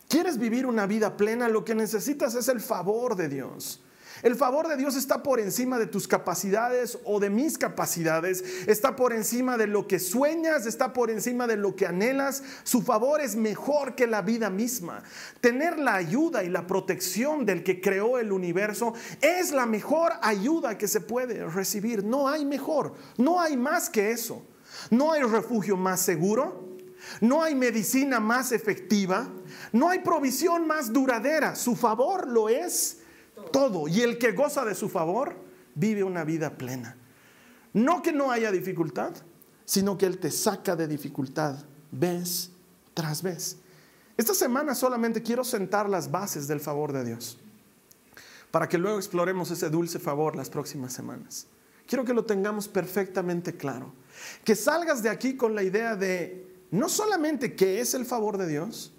¿Quieres 0.08 0.38
vivir 0.38 0.66
una 0.66 0.86
vida 0.86 1.16
plena? 1.16 1.48
Lo 1.48 1.64
que 1.64 1.74
necesitas 1.74 2.36
es 2.36 2.46
el 2.46 2.60
favor 2.60 3.16
de 3.16 3.28
Dios. 3.28 3.80
El 4.22 4.36
favor 4.36 4.68
de 4.68 4.76
Dios 4.76 4.96
está 4.96 5.22
por 5.22 5.40
encima 5.40 5.78
de 5.78 5.86
tus 5.86 6.08
capacidades 6.08 6.98
o 7.04 7.20
de 7.20 7.30
mis 7.30 7.58
capacidades, 7.58 8.44
está 8.66 8.96
por 8.96 9.12
encima 9.12 9.56
de 9.56 9.66
lo 9.66 9.86
que 9.86 9.98
sueñas, 9.98 10.66
está 10.66 10.92
por 10.92 11.10
encima 11.10 11.46
de 11.46 11.56
lo 11.56 11.74
que 11.76 11.86
anhelas. 11.86 12.42
Su 12.62 12.82
favor 12.82 13.20
es 13.20 13.36
mejor 13.36 13.94
que 13.94 14.06
la 14.06 14.22
vida 14.22 14.50
misma. 14.50 15.02
Tener 15.40 15.78
la 15.78 15.94
ayuda 15.94 16.44
y 16.44 16.48
la 16.48 16.66
protección 16.66 17.44
del 17.44 17.64
que 17.64 17.80
creó 17.80 18.18
el 18.18 18.32
universo 18.32 18.94
es 19.20 19.52
la 19.52 19.66
mejor 19.66 20.12
ayuda 20.22 20.78
que 20.78 20.88
se 20.88 21.00
puede 21.00 21.46
recibir. 21.46 22.04
No 22.04 22.28
hay 22.28 22.44
mejor, 22.44 22.94
no 23.16 23.40
hay 23.40 23.56
más 23.56 23.90
que 23.90 24.10
eso. 24.10 24.46
No 24.90 25.12
hay 25.12 25.22
refugio 25.22 25.76
más 25.76 26.00
seguro, 26.00 26.64
no 27.20 27.42
hay 27.42 27.54
medicina 27.54 28.20
más 28.20 28.52
efectiva, 28.52 29.28
no 29.72 29.88
hay 29.88 30.00
provisión 30.00 30.66
más 30.66 30.92
duradera. 30.92 31.54
Su 31.54 31.76
favor 31.76 32.28
lo 32.28 32.48
es 32.48 32.98
todo. 33.54 33.86
Y 33.86 34.00
el 34.00 34.18
que 34.18 34.32
goza 34.32 34.64
de 34.64 34.74
su 34.74 34.88
favor 34.88 35.36
vive 35.76 36.02
una 36.02 36.24
vida 36.24 36.58
plena. 36.58 36.96
No 37.72 38.02
que 38.02 38.12
no 38.12 38.32
haya 38.32 38.50
dificultad, 38.50 39.14
sino 39.64 39.96
que 39.96 40.06
Él 40.06 40.18
te 40.18 40.32
saca 40.32 40.74
de 40.74 40.88
dificultad 40.88 41.58
vez 41.92 42.50
tras 42.94 43.22
vez. 43.22 43.58
Esta 44.16 44.34
semana 44.34 44.74
solamente 44.74 45.22
quiero 45.22 45.44
sentar 45.44 45.88
las 45.88 46.10
bases 46.10 46.48
del 46.48 46.58
favor 46.58 46.92
de 46.92 47.04
Dios, 47.04 47.38
para 48.50 48.68
que 48.68 48.76
luego 48.76 48.98
exploremos 48.98 49.52
ese 49.52 49.70
dulce 49.70 50.00
favor 50.00 50.34
las 50.34 50.50
próximas 50.50 50.92
semanas. 50.92 51.46
Quiero 51.86 52.04
que 52.04 52.12
lo 52.12 52.24
tengamos 52.24 52.66
perfectamente 52.66 53.56
claro. 53.56 53.92
Que 54.42 54.56
salgas 54.56 55.00
de 55.00 55.10
aquí 55.10 55.36
con 55.36 55.54
la 55.54 55.62
idea 55.62 55.94
de 55.94 56.44
no 56.72 56.88
solamente 56.88 57.54
qué 57.54 57.80
es 57.80 57.94
el 57.94 58.04
favor 58.04 58.36
de 58.36 58.48
Dios, 58.48 58.92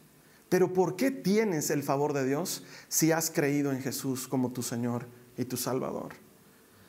pero 0.50 0.74
¿por 0.74 0.96
qué 0.96 1.12
tienes 1.12 1.70
el 1.70 1.84
favor 1.84 2.14
de 2.14 2.26
Dios 2.26 2.64
si 2.88 3.12
has 3.12 3.30
creído 3.30 3.72
en 3.72 3.82
Jesús 3.82 4.28
como 4.28 4.52
tu 4.52 4.62
Señor 4.62 5.08
y 5.38 5.46
tu 5.46 5.58
Salvador? 5.58 6.14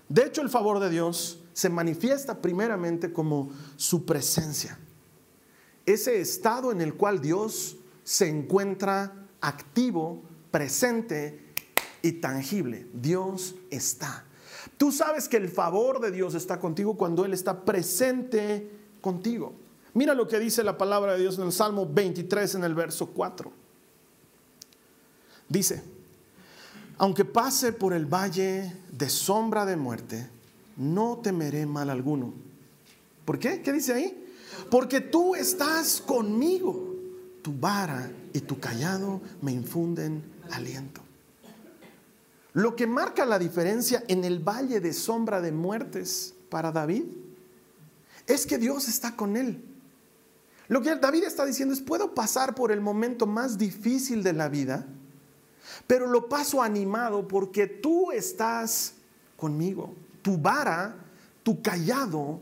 De 0.08 0.24
hecho, 0.24 0.42
el 0.42 0.50
favor 0.50 0.78
de 0.78 0.90
Dios 0.90 1.40
se 1.52 1.68
manifiesta 1.68 2.40
primeramente 2.40 3.12
como 3.12 3.50
su 3.76 4.04
presencia. 4.04 4.78
Ese 5.84 6.20
estado 6.20 6.70
en 6.70 6.80
el 6.80 6.94
cual 6.94 7.20
Dios 7.20 7.76
se 8.04 8.28
encuentra 8.28 9.26
activo, 9.40 10.22
presente 10.50 11.40
y 12.02 12.12
tangible. 12.12 12.86
Dios 12.92 13.56
está. 13.70 14.24
Tú 14.76 14.92
sabes 14.92 15.28
que 15.28 15.38
el 15.38 15.48
favor 15.48 16.00
de 16.00 16.10
Dios 16.10 16.34
está 16.34 16.60
contigo 16.60 16.96
cuando 16.96 17.24
Él 17.24 17.32
está 17.32 17.64
presente 17.64 18.70
contigo. 19.00 19.54
Mira 19.96 20.12
lo 20.12 20.28
que 20.28 20.38
dice 20.38 20.62
la 20.62 20.76
palabra 20.76 21.14
de 21.14 21.20
Dios 21.20 21.38
en 21.38 21.44
el 21.44 21.52
Salmo 21.52 21.88
23 21.90 22.56
en 22.56 22.64
el 22.64 22.74
verso 22.74 23.06
4. 23.06 23.50
Dice, 25.48 25.82
aunque 26.98 27.24
pase 27.24 27.72
por 27.72 27.94
el 27.94 28.04
valle 28.04 28.76
de 28.92 29.08
sombra 29.08 29.64
de 29.64 29.76
muerte, 29.76 30.28
no 30.76 31.20
temeré 31.22 31.64
mal 31.64 31.88
alguno. 31.88 32.34
¿Por 33.24 33.38
qué? 33.38 33.62
¿Qué 33.62 33.72
dice 33.72 33.94
ahí? 33.94 34.26
Porque 34.70 35.00
tú 35.00 35.34
estás 35.34 36.02
conmigo. 36.02 36.94
Tu 37.40 37.58
vara 37.58 38.12
y 38.34 38.40
tu 38.40 38.60
callado 38.60 39.22
me 39.40 39.52
infunden 39.52 40.22
aliento. 40.50 41.00
Lo 42.52 42.76
que 42.76 42.86
marca 42.86 43.24
la 43.24 43.38
diferencia 43.38 44.04
en 44.08 44.24
el 44.24 44.40
valle 44.46 44.78
de 44.78 44.92
sombra 44.92 45.40
de 45.40 45.52
muertes 45.52 46.34
para 46.50 46.70
David 46.70 47.04
es 48.26 48.44
que 48.44 48.58
Dios 48.58 48.88
está 48.88 49.16
con 49.16 49.38
él. 49.38 49.72
Lo 50.68 50.82
que 50.82 50.94
David 50.96 51.24
está 51.24 51.44
diciendo 51.44 51.74
es, 51.74 51.80
puedo 51.80 52.14
pasar 52.14 52.54
por 52.54 52.72
el 52.72 52.80
momento 52.80 53.26
más 53.26 53.56
difícil 53.56 54.22
de 54.22 54.32
la 54.32 54.48
vida, 54.48 54.86
pero 55.86 56.06
lo 56.06 56.28
paso 56.28 56.62
animado 56.62 57.28
porque 57.28 57.66
tú 57.66 58.10
estás 58.10 58.94
conmigo. 59.36 59.94
Tu 60.22 60.36
vara, 60.36 60.96
tu 61.42 61.62
callado 61.62 62.40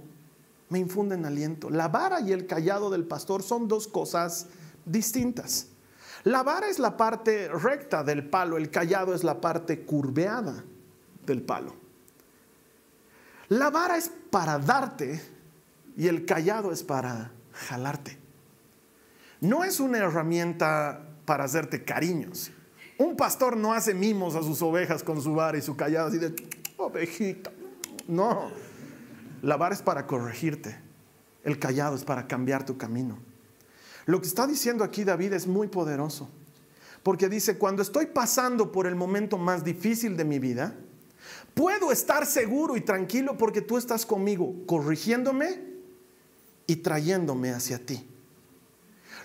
me 0.70 0.78
infunden 0.78 1.26
aliento. 1.26 1.68
La 1.68 1.88
vara 1.88 2.20
y 2.20 2.32
el 2.32 2.46
callado 2.46 2.90
del 2.90 3.04
pastor 3.04 3.42
son 3.42 3.68
dos 3.68 3.86
cosas 3.86 4.46
distintas. 4.86 5.68
La 6.24 6.42
vara 6.42 6.68
es 6.68 6.78
la 6.78 6.96
parte 6.96 7.48
recta 7.48 8.02
del 8.02 8.28
palo, 8.28 8.56
el 8.56 8.70
callado 8.70 9.14
es 9.14 9.24
la 9.24 9.42
parte 9.42 9.84
curveada 9.84 10.64
del 11.26 11.42
palo. 11.42 11.74
La 13.48 13.68
vara 13.68 13.98
es 13.98 14.10
para 14.30 14.58
darte 14.58 15.20
y 15.96 16.08
el 16.08 16.24
callado 16.24 16.72
es 16.72 16.82
para 16.82 17.30
jalarte. 17.54 18.18
No 19.40 19.64
es 19.64 19.80
una 19.80 19.98
herramienta 19.98 21.06
para 21.24 21.44
hacerte 21.44 21.84
cariños. 21.84 22.50
Un 22.98 23.16
pastor 23.16 23.56
no 23.56 23.72
hace 23.72 23.94
mimos 23.94 24.34
a 24.36 24.42
sus 24.42 24.62
ovejas 24.62 25.02
con 25.02 25.20
su 25.20 25.34
vara 25.34 25.58
y 25.58 25.62
su 25.62 25.76
callado 25.76 26.08
así 26.08 26.18
de 26.18 26.34
ovejita. 26.76 27.50
No, 28.06 28.50
la 29.42 29.56
vara 29.56 29.74
es 29.74 29.82
para 29.82 30.06
corregirte. 30.06 30.78
El 31.42 31.58
callado 31.58 31.96
es 31.96 32.04
para 32.04 32.26
cambiar 32.26 32.64
tu 32.64 32.76
camino. 32.76 33.18
Lo 34.06 34.20
que 34.20 34.26
está 34.26 34.46
diciendo 34.46 34.84
aquí 34.84 35.04
David 35.04 35.32
es 35.32 35.46
muy 35.46 35.68
poderoso, 35.68 36.30
porque 37.02 37.28
dice, 37.28 37.58
cuando 37.58 37.82
estoy 37.82 38.06
pasando 38.06 38.70
por 38.70 38.86
el 38.86 38.94
momento 38.94 39.38
más 39.38 39.64
difícil 39.64 40.16
de 40.16 40.24
mi 40.24 40.38
vida, 40.38 40.74
puedo 41.54 41.90
estar 41.90 42.26
seguro 42.26 42.76
y 42.76 42.82
tranquilo 42.82 43.36
porque 43.36 43.62
tú 43.62 43.78
estás 43.78 44.06
conmigo, 44.06 44.54
corrigiéndome 44.66 45.73
y 46.66 46.76
trayéndome 46.76 47.50
hacia 47.50 47.84
ti. 47.84 48.06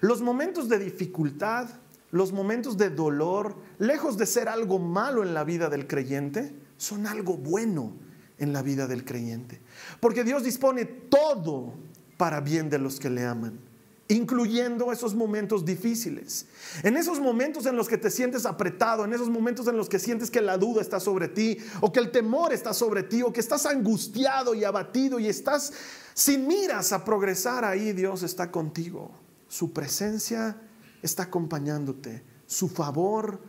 Los 0.02 0.22
momentos 0.22 0.70
de 0.70 0.80
dificultad, 0.80 1.70
los 2.12 2.32
momentos 2.32 2.78
de 2.78 2.90
dolor, 2.90 3.56
lejos 3.78 4.18
de 4.18 4.26
ser 4.26 4.50
algo 4.50 4.80
malo 4.80 5.24
en 5.24 5.34
la 5.34 5.44
vida 5.44 5.70
del 5.70 5.88
creyente, 5.88 6.56
son 6.78 7.06
algo 7.06 7.38
bueno 7.38 7.94
en 8.38 8.54
la 8.54 8.62
vida 8.62 8.88
del 8.88 9.04
creyente. 9.04 9.62
Porque 10.00 10.24
Dios 10.24 10.44
dispone 10.44 10.86
todo 10.86 11.74
para 12.18 12.40
bien 12.40 12.70
de 12.70 12.80
los 12.80 13.00
que 13.00 13.10
le 13.10 13.26
aman 13.26 13.70
incluyendo 14.10 14.92
esos 14.92 15.14
momentos 15.14 15.64
difíciles. 15.64 16.48
En 16.82 16.98
esos 16.98 17.20
momentos 17.20 17.68
en 17.68 17.76
los 17.76 17.88
que 17.88 17.98
te 17.98 18.10
sientes 18.10 18.48
apretado, 18.48 19.06
en 19.06 19.14
esos 19.14 19.30
momentos 19.30 19.68
en 19.68 19.78
los 19.78 19.88
que 19.88 20.00
sientes 20.00 20.32
que 20.32 20.42
la 20.42 20.58
duda 20.58 20.82
está 20.82 21.00
sobre 21.00 21.28
ti, 21.28 21.58
o 21.80 21.94
que 21.94 22.00
el 22.00 22.10
temor 22.10 22.52
está 22.52 22.74
sobre 22.74 23.04
ti, 23.04 23.22
o 23.22 23.32
que 23.32 23.40
estás 23.40 23.68
angustiado 23.68 24.56
y 24.56 24.64
abatido 24.64 25.20
y 25.20 25.28
estás 25.28 25.74
sin 26.20 26.48
miras 26.48 26.92
a 26.92 27.06
progresar 27.06 27.64
ahí, 27.64 27.94
Dios 27.94 28.24
está 28.24 28.52
contigo. 28.52 29.10
Su 29.48 29.72
presencia 29.72 30.62
está 31.02 31.24
acompañándote, 31.24 32.26
su 32.46 32.68
favor 32.68 33.42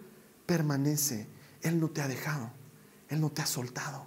permanece. 0.46 1.26
Él 1.62 1.80
no 1.80 1.90
te 1.90 2.00
ha 2.00 2.06
dejado, 2.06 2.52
Él 3.09 3.20
no 3.20 3.30
te 3.30 3.42
ha 3.42 3.46
soltado, 3.46 4.06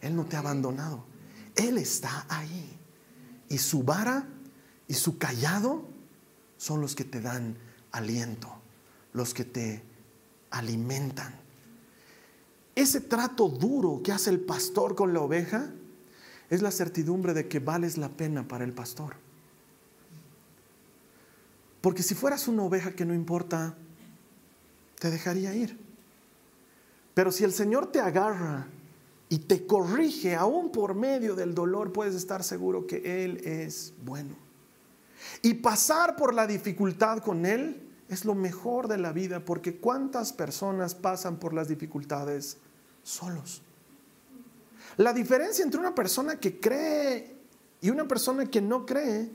Él 0.00 0.16
no 0.16 0.24
te 0.24 0.34
ha 0.34 0.40
abandonado. 0.40 1.06
Él 1.54 1.78
está 1.78 2.26
ahí. 2.28 2.76
Y 3.48 3.58
su 3.58 3.84
vara 3.84 4.26
y 4.88 4.94
su 4.94 5.16
callado 5.16 5.88
son 6.56 6.80
los 6.80 6.96
que 6.96 7.04
te 7.04 7.20
dan 7.20 7.58
aliento, 7.92 8.52
los 9.12 9.34
que 9.34 9.44
te 9.44 9.84
alimentan. 10.50 11.32
Ese 12.74 13.02
trato 13.02 13.48
duro 13.48 14.00
que 14.02 14.10
hace 14.10 14.30
el 14.30 14.40
pastor 14.40 14.96
con 14.96 15.14
la 15.14 15.20
oveja 15.20 15.70
es 16.50 16.62
la 16.62 16.72
certidumbre 16.72 17.32
de 17.32 17.48
que 17.48 17.60
vales 17.60 17.96
la 17.96 18.08
pena 18.08 18.46
para 18.46 18.64
el 18.64 18.72
pastor. 18.72 19.14
Porque 21.80 22.02
si 22.02 22.14
fueras 22.14 22.48
una 22.48 22.64
oveja 22.64 22.92
que 22.92 23.06
no 23.06 23.14
importa, 23.14 23.74
te 24.98 25.10
dejaría 25.10 25.54
ir. 25.54 25.78
Pero 27.14 27.32
si 27.32 27.44
el 27.44 27.52
Señor 27.52 27.90
te 27.90 28.00
agarra 28.00 28.66
y 29.28 29.38
te 29.38 29.66
corrige 29.66 30.34
aún 30.34 30.72
por 30.72 30.94
medio 30.94 31.34
del 31.34 31.54
dolor, 31.54 31.92
puedes 31.92 32.14
estar 32.14 32.42
seguro 32.42 32.86
que 32.86 33.24
Él 33.24 33.38
es 33.44 33.94
bueno. 34.04 34.34
Y 35.42 35.54
pasar 35.54 36.16
por 36.16 36.34
la 36.34 36.46
dificultad 36.46 37.18
con 37.18 37.46
Él 37.46 37.88
es 38.08 38.24
lo 38.24 38.34
mejor 38.34 38.88
de 38.88 38.98
la 38.98 39.12
vida, 39.12 39.44
porque 39.44 39.76
¿cuántas 39.76 40.32
personas 40.32 40.96
pasan 40.96 41.38
por 41.38 41.54
las 41.54 41.68
dificultades 41.68 42.56
solos? 43.04 43.62
La 45.00 45.14
diferencia 45.14 45.64
entre 45.64 45.80
una 45.80 45.94
persona 45.94 46.38
que 46.38 46.60
cree 46.60 47.34
y 47.80 47.88
una 47.88 48.06
persona 48.06 48.44
que 48.44 48.60
no 48.60 48.84
cree 48.84 49.30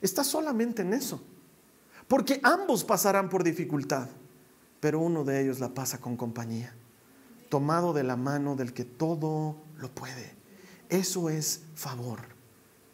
está 0.00 0.24
solamente 0.24 0.80
en 0.80 0.94
eso. 0.94 1.22
Porque 2.08 2.40
ambos 2.42 2.82
pasarán 2.82 3.28
por 3.28 3.44
dificultad, 3.44 4.08
pero 4.80 4.98
uno 5.00 5.24
de 5.24 5.42
ellos 5.42 5.60
la 5.60 5.74
pasa 5.74 6.00
con 6.00 6.16
compañía, 6.16 6.74
tomado 7.50 7.92
de 7.92 8.02
la 8.02 8.16
mano 8.16 8.56
del 8.56 8.72
que 8.72 8.86
todo 8.86 9.56
lo 9.76 9.90
puede. 9.90 10.32
Eso 10.88 11.28
es 11.28 11.60
favor, 11.74 12.20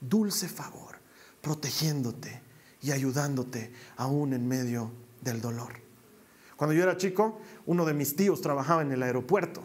dulce 0.00 0.48
favor 0.48 0.96
protegiéndote 1.42 2.42
y 2.82 2.90
ayudándote 2.90 3.72
aún 3.96 4.32
en 4.32 4.48
medio 4.48 4.90
del 5.20 5.40
dolor. 5.40 5.74
Cuando 6.56 6.74
yo 6.74 6.82
era 6.82 6.96
chico, 6.96 7.40
uno 7.66 7.84
de 7.84 7.94
mis 7.94 8.16
tíos 8.16 8.40
trabajaba 8.40 8.82
en 8.82 8.90
el 8.90 9.04
aeropuerto. 9.04 9.62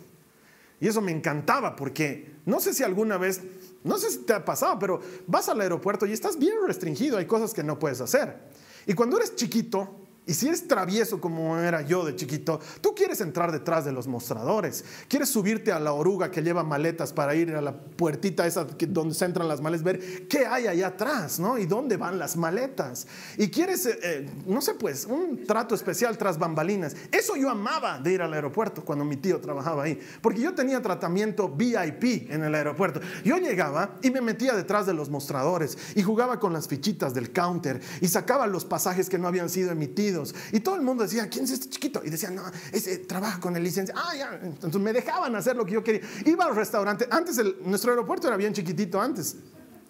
Y 0.83 0.87
eso 0.89 0.99
me 0.99 1.13
encantaba 1.13 1.77
porque 1.77 2.33
no 2.45 2.59
sé 2.59 2.73
si 2.73 2.83
alguna 2.83 3.17
vez, 3.17 3.39
no 3.85 3.97
sé 3.97 4.11
si 4.11 4.17
te 4.17 4.33
ha 4.33 4.43
pasado, 4.43 4.77
pero 4.79 4.99
vas 5.27 5.47
al 5.47 5.61
aeropuerto 5.61 6.05
y 6.05 6.11
estás 6.11 6.37
bien 6.37 6.55
restringido, 6.67 7.17
hay 7.17 7.25
cosas 7.25 7.53
que 7.53 7.63
no 7.63 7.79
puedes 7.79 8.01
hacer. 8.01 8.37
Y 8.85 8.93
cuando 8.93 9.15
eres 9.15 9.33
chiquito, 9.33 10.02
y 10.25 10.33
si 10.33 10.47
eres 10.47 10.69
travieso 10.69 11.19
como 11.19 11.57
era 11.57 11.81
yo 11.81 12.05
de 12.05 12.15
chiquito, 12.15 12.59
tú 12.79 12.95
quieres 12.95 13.19
entrar 13.19 13.51
detrás 13.51 13.83
de 13.83 13.91
los 13.91 14.07
mostradores, 14.07 14.85
quieres 15.09 15.27
subirte 15.27 15.73
a 15.73 15.79
la 15.79 15.91
oruga 15.91 16.31
que 16.31 16.41
lleva 16.41 16.63
maletas 16.63 17.11
para 17.11 17.35
ir 17.35 17.53
a 17.53 17.61
la 17.61 17.77
puertita 17.77 18.47
esa 18.47 18.65
donde 18.87 19.15
se 19.15 19.25
entran 19.25 19.49
las 19.49 19.59
maletas, 19.59 19.83
ver 19.83 20.27
qué 20.29 20.45
hay 20.45 20.67
allá 20.67 20.87
atrás, 20.87 21.41
¿no? 21.41 21.57
Y 21.57 21.65
dónde 21.65 21.97
van 21.97 22.17
las 22.19 22.37
maletas. 22.37 23.05
Y 23.37 23.49
quieres, 23.49 23.85
eh, 23.85 23.99
eh, 24.01 24.29
no 24.45 24.61
sé, 24.61 24.75
pues, 24.75 25.05
un 25.05 25.43
trato 25.45 25.75
especial 25.75 26.17
tras 26.17 26.39
bambalinas. 26.39 26.95
Eso 27.11 27.35
yo 27.35 27.49
amaba 27.49 27.99
de 27.99 28.13
ir 28.13 28.21
al 28.21 28.33
aeropuerto 28.33 28.85
cuando 28.85 29.03
mi 29.03 29.17
tío 29.17 29.41
trabajaba 29.41 29.83
ahí, 29.83 29.99
porque 30.21 30.39
yo 30.39 30.53
tenía 30.53 30.81
tratamiento 30.81 31.49
VIP 31.49 32.31
en 32.31 32.43
el 32.43 32.55
aeropuerto. 32.55 33.01
Yo 33.25 33.37
llegaba 33.39 33.97
y 34.01 34.09
me 34.09 34.21
metía 34.21 34.53
detrás 34.53 34.85
de 34.85 34.93
los 34.93 35.09
mostradores 35.09 35.77
y 35.95 36.01
jugaba 36.01 36.39
con 36.39 36.53
las 36.53 36.69
fichitas 36.69 37.13
del 37.13 37.33
counter 37.33 37.81
y 37.99 38.07
sacaba 38.07 38.47
los 38.47 38.63
pasajes 38.63 39.09
que 39.09 39.17
no 39.17 39.27
habían 39.27 39.49
sido 39.49 39.71
emitidos 39.71 40.12
y 40.51 40.59
todo 40.59 40.75
el 40.75 40.81
mundo 40.81 41.03
decía, 41.03 41.27
¿quién 41.29 41.45
es 41.45 41.51
este 41.51 41.69
chiquito? 41.69 42.01
Y 42.03 42.09
decían, 42.09 42.35
no, 42.35 42.43
ese 42.71 42.99
trabaja 42.99 43.39
con 43.39 43.55
el 43.55 43.63
licenciado. 43.63 44.01
Ah, 44.03 44.15
ya. 44.15 44.39
Entonces 44.41 44.81
me 44.81 44.93
dejaban 44.93 45.35
hacer 45.35 45.55
lo 45.55 45.65
que 45.65 45.73
yo 45.73 45.83
quería. 45.83 46.01
Iba 46.25 46.45
al 46.45 46.55
restaurante. 46.55 47.07
Antes, 47.09 47.39
nuestro 47.61 47.91
aeropuerto 47.91 48.27
era 48.27 48.37
bien 48.37 48.53
chiquitito 48.53 49.01
antes. 49.01 49.35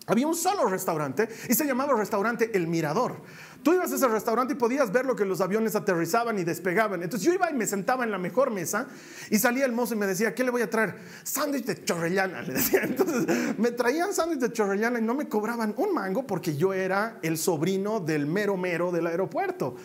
Había 0.05 0.27
un 0.27 0.35
solo 0.35 0.67
restaurante 0.67 1.29
y 1.47 1.53
se 1.53 1.65
llamaba 1.65 1.93
restaurante 1.95 2.51
El 2.53 2.67
Mirador. 2.67 3.21
Tú 3.63 3.73
ibas 3.73 3.89
a 3.93 3.95
ese 3.95 4.09
restaurante 4.09 4.53
y 4.53 4.57
podías 4.57 4.91
ver 4.91 5.05
lo 5.05 5.15
que 5.15 5.23
los 5.23 5.39
aviones 5.39 5.73
aterrizaban 5.75 6.37
y 6.37 6.43
despegaban. 6.43 7.01
Entonces 7.01 7.25
yo 7.25 7.33
iba 7.33 7.49
y 7.49 7.53
me 7.53 7.65
sentaba 7.65 8.03
en 8.03 8.11
la 8.11 8.17
mejor 8.17 8.51
mesa 8.51 8.87
y 9.29 9.39
salía 9.39 9.63
el 9.63 9.71
mozo 9.71 9.93
y 9.93 9.97
me 9.97 10.05
decía, 10.05 10.35
¿qué 10.35 10.43
le 10.43 10.51
voy 10.51 10.61
a 10.61 10.69
traer? 10.69 10.95
Sándwich 11.23 11.63
de 11.63 11.85
chorrellana, 11.85 12.41
le 12.41 12.55
decía. 12.55 12.81
Entonces 12.83 13.57
me 13.57 13.71
traían 13.71 14.13
sándwich 14.13 14.39
de 14.39 14.51
chorrellana 14.51 14.99
y 14.99 15.01
no 15.01 15.15
me 15.15 15.29
cobraban 15.29 15.73
un 15.77 15.93
mango 15.93 16.27
porque 16.27 16.57
yo 16.57 16.73
era 16.73 17.19
el 17.21 17.37
sobrino 17.37 18.01
del 18.01 18.27
mero 18.27 18.57
mero 18.57 18.91
del 18.91 19.07
aeropuerto. 19.07 19.77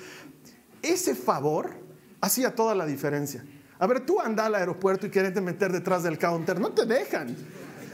Ese 0.88 1.14
favor 1.14 1.70
hacía 2.20 2.54
toda 2.54 2.74
la 2.74 2.86
diferencia. 2.86 3.44
A 3.78 3.86
ver, 3.86 4.06
tú 4.06 4.20
anda 4.20 4.46
al 4.46 4.54
aeropuerto 4.54 5.06
y 5.06 5.10
quieres 5.10 5.40
meter 5.40 5.70
detrás 5.70 6.02
del 6.02 6.18
counter, 6.18 6.58
no 6.58 6.70
te 6.70 6.86
dejan. 6.86 7.36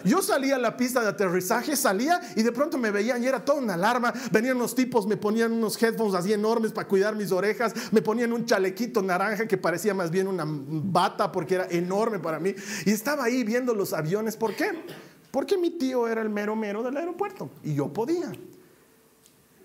Yo 0.04 0.22
salía 0.22 0.56
a 0.56 0.58
la 0.58 0.76
pista 0.76 1.00
de 1.00 1.08
aterrizaje, 1.08 1.76
salía 1.76 2.20
y 2.36 2.42
de 2.42 2.52
pronto 2.52 2.76
me 2.78 2.90
veían 2.90 3.24
y 3.24 3.26
era 3.26 3.44
toda 3.44 3.60
una 3.60 3.74
alarma. 3.74 4.12
Venían 4.30 4.56
unos 4.56 4.74
tipos, 4.74 5.06
me 5.06 5.16
ponían 5.16 5.50
unos 5.50 5.82
headphones 5.82 6.14
así 6.14 6.32
enormes 6.32 6.72
para 6.72 6.86
cuidar 6.86 7.16
mis 7.16 7.32
orejas, 7.32 7.74
me 7.90 8.00
ponían 8.00 8.32
un 8.32 8.44
chalequito 8.44 9.02
naranja 9.02 9.48
que 9.48 9.56
parecía 9.56 9.94
más 9.94 10.10
bien 10.10 10.28
una 10.28 10.44
bata 10.46 11.32
porque 11.32 11.56
era 11.56 11.66
enorme 11.70 12.20
para 12.20 12.38
mí. 12.38 12.54
Y 12.84 12.90
estaba 12.90 13.24
ahí 13.24 13.42
viendo 13.44 13.74
los 13.74 13.92
aviones. 13.92 14.36
¿Por 14.36 14.54
qué? 14.54 14.84
Porque 15.30 15.56
mi 15.56 15.70
tío 15.70 16.06
era 16.06 16.22
el 16.22 16.28
mero 16.28 16.54
mero 16.54 16.82
del 16.82 16.96
aeropuerto 16.96 17.50
y 17.62 17.74
yo 17.74 17.92
podía. 17.92 18.30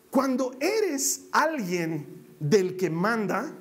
Cuando 0.10 0.56
eres 0.60 1.26
alguien 1.32 2.29
del 2.40 2.78
que 2.78 2.90
manda, 2.90 3.52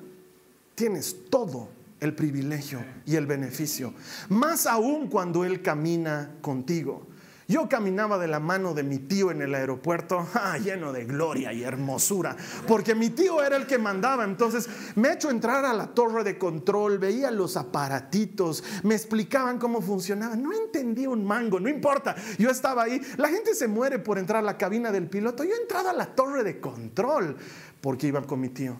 tienes 0.75 1.29
todo 1.29 1.69
el 1.99 2.15
privilegio 2.15 2.83
y 3.05 3.15
el 3.15 3.25
beneficio. 3.25 3.93
Más 4.29 4.65
aún 4.65 5.07
cuando 5.07 5.43
Él 5.43 5.61
camina 5.61 6.31
contigo. 6.41 7.05
Yo 7.49 7.67
caminaba 7.67 8.19
de 8.19 8.27
la 8.27 8.39
mano 8.39 8.75
de 8.75 8.83
mi 8.83 8.99
tío 8.99 9.31
en 9.31 9.41
el 9.41 9.55
aeropuerto, 9.55 10.23
ah, 10.35 10.59
lleno 10.59 10.93
de 10.93 11.05
gloria 11.05 11.51
y 11.51 11.63
hermosura, 11.63 12.37
porque 12.67 12.93
mi 12.93 13.09
tío 13.09 13.43
era 13.43 13.57
el 13.57 13.65
que 13.65 13.79
mandaba. 13.79 14.23
Entonces 14.23 14.69
me 14.93 15.07
he 15.07 15.13
hecho 15.13 15.31
entrar 15.31 15.65
a 15.65 15.73
la 15.73 15.87
torre 15.87 16.23
de 16.23 16.37
control, 16.37 16.99
veía 16.99 17.31
los 17.31 17.57
aparatitos, 17.57 18.63
me 18.83 18.93
explicaban 18.93 19.57
cómo 19.57 19.81
funcionaba. 19.81 20.35
No 20.35 20.53
entendía 20.53 21.09
un 21.09 21.25
mango, 21.25 21.59
no 21.59 21.69
importa. 21.69 22.15
Yo 22.37 22.51
estaba 22.51 22.83
ahí. 22.83 23.01
La 23.17 23.29
gente 23.29 23.55
se 23.55 23.67
muere 23.67 23.97
por 23.97 24.19
entrar 24.19 24.43
a 24.43 24.45
la 24.45 24.55
cabina 24.55 24.91
del 24.91 25.09
piloto. 25.09 25.43
Yo 25.43 25.55
entraba 25.59 25.89
a 25.89 25.93
la 25.93 26.05
torre 26.13 26.43
de 26.43 26.59
control 26.59 27.35
porque 27.81 28.05
iba 28.05 28.21
con 28.21 28.41
mi 28.41 28.49
tío. 28.49 28.79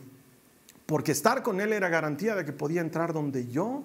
Porque 0.85 1.11
estar 1.11 1.41
con 1.41 1.59
él 1.59 1.73
era 1.73 1.89
garantía 1.89 2.35
de 2.35 2.45
que 2.45 2.53
podía 2.53 2.81
entrar 2.81 3.13
donde 3.13 3.47
yo 3.47 3.83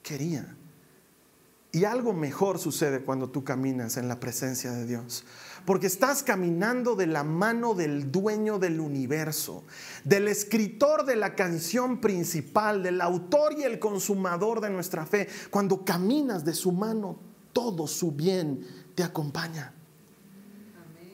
quería. 0.00 0.56
Y 1.74 1.84
algo 1.84 2.12
mejor 2.12 2.58
sucede 2.58 3.00
cuando 3.00 3.30
tú 3.30 3.44
caminas 3.44 3.96
en 3.96 4.06
la 4.06 4.20
presencia 4.20 4.72
de 4.72 4.84
Dios. 4.84 5.24
Porque 5.64 5.86
estás 5.86 6.22
caminando 6.22 6.94
de 6.96 7.06
la 7.06 7.24
mano 7.24 7.74
del 7.74 8.12
dueño 8.12 8.58
del 8.58 8.78
universo, 8.78 9.64
del 10.04 10.28
escritor 10.28 11.06
de 11.06 11.16
la 11.16 11.34
canción 11.34 11.98
principal, 11.98 12.82
del 12.82 13.00
autor 13.00 13.54
y 13.58 13.62
el 13.62 13.78
consumador 13.78 14.60
de 14.60 14.68
nuestra 14.68 15.06
fe. 15.06 15.28
Cuando 15.50 15.82
caminas 15.82 16.44
de 16.44 16.52
su 16.52 16.72
mano, 16.72 17.18
todo 17.54 17.86
su 17.86 18.12
bien 18.12 18.66
te 18.94 19.02
acompaña. 19.02 19.72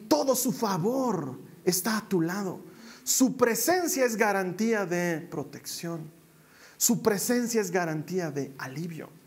Todo 0.08 0.34
su 0.34 0.50
favor 0.50 1.38
está 1.64 1.98
a 1.98 2.08
tu 2.08 2.20
lado. 2.20 2.60
Su 3.04 3.36
presencia 3.36 4.04
es 4.04 4.16
garantía 4.16 4.86
de 4.86 5.20
protección. 5.20 6.10
Su 6.76 7.00
presencia 7.00 7.60
es 7.60 7.70
garantía 7.70 8.32
de 8.32 8.52
alivio. 8.58 9.17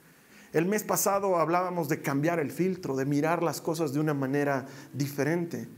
El 0.54 0.66
mes 0.66 0.84
pasado 0.84 1.38
hablábamos 1.38 1.88
de 1.88 2.02
cambiar 2.02 2.40
el 2.40 2.52
filtro, 2.52 2.96
de 2.96 3.06
mirar 3.06 3.42
las 3.42 3.62
cosas 3.62 3.94
de 3.94 4.00
una 4.00 4.14
manera 4.14 4.66
diferente. 4.94 5.70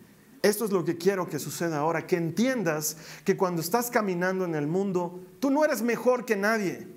Esto 0.41 0.65
es 0.65 0.71
lo 0.71 0.83
que 0.83 0.97
quiero 0.97 1.29
que 1.29 1.39
suceda 1.39 1.77
ahora, 1.77 2.05
que 2.07 2.17
entiendas 2.17 2.97
que 3.23 3.37
cuando 3.37 3.61
estás 3.61 3.89
caminando 3.89 4.45
en 4.45 4.55
el 4.55 4.67
mundo, 4.67 5.23
tú 5.39 5.51
no 5.51 5.63
eres 5.63 5.81
mejor 5.81 6.25
que 6.25 6.35
nadie, 6.35 6.87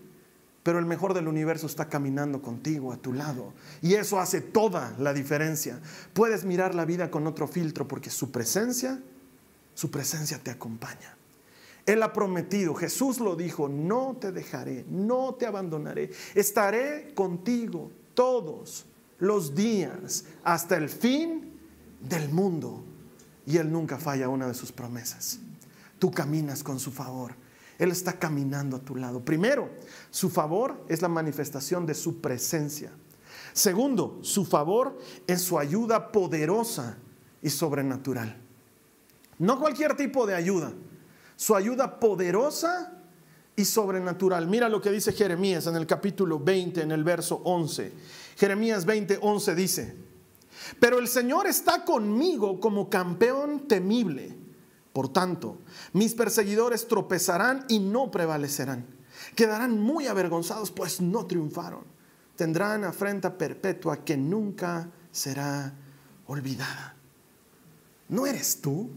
pero 0.62 0.80
el 0.80 0.86
mejor 0.86 1.14
del 1.14 1.28
universo 1.28 1.66
está 1.66 1.88
caminando 1.88 2.42
contigo, 2.42 2.92
a 2.92 2.96
tu 2.96 3.12
lado. 3.12 3.52
Y 3.82 3.94
eso 3.94 4.18
hace 4.18 4.40
toda 4.40 4.96
la 4.98 5.12
diferencia. 5.12 5.78
Puedes 6.12 6.44
mirar 6.44 6.74
la 6.74 6.84
vida 6.84 7.08
con 7.10 7.26
otro 7.28 7.46
filtro 7.46 7.86
porque 7.86 8.10
su 8.10 8.32
presencia, 8.32 9.00
su 9.74 9.92
presencia 9.92 10.40
te 10.42 10.50
acompaña. 10.50 11.16
Él 11.86 12.02
ha 12.02 12.12
prometido, 12.12 12.74
Jesús 12.74 13.20
lo 13.20 13.36
dijo, 13.36 13.68
no 13.68 14.16
te 14.20 14.32
dejaré, 14.32 14.84
no 14.88 15.34
te 15.34 15.46
abandonaré, 15.46 16.10
estaré 16.34 17.14
contigo 17.14 17.92
todos 18.12 18.86
los 19.20 19.54
días 19.54 20.24
hasta 20.42 20.76
el 20.76 20.88
fin 20.88 21.52
del 22.00 22.28
mundo. 22.30 22.84
Y 23.46 23.58
Él 23.58 23.70
nunca 23.70 23.98
falla 23.98 24.28
una 24.28 24.48
de 24.48 24.54
sus 24.54 24.72
promesas. 24.72 25.38
Tú 26.00 26.10
caminas 26.10 26.64
con 26.64 26.80
su 26.80 26.90
favor. 26.90 27.34
Él 27.78 27.92
está 27.92 28.14
caminando 28.14 28.76
a 28.76 28.80
tu 28.80 28.96
lado. 28.96 29.24
Primero, 29.24 29.70
su 30.10 30.28
favor 30.28 30.84
es 30.88 31.02
la 31.02 31.08
manifestación 31.08 31.86
de 31.86 31.94
su 31.94 32.20
presencia. 32.20 32.90
Segundo, 33.52 34.18
su 34.22 34.44
favor 34.44 34.98
es 35.26 35.42
su 35.42 35.58
ayuda 35.58 36.10
poderosa 36.10 36.98
y 37.42 37.50
sobrenatural. 37.50 38.36
No 39.38 39.60
cualquier 39.60 39.96
tipo 39.96 40.26
de 40.26 40.34
ayuda 40.34 40.72
su 41.36 41.54
ayuda 41.54 42.00
poderosa 42.00 42.92
y 43.54 43.64
sobrenatural. 43.64 44.46
Mira 44.46 44.68
lo 44.68 44.80
que 44.80 44.90
dice 44.90 45.12
Jeremías 45.12 45.66
en 45.66 45.76
el 45.76 45.86
capítulo 45.86 46.38
20, 46.40 46.82
en 46.82 46.92
el 46.92 47.04
verso 47.04 47.40
11. 47.44 47.92
Jeremías 48.36 48.84
20, 48.84 49.18
11 49.20 49.54
dice, 49.54 49.96
pero 50.80 50.98
el 50.98 51.08
Señor 51.08 51.46
está 51.46 51.84
conmigo 51.84 52.60
como 52.60 52.90
campeón 52.90 53.68
temible. 53.68 54.36
Por 54.92 55.12
tanto, 55.12 55.58
mis 55.92 56.14
perseguidores 56.14 56.88
tropezarán 56.88 57.64
y 57.68 57.78
no 57.78 58.10
prevalecerán. 58.10 58.86
Quedarán 59.34 59.78
muy 59.78 60.06
avergonzados, 60.06 60.70
pues 60.70 61.00
no 61.00 61.26
triunfaron. 61.26 61.84
Tendrán 62.34 62.84
afrenta 62.84 63.36
perpetua 63.36 64.04
que 64.04 64.16
nunca 64.16 64.90
será 65.10 65.74
olvidada. 66.26 66.94
¿No 68.08 68.26
eres 68.26 68.60
tú? 68.60 68.90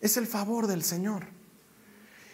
Es 0.00 0.16
el 0.16 0.26
favor 0.26 0.66
del 0.66 0.82
Señor. 0.82 1.26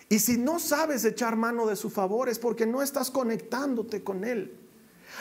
Y 0.09 0.19
si 0.21 0.39
no 0.39 0.59
sabes 0.59 1.05
echar 1.05 1.37
mano 1.37 1.67
de 1.67 1.77
su 1.77 1.91
favor 1.91 2.29
es 2.29 2.39
porque 2.39 2.67
no 2.67 2.83
estás 2.83 3.11
conectándote 3.11 4.03
con 4.03 4.25
Él. 4.25 4.59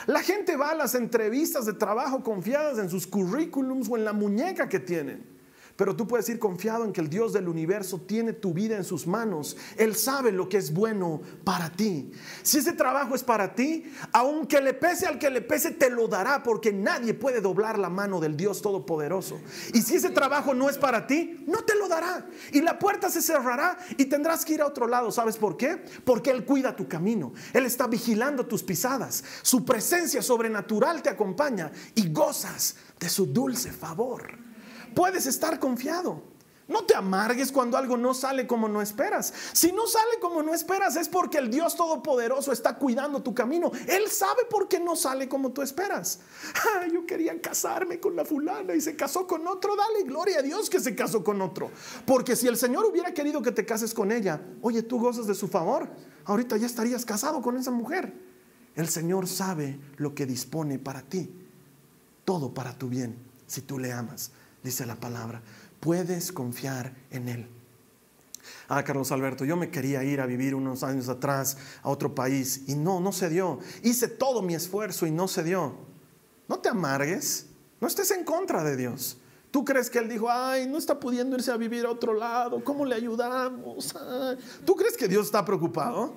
La 0.06 0.22
gente 0.22 0.56
va 0.56 0.70
a 0.70 0.74
las 0.74 0.94
entrevistas 0.94 1.66
de 1.66 1.74
trabajo 1.74 2.22
confiadas 2.22 2.78
en 2.78 2.88
sus 2.88 3.06
currículums 3.06 3.88
o 3.90 3.96
en 3.96 4.04
la 4.04 4.12
muñeca 4.12 4.68
que 4.68 4.78
tienen. 4.78 5.37
Pero 5.78 5.94
tú 5.94 6.08
puedes 6.08 6.28
ir 6.28 6.40
confiado 6.40 6.84
en 6.84 6.92
que 6.92 7.00
el 7.00 7.08
Dios 7.08 7.32
del 7.32 7.48
universo 7.48 8.00
tiene 8.00 8.32
tu 8.32 8.52
vida 8.52 8.76
en 8.76 8.82
sus 8.82 9.06
manos. 9.06 9.56
Él 9.76 9.94
sabe 9.94 10.32
lo 10.32 10.48
que 10.48 10.56
es 10.56 10.74
bueno 10.74 11.20
para 11.44 11.70
ti. 11.70 12.10
Si 12.42 12.58
ese 12.58 12.72
trabajo 12.72 13.14
es 13.14 13.22
para 13.22 13.54
ti, 13.54 13.84
aunque 14.12 14.60
le 14.60 14.74
pese 14.74 15.06
al 15.06 15.20
que 15.20 15.30
le 15.30 15.40
pese, 15.40 15.70
te 15.70 15.88
lo 15.88 16.08
dará 16.08 16.42
porque 16.42 16.72
nadie 16.72 17.14
puede 17.14 17.40
doblar 17.40 17.78
la 17.78 17.90
mano 17.90 18.18
del 18.18 18.36
Dios 18.36 18.60
Todopoderoso. 18.60 19.40
Y 19.72 19.82
si 19.82 19.94
ese 19.94 20.10
trabajo 20.10 20.52
no 20.52 20.68
es 20.68 20.76
para 20.76 21.06
ti, 21.06 21.44
no 21.46 21.62
te 21.62 21.76
lo 21.76 21.86
dará. 21.86 22.26
Y 22.50 22.60
la 22.60 22.76
puerta 22.76 23.08
se 23.08 23.22
cerrará 23.22 23.78
y 23.96 24.06
tendrás 24.06 24.44
que 24.44 24.54
ir 24.54 24.62
a 24.62 24.66
otro 24.66 24.88
lado. 24.88 25.12
¿Sabes 25.12 25.36
por 25.36 25.56
qué? 25.56 25.84
Porque 26.04 26.32
Él 26.32 26.44
cuida 26.44 26.74
tu 26.74 26.88
camino. 26.88 27.32
Él 27.52 27.66
está 27.66 27.86
vigilando 27.86 28.46
tus 28.46 28.64
pisadas. 28.64 29.22
Su 29.42 29.64
presencia 29.64 30.22
sobrenatural 30.22 31.02
te 31.02 31.10
acompaña 31.10 31.70
y 31.94 32.12
gozas 32.12 32.74
de 32.98 33.08
su 33.08 33.26
dulce 33.26 33.70
favor 33.70 34.47
puedes 34.98 35.26
estar 35.26 35.60
confiado. 35.60 36.20
No 36.66 36.82
te 36.82 36.96
amargues 36.96 37.52
cuando 37.52 37.76
algo 37.76 37.96
no 37.96 38.14
sale 38.14 38.48
como 38.48 38.68
no 38.68 38.82
esperas. 38.82 39.32
Si 39.52 39.70
no 39.70 39.86
sale 39.86 40.18
como 40.20 40.42
no 40.42 40.52
esperas 40.52 40.96
es 40.96 41.08
porque 41.08 41.38
el 41.38 41.52
Dios 41.52 41.76
Todopoderoso 41.76 42.50
está 42.50 42.76
cuidando 42.76 43.22
tu 43.22 43.32
camino. 43.32 43.70
Él 43.86 44.08
sabe 44.08 44.42
por 44.50 44.66
qué 44.66 44.80
no 44.80 44.96
sale 44.96 45.28
como 45.28 45.52
tú 45.52 45.62
esperas. 45.62 46.18
yo 46.92 47.06
quería 47.06 47.40
casarme 47.40 48.00
con 48.00 48.16
la 48.16 48.24
fulana 48.24 48.74
y 48.74 48.80
se 48.80 48.96
casó 48.96 49.24
con 49.24 49.46
otro. 49.46 49.76
Dale 49.76 50.02
gloria 50.02 50.40
a 50.40 50.42
Dios 50.42 50.68
que 50.68 50.80
se 50.80 50.96
casó 50.96 51.22
con 51.22 51.40
otro. 51.42 51.70
Porque 52.04 52.34
si 52.34 52.48
el 52.48 52.56
Señor 52.56 52.84
hubiera 52.84 53.14
querido 53.14 53.40
que 53.40 53.52
te 53.52 53.64
cases 53.64 53.94
con 53.94 54.10
ella, 54.10 54.42
oye, 54.62 54.82
tú 54.82 54.98
gozas 54.98 55.28
de 55.28 55.36
su 55.36 55.46
favor. 55.46 55.88
Ahorita 56.24 56.56
ya 56.56 56.66
estarías 56.66 57.04
casado 57.04 57.40
con 57.40 57.56
esa 57.56 57.70
mujer. 57.70 58.12
El 58.74 58.88
Señor 58.88 59.28
sabe 59.28 59.78
lo 59.96 60.12
que 60.12 60.26
dispone 60.26 60.80
para 60.80 61.02
ti. 61.02 61.30
Todo 62.24 62.52
para 62.52 62.76
tu 62.76 62.88
bien, 62.88 63.16
si 63.46 63.60
tú 63.62 63.78
le 63.78 63.92
amas 63.92 64.32
dice 64.68 64.86
la 64.86 64.96
palabra. 64.96 65.42
Puedes 65.80 66.30
confiar 66.32 66.94
en 67.10 67.28
Él. 67.28 67.48
Ah, 68.68 68.84
Carlos 68.84 69.10
Alberto, 69.12 69.44
yo 69.44 69.56
me 69.56 69.70
quería 69.70 70.04
ir 70.04 70.20
a 70.20 70.26
vivir 70.26 70.54
unos 70.54 70.82
años 70.82 71.08
atrás 71.08 71.56
a 71.82 71.88
otro 71.88 72.14
país 72.14 72.64
y 72.66 72.74
no, 72.74 73.00
no 73.00 73.12
se 73.12 73.28
dio. 73.30 73.60
Hice 73.82 74.08
todo 74.08 74.42
mi 74.42 74.54
esfuerzo 74.54 75.06
y 75.06 75.10
no 75.10 75.26
se 75.26 75.42
dio. 75.42 75.74
No 76.48 76.58
te 76.58 76.68
amargues, 76.68 77.46
no 77.80 77.88
estés 77.88 78.10
en 78.10 78.24
contra 78.24 78.62
de 78.62 78.76
Dios. 78.76 79.18
¿Tú 79.50 79.64
crees 79.64 79.88
que 79.88 79.98
Él 79.98 80.08
dijo, 80.08 80.30
ay, 80.30 80.66
no 80.66 80.76
está 80.76 81.00
pudiendo 81.00 81.36
irse 81.36 81.50
a 81.50 81.56
vivir 81.56 81.86
a 81.86 81.90
otro 81.90 82.12
lado? 82.12 82.62
¿Cómo 82.62 82.84
le 82.84 82.94
ayudamos? 82.94 83.94
¿Tú 84.66 84.76
crees 84.76 84.96
que 84.96 85.08
Dios 85.08 85.26
está 85.26 85.44
preocupado? 85.44 86.12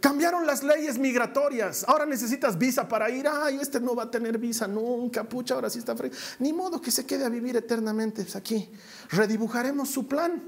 Cambiaron 0.00 0.46
las 0.46 0.62
leyes 0.62 0.98
migratorias. 0.98 1.84
Ahora 1.88 2.06
necesitas 2.06 2.58
visa 2.58 2.86
para 2.86 3.10
ir. 3.10 3.26
Ay, 3.28 3.58
este 3.60 3.80
no 3.80 3.94
va 3.94 4.04
a 4.04 4.10
tener 4.10 4.38
visa 4.38 4.68
nunca. 4.68 5.24
Pucha, 5.24 5.54
ahora 5.54 5.70
sí 5.70 5.78
está 5.78 5.96
frío. 5.96 6.12
Ni 6.38 6.52
modo 6.52 6.80
que 6.80 6.90
se 6.90 7.06
quede 7.06 7.24
a 7.24 7.28
vivir 7.28 7.56
eternamente 7.56 8.22
pues, 8.22 8.36
aquí. 8.36 8.70
Redibujaremos 9.10 9.88
su 9.88 10.06
plan. 10.06 10.42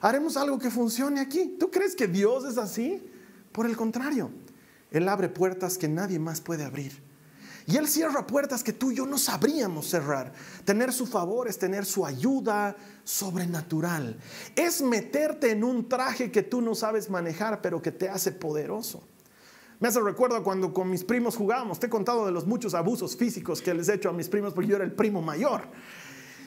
Haremos 0.00 0.36
algo 0.36 0.58
que 0.58 0.70
funcione 0.70 1.20
aquí. 1.20 1.56
¿Tú 1.58 1.70
crees 1.70 1.94
que 1.94 2.08
Dios 2.08 2.44
es 2.44 2.58
así? 2.58 3.02
Por 3.52 3.66
el 3.66 3.76
contrario, 3.76 4.30
Él 4.90 5.08
abre 5.08 5.28
puertas 5.28 5.78
que 5.78 5.88
nadie 5.88 6.18
más 6.18 6.40
puede 6.40 6.64
abrir. 6.64 7.03
Y 7.66 7.76
Él 7.76 7.88
cierra 7.88 8.26
puertas 8.26 8.62
que 8.62 8.74
tú 8.74 8.90
y 8.90 8.96
yo 8.96 9.06
no 9.06 9.16
sabríamos 9.16 9.88
cerrar. 9.88 10.32
Tener 10.64 10.92
su 10.92 11.06
favor 11.06 11.48
es 11.48 11.58
tener 11.58 11.86
su 11.86 12.04
ayuda 12.04 12.76
sobrenatural. 13.04 14.18
Es 14.54 14.82
meterte 14.82 15.50
en 15.50 15.64
un 15.64 15.88
traje 15.88 16.30
que 16.30 16.42
tú 16.42 16.60
no 16.60 16.74
sabes 16.74 17.08
manejar, 17.08 17.62
pero 17.62 17.80
que 17.80 17.90
te 17.90 18.08
hace 18.08 18.32
poderoso. 18.32 19.02
Me 19.80 19.88
hace 19.88 20.00
recuerdo 20.00 20.42
cuando 20.42 20.72
con 20.72 20.90
mis 20.90 21.04
primos 21.04 21.36
jugábamos. 21.36 21.80
Te 21.80 21.86
he 21.86 21.90
contado 21.90 22.26
de 22.26 22.32
los 22.32 22.46
muchos 22.46 22.74
abusos 22.74 23.16
físicos 23.16 23.60
que 23.60 23.74
les 23.74 23.88
he 23.88 23.94
hecho 23.94 24.10
a 24.10 24.12
mis 24.12 24.28
primos 24.28 24.52
porque 24.52 24.68
yo 24.68 24.76
era 24.76 24.84
el 24.84 24.92
primo 24.92 25.22
mayor. 25.22 25.62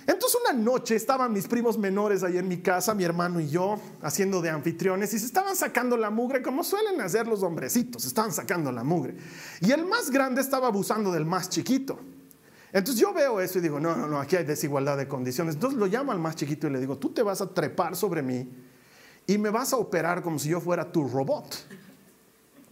Entonces 0.07 0.39
una 0.41 0.57
noche 0.57 0.95
estaban 0.95 1.33
mis 1.33 1.47
primos 1.47 1.77
menores 1.77 2.23
ahí 2.23 2.37
en 2.37 2.47
mi 2.47 2.61
casa, 2.61 2.95
mi 2.95 3.03
hermano 3.03 3.41
y 3.41 3.49
yo, 3.49 3.77
haciendo 4.01 4.41
de 4.41 4.49
anfitriones 4.49 5.13
y 5.13 5.19
se 5.19 5.25
estaban 5.25 5.53
sacando 5.53 5.97
la 5.97 6.09
mugre 6.09 6.41
como 6.41 6.63
suelen 6.63 7.01
hacer 7.01 7.27
los 7.27 7.43
hombrecitos, 7.43 8.05
estaban 8.05 8.31
sacando 8.31 8.71
la 8.71 8.85
mugre. 8.85 9.17
Y 9.59 9.71
el 9.71 9.85
más 9.85 10.09
grande 10.09 10.39
estaba 10.39 10.67
abusando 10.67 11.11
del 11.11 11.25
más 11.25 11.49
chiquito. 11.49 11.99
Entonces 12.71 13.01
yo 13.01 13.13
veo 13.13 13.41
eso 13.41 13.59
y 13.59 13.61
digo, 13.61 13.81
no, 13.81 13.97
no, 13.97 14.07
no, 14.07 14.21
aquí 14.21 14.37
hay 14.37 14.45
desigualdad 14.45 14.97
de 14.97 15.09
condiciones. 15.09 15.55
Entonces 15.55 15.77
lo 15.77 15.87
llamo 15.87 16.13
al 16.13 16.19
más 16.19 16.37
chiquito 16.37 16.67
y 16.67 16.69
le 16.69 16.79
digo, 16.79 16.97
tú 16.97 17.09
te 17.09 17.21
vas 17.21 17.41
a 17.41 17.53
trepar 17.53 17.97
sobre 17.97 18.21
mí 18.21 18.49
y 19.25 19.37
me 19.37 19.49
vas 19.49 19.73
a 19.73 19.77
operar 19.77 20.21
como 20.21 20.39
si 20.39 20.47
yo 20.47 20.61
fuera 20.61 20.89
tu 20.89 21.05
robot. 21.05 21.53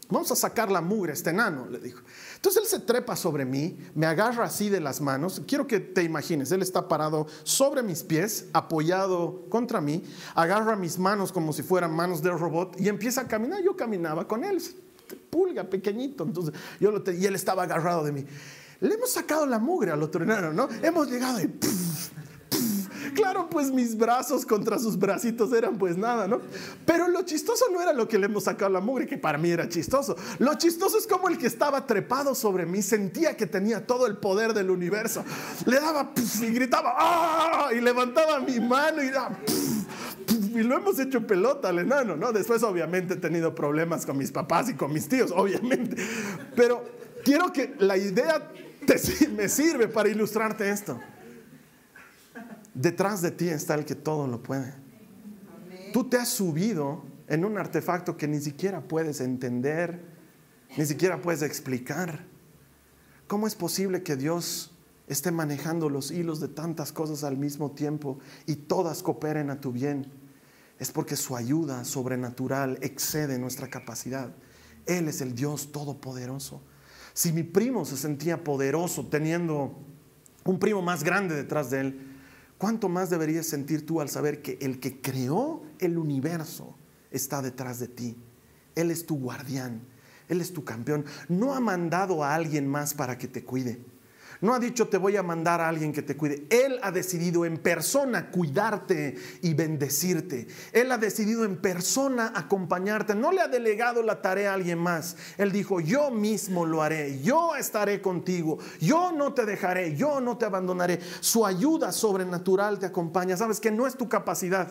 Vamos 0.09 0.31
a 0.31 0.35
sacar 0.35 0.71
la 0.71 0.81
mugre 0.81 1.13
este 1.13 1.31
enano, 1.31 1.67
le 1.67 1.79
dijo. 1.79 2.01
Entonces 2.45 2.61
él 2.61 2.79
se 2.79 2.85
trepa 2.85 3.15
sobre 3.15 3.43
mí, 3.43 3.75
me 3.95 4.05
agarra 4.05 4.45
así 4.45 4.69
de 4.69 4.79
las 4.79 5.01
manos. 5.01 5.41
Quiero 5.47 5.65
que 5.65 5.79
te 5.79 6.03
imagines, 6.03 6.51
él 6.51 6.61
está 6.61 6.87
parado 6.87 7.25
sobre 7.41 7.81
mis 7.81 8.03
pies, 8.03 8.45
apoyado 8.53 9.45
contra 9.49 9.81
mí, 9.81 10.03
agarra 10.35 10.75
mis 10.75 10.99
manos 10.99 11.31
como 11.31 11.53
si 11.53 11.63
fueran 11.63 11.95
manos 11.95 12.21
de 12.21 12.29
robot 12.29 12.79
y 12.79 12.87
empieza 12.87 13.21
a 13.21 13.27
caminar. 13.27 13.63
Yo 13.63 13.75
caminaba 13.75 14.27
con 14.27 14.43
él, 14.43 14.61
pulga, 15.31 15.63
pequeñito. 15.63 16.23
Entonces 16.23 16.53
yo 16.79 16.91
lo 16.91 17.01
y 17.11 17.25
él 17.25 17.33
estaba 17.33 17.63
agarrado 17.63 18.03
de 18.03 18.11
mí. 18.11 18.23
Le 18.79 18.93
hemos 18.93 19.11
sacado 19.11 19.47
la 19.47 19.57
mugre 19.57 19.89
al 19.89 20.03
otro 20.03 20.23
enano, 20.23 20.53
¿no? 20.53 20.69
Hemos 20.83 21.09
llegado 21.09 21.41
y 21.41 21.47
Claro, 23.15 23.49
pues 23.49 23.71
mis 23.71 23.97
brazos 23.97 24.45
contra 24.45 24.77
sus 24.77 24.99
bracitos 24.99 25.51
eran 25.53 25.77
pues 25.77 25.97
nada, 25.97 26.27
¿no? 26.27 26.41
Pero 26.85 27.07
lo 27.07 27.23
chistoso 27.23 27.65
no 27.71 27.81
era 27.81 27.93
lo 27.93 28.07
que 28.07 28.19
le 28.19 28.25
hemos 28.25 28.43
sacado 28.43 28.71
la 28.71 28.81
mugre, 28.81 29.07
que 29.07 29.17
para 29.17 29.37
mí 29.37 29.49
era 29.49 29.67
chistoso. 29.67 30.15
Lo 30.39 30.53
chistoso 30.55 30.97
es 30.97 31.07
como 31.07 31.29
el 31.29 31.37
que 31.37 31.47
estaba 31.47 31.87
trepado 31.87 32.35
sobre 32.35 32.65
mí 32.65 32.81
sentía 32.81 33.35
que 33.37 33.47
tenía 33.47 33.87
todo 33.87 34.05
el 34.05 34.17
poder 34.17 34.53
del 34.53 34.69
universo. 34.69 35.23
Le 35.65 35.79
daba 35.79 36.11
y 36.41 36.45
gritaba 36.47 36.93
¡ah! 36.97 37.69
y 37.73 37.81
levantaba 37.81 38.39
mi 38.39 38.59
mano 38.59 39.01
y 39.01 39.09
daba 39.09 39.37
y 40.27 40.63
lo 40.63 40.77
hemos 40.77 40.97
hecho 40.99 41.27
pelota 41.27 41.69
al 41.69 41.79
enano, 41.79 42.15
¿no? 42.15 42.31
Después 42.31 42.63
obviamente 42.63 43.15
he 43.15 43.17
tenido 43.17 43.53
problemas 43.53 44.05
con 44.05 44.17
mis 44.17 44.31
papás 44.31 44.69
y 44.69 44.75
con 44.75 44.91
mis 44.93 45.07
tíos, 45.07 45.31
obviamente. 45.35 45.97
Pero 46.55 46.83
quiero 47.23 47.51
que 47.51 47.75
la 47.79 47.97
idea 47.97 48.51
me 49.35 49.49
sirve 49.49 49.87
para 49.87 50.09
ilustrarte 50.09 50.69
esto. 50.69 50.99
Detrás 52.75 53.21
de 53.21 53.31
ti 53.31 53.47
está 53.47 53.73
el 53.75 53.85
que 53.85 53.95
todo 53.95 54.27
lo 54.27 54.43
puede. 54.43 54.73
Tú 55.93 56.09
te 56.09 56.17
has 56.17 56.27
subido 56.27 57.03
en 57.27 57.45
un 57.45 57.57
artefacto 57.57 58.17
que 58.17 58.27
ni 58.27 58.41
siquiera 58.41 58.81
puedes 58.81 59.21
entender, 59.21 60.03
ni 60.77 60.85
siquiera 60.85 61.21
puedes 61.21 61.41
explicar. 61.41 62.25
¿Cómo 63.27 63.47
es 63.47 63.55
posible 63.55 64.03
que 64.03 64.17
Dios 64.17 64.75
esté 65.07 65.31
manejando 65.31 65.89
los 65.89 66.11
hilos 66.11 66.41
de 66.41 66.49
tantas 66.49 66.91
cosas 66.91 67.23
al 67.23 67.37
mismo 67.37 67.71
tiempo 67.71 68.19
y 68.45 68.57
todas 68.57 69.01
cooperen 69.01 69.49
a 69.49 69.61
tu 69.61 69.71
bien? 69.71 70.11
Es 70.77 70.91
porque 70.91 71.15
su 71.15 71.37
ayuda 71.37 71.85
sobrenatural 71.85 72.77
excede 72.81 73.39
nuestra 73.39 73.69
capacidad. 73.69 74.35
Él 74.85 75.07
es 75.07 75.21
el 75.21 75.33
Dios 75.33 75.71
todopoderoso. 75.71 76.61
Si 77.13 77.31
mi 77.31 77.43
primo 77.43 77.85
se 77.85 77.95
sentía 77.95 78.43
poderoso 78.43 79.07
teniendo 79.07 79.79
un 80.43 80.59
primo 80.59 80.81
más 80.81 81.05
grande 81.05 81.35
detrás 81.35 81.69
de 81.69 81.79
él, 81.79 82.14
¿Cuánto 82.57 82.87
más 82.87 83.09
deberías 83.09 83.45
sentir 83.45 83.85
tú 83.85 83.99
al 84.01 84.09
saber 84.09 84.41
que 84.41 84.57
el 84.61 84.79
que 84.79 85.01
creó 85.01 85.63
el 85.79 85.97
universo 85.97 86.75
está 87.11 87.41
detrás 87.41 87.79
de 87.79 87.87
ti? 87.87 88.17
Él 88.75 88.91
es 88.91 89.05
tu 89.05 89.17
guardián, 89.17 89.81
Él 90.29 90.41
es 90.41 90.53
tu 90.53 90.63
campeón. 90.63 91.05
No 91.27 91.53
ha 91.53 91.59
mandado 91.59 92.23
a 92.23 92.33
alguien 92.33 92.67
más 92.67 92.93
para 92.93 93.17
que 93.17 93.27
te 93.27 93.43
cuide. 93.43 93.79
No 94.45 94.53
ha 94.53 94.59
dicho 94.59 94.87
te 94.87 94.99
voy 94.99 95.17
a 95.17 95.23
mandar 95.23 95.59
a 95.59 95.67
alguien 95.67 95.91
que 95.91 96.03
te 96.03 96.15
cuide. 96.15 96.45
Él 96.51 96.79
ha 96.83 96.91
decidido 96.91 97.45
en 97.45 97.57
persona 97.57 98.29
cuidarte 98.29 99.15
y 99.41 99.55
bendecirte. 99.55 100.45
Él 100.71 100.91
ha 100.91 100.99
decidido 100.99 101.45
en 101.45 101.57
persona 101.57 102.31
acompañarte. 102.35 103.15
No 103.15 103.31
le 103.31 103.41
ha 103.41 103.47
delegado 103.47 104.03
la 104.03 104.21
tarea 104.21 104.51
a 104.51 104.53
alguien 104.53 104.77
más. 104.77 105.17
Él 105.39 105.51
dijo, 105.51 105.79
yo 105.79 106.11
mismo 106.11 106.63
lo 106.63 106.83
haré. 106.83 107.19
Yo 107.23 107.55
estaré 107.55 108.03
contigo. 108.03 108.59
Yo 108.79 109.11
no 109.11 109.33
te 109.33 109.47
dejaré. 109.47 109.95
Yo 109.95 110.21
no 110.21 110.37
te 110.37 110.45
abandonaré. 110.45 110.99
Su 111.21 111.43
ayuda 111.43 111.91
sobrenatural 111.91 112.77
te 112.77 112.85
acompaña. 112.85 113.35
Sabes 113.37 113.59
que 113.59 113.71
no 113.71 113.87
es 113.87 113.97
tu 113.97 114.07
capacidad. 114.07 114.67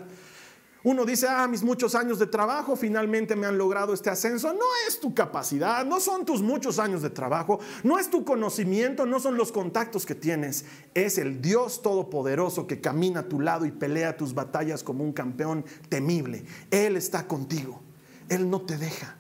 Uno 0.85 1.07
dice, 1.07 1.27
ah, 1.27 1.49
mis 1.49 1.63
muchos 1.63 1.95
años 1.95 2.19
de 2.19 2.27
trabajo 2.27 2.77
finalmente 2.77 3.35
me 3.37 3.47
han 3.47 3.57
logrado 3.57 3.95
este 3.95 4.11
ascenso. 4.11 4.53
No 4.53 4.67
es 4.87 5.01
tu 5.01 5.15
capacidad, 5.15 5.85
no 5.87 5.99
son 5.99 6.27
tus 6.27 6.43
muchos 6.43 6.79
años 6.79 7.01
de 7.01 7.09
trabajo, 7.09 7.59
no 7.83 7.99
es 7.99 8.11
tu 8.11 8.23
conocimiento, 8.23 9.07
no 9.07 9.19
son 9.19 9.39
los 9.39 9.51
contactos 9.51 10.05
que 10.05 10.15
tienes. 10.15 10.67
Es 10.93 11.17
el 11.17 11.41
Dios 11.41 11.81
Todopoderoso 11.81 12.67
que 12.67 12.83
camina 12.83 13.21
a 13.21 13.29
tu 13.29 13.41
lado 13.41 13.65
y 13.65 13.73
pelea 13.73 14.19
tus 14.19 14.35
batallas 14.35 14.83
como 14.83 15.03
un 15.03 15.15
campeón 15.15 15.65
temible. 15.89 16.45
Él 16.71 16.97
está 16.97 17.27
contigo. 17.27 17.81
Él 18.29 18.51
no 18.51 18.61
te 18.61 18.77
deja, 18.77 19.17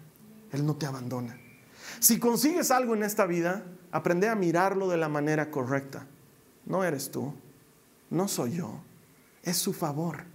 Él 0.53 0.67
no 0.67 0.77
te 0.77 0.85
abandona. 0.85 1.39
Si 1.99 2.19
consigues 2.19 2.71
algo 2.71 2.95
en 2.95 3.05
esta 3.05 3.25
vida, 3.25 3.65
aprende 3.91 4.29
a 4.29 4.35
mirarlo 4.35 4.89
de 4.89 4.99
la 4.99 5.09
manera 5.09 5.51
correcta. 5.51 6.07
No 6.67 6.85
eres 6.85 7.11
tú, 7.11 7.33
no 8.11 8.29
soy 8.29 8.57
yo, 8.57 8.83
es 9.43 9.57
su 9.57 9.73
favor. 9.73 10.34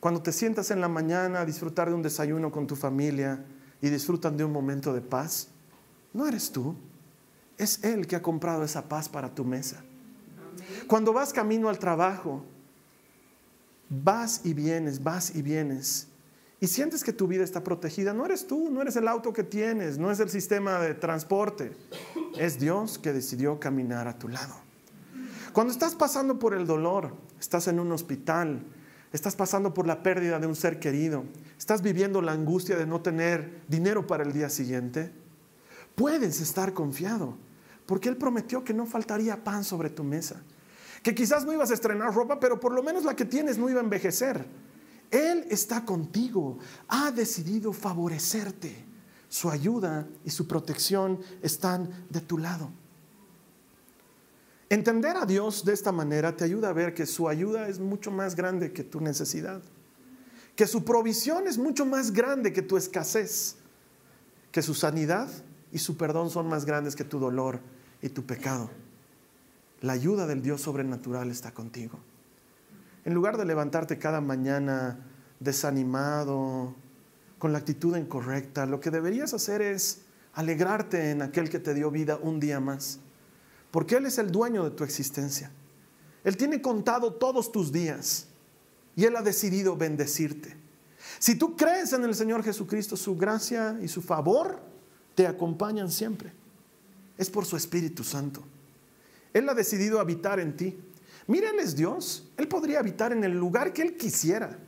Cuando 0.00 0.22
te 0.22 0.32
sientas 0.32 0.70
en 0.70 0.80
la 0.80 0.88
mañana 0.88 1.40
a 1.40 1.44
disfrutar 1.44 1.88
de 1.88 1.94
un 1.94 2.02
desayuno 2.02 2.50
con 2.50 2.66
tu 2.66 2.74
familia 2.74 3.44
y 3.82 3.90
disfrutan 3.90 4.36
de 4.36 4.44
un 4.44 4.52
momento 4.52 4.94
de 4.94 5.02
paz, 5.02 5.48
no 6.14 6.26
eres 6.26 6.50
tú, 6.50 6.74
es 7.58 7.84
Él 7.84 8.06
que 8.06 8.16
ha 8.16 8.22
comprado 8.22 8.64
esa 8.64 8.88
paz 8.88 9.08
para 9.08 9.34
tu 9.34 9.44
mesa. 9.44 9.84
Cuando 10.86 11.12
vas 11.12 11.32
camino 11.32 11.68
al 11.68 11.78
trabajo, 11.78 12.42
vas 13.90 14.40
y 14.44 14.54
vienes, 14.54 15.02
vas 15.02 15.34
y 15.36 15.42
vienes, 15.42 16.08
y 16.60 16.66
sientes 16.66 17.02
que 17.02 17.12
tu 17.12 17.26
vida 17.26 17.42
está 17.42 17.64
protegida, 17.64 18.12
no 18.12 18.26
eres 18.26 18.46
tú, 18.46 18.70
no 18.70 18.82
eres 18.82 18.96
el 18.96 19.08
auto 19.08 19.32
que 19.32 19.44
tienes, 19.44 19.96
no 19.96 20.10
es 20.10 20.20
el 20.20 20.28
sistema 20.28 20.78
de 20.78 20.94
transporte, 20.94 21.72
es 22.38 22.58
Dios 22.58 22.98
que 22.98 23.14
decidió 23.14 23.58
caminar 23.58 24.08
a 24.08 24.18
tu 24.18 24.28
lado. 24.28 24.54
Cuando 25.54 25.72
estás 25.72 25.94
pasando 25.94 26.38
por 26.38 26.54
el 26.54 26.66
dolor, 26.66 27.14
estás 27.40 27.66
en 27.66 27.80
un 27.80 27.90
hospital, 27.92 28.62
estás 29.12 29.34
pasando 29.34 29.74
por 29.74 29.86
la 29.86 30.02
pérdida 30.02 30.38
de 30.38 30.46
un 30.46 30.54
ser 30.54 30.78
querido, 30.78 31.24
estás 31.58 31.82
viviendo 31.82 32.22
la 32.22 32.32
angustia 32.32 32.76
de 32.76 32.86
no 32.86 33.00
tener 33.00 33.62
dinero 33.68 34.06
para 34.06 34.22
el 34.22 34.32
día 34.32 34.48
siguiente, 34.48 35.12
puedes 35.94 36.40
estar 36.40 36.72
confiado, 36.72 37.36
porque 37.86 38.08
Él 38.08 38.16
prometió 38.16 38.62
que 38.62 38.74
no 38.74 38.86
faltaría 38.86 39.42
pan 39.42 39.64
sobre 39.64 39.90
tu 39.90 40.04
mesa, 40.04 40.42
que 41.02 41.14
quizás 41.14 41.44
no 41.44 41.52
ibas 41.52 41.70
a 41.70 41.74
estrenar 41.74 42.14
ropa, 42.14 42.38
pero 42.38 42.60
por 42.60 42.72
lo 42.72 42.82
menos 42.82 43.04
la 43.04 43.16
que 43.16 43.24
tienes 43.24 43.58
no 43.58 43.68
iba 43.68 43.80
a 43.80 43.84
envejecer. 43.84 44.46
Él 45.10 45.44
está 45.50 45.84
contigo, 45.84 46.58
ha 46.88 47.10
decidido 47.10 47.72
favorecerte, 47.72 48.84
su 49.28 49.50
ayuda 49.50 50.08
y 50.24 50.30
su 50.30 50.46
protección 50.46 51.20
están 51.42 52.06
de 52.10 52.20
tu 52.20 52.38
lado. 52.38 52.70
Entender 54.70 55.16
a 55.16 55.26
Dios 55.26 55.64
de 55.64 55.72
esta 55.72 55.90
manera 55.90 56.36
te 56.36 56.44
ayuda 56.44 56.68
a 56.68 56.72
ver 56.72 56.94
que 56.94 57.04
su 57.04 57.28
ayuda 57.28 57.66
es 57.68 57.80
mucho 57.80 58.12
más 58.12 58.36
grande 58.36 58.72
que 58.72 58.84
tu 58.84 59.00
necesidad, 59.00 59.60
que 60.54 60.68
su 60.68 60.84
provisión 60.84 61.48
es 61.48 61.58
mucho 61.58 61.84
más 61.84 62.12
grande 62.12 62.52
que 62.52 62.62
tu 62.62 62.76
escasez, 62.76 63.56
que 64.52 64.62
su 64.62 64.74
sanidad 64.74 65.28
y 65.72 65.78
su 65.78 65.96
perdón 65.96 66.30
son 66.30 66.48
más 66.48 66.66
grandes 66.66 66.94
que 66.94 67.02
tu 67.02 67.18
dolor 67.18 67.58
y 68.00 68.10
tu 68.10 68.24
pecado. 68.24 68.70
La 69.80 69.94
ayuda 69.94 70.28
del 70.28 70.40
Dios 70.40 70.60
sobrenatural 70.60 71.32
está 71.32 71.50
contigo. 71.50 71.98
En 73.04 73.12
lugar 73.12 73.38
de 73.38 73.46
levantarte 73.46 73.98
cada 73.98 74.20
mañana 74.20 75.04
desanimado, 75.40 76.76
con 77.40 77.50
la 77.50 77.58
actitud 77.58 77.96
incorrecta, 77.96 78.66
lo 78.66 78.78
que 78.78 78.92
deberías 78.92 79.34
hacer 79.34 79.62
es 79.62 80.02
alegrarte 80.32 81.10
en 81.10 81.22
aquel 81.22 81.50
que 81.50 81.58
te 81.58 81.74
dio 81.74 81.90
vida 81.90 82.20
un 82.22 82.38
día 82.38 82.60
más 82.60 83.00
porque 83.70 83.96
Él 83.96 84.06
es 84.06 84.18
el 84.18 84.30
dueño 84.30 84.64
de 84.64 84.70
tu 84.70 84.84
existencia. 84.84 85.50
Él 86.24 86.36
tiene 86.36 86.60
contado 86.60 87.14
todos 87.14 87.50
tus 87.50 87.72
días 87.72 88.26
y 88.96 89.04
Él 89.04 89.16
ha 89.16 89.22
decidido 89.22 89.76
bendecirte. 89.76 90.56
Si 91.18 91.34
tú 91.36 91.56
crees 91.56 91.92
en 91.92 92.04
el 92.04 92.14
Señor 92.14 92.42
Jesucristo, 92.42 92.96
su 92.96 93.16
gracia 93.16 93.78
y 93.82 93.88
su 93.88 94.02
favor 94.02 94.60
te 95.14 95.26
acompañan 95.26 95.90
siempre. 95.90 96.32
Es 97.18 97.30
por 97.30 97.44
su 97.44 97.56
Espíritu 97.56 98.04
Santo. 98.04 98.42
Él 99.32 99.48
ha 99.48 99.54
decidido 99.54 100.00
habitar 100.00 100.40
en 100.40 100.56
ti. 100.56 100.78
Mira, 101.26 101.50
Él 101.50 101.58
es 101.58 101.76
Dios. 101.76 102.28
Él 102.36 102.48
podría 102.48 102.80
habitar 102.80 103.12
en 103.12 103.22
el 103.24 103.32
lugar 103.32 103.72
que 103.72 103.82
Él 103.82 103.96
quisiera. 103.96 104.58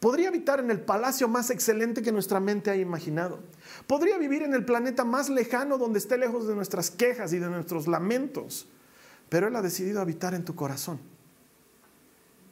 Podría 0.00 0.28
habitar 0.28 0.60
en 0.60 0.70
el 0.70 0.80
palacio 0.80 1.26
más 1.28 1.50
excelente 1.50 2.02
que 2.02 2.12
nuestra 2.12 2.38
mente 2.38 2.70
ha 2.70 2.76
imaginado. 2.76 3.40
Podría 3.86 4.18
vivir 4.18 4.42
en 4.42 4.54
el 4.54 4.64
planeta 4.64 5.04
más 5.04 5.30
lejano 5.30 5.78
donde 5.78 5.98
esté 5.98 6.18
lejos 6.18 6.46
de 6.46 6.54
nuestras 6.54 6.90
quejas 6.90 7.32
y 7.32 7.38
de 7.38 7.48
nuestros 7.48 7.86
lamentos. 7.86 8.68
Pero 9.28 9.48
Él 9.48 9.56
ha 9.56 9.62
decidido 9.62 10.00
habitar 10.00 10.34
en 10.34 10.44
tu 10.44 10.54
corazón. 10.54 11.00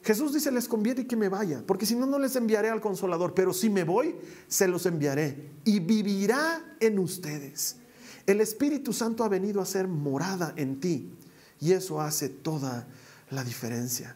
Jesús 0.03 0.33
dice, 0.33 0.51
les 0.51 0.67
conviene 0.67 1.07
que 1.07 1.15
me 1.15 1.29
vaya, 1.29 1.63
porque 1.65 1.87
si 1.87 1.95
no, 1.95 2.05
no 2.05 2.19
les 2.19 2.35
enviaré 2.35 2.69
al 2.69 2.81
consolador. 2.81 3.33
Pero 3.33 3.53
si 3.53 3.69
me 3.69 3.83
voy, 3.83 4.15
se 4.47 4.67
los 4.67 4.85
enviaré 4.85 5.49
y 5.63 5.79
vivirá 5.79 6.63
en 6.79 6.99
ustedes. 6.99 7.77
El 8.25 8.41
Espíritu 8.41 8.91
Santo 8.91 9.23
ha 9.23 9.29
venido 9.29 9.61
a 9.61 9.65
ser 9.65 9.87
morada 9.87 10.53
en 10.57 10.79
ti 10.79 11.11
y 11.59 11.73
eso 11.73 12.01
hace 12.01 12.29
toda 12.29 12.87
la 13.29 13.43
diferencia. 13.43 14.15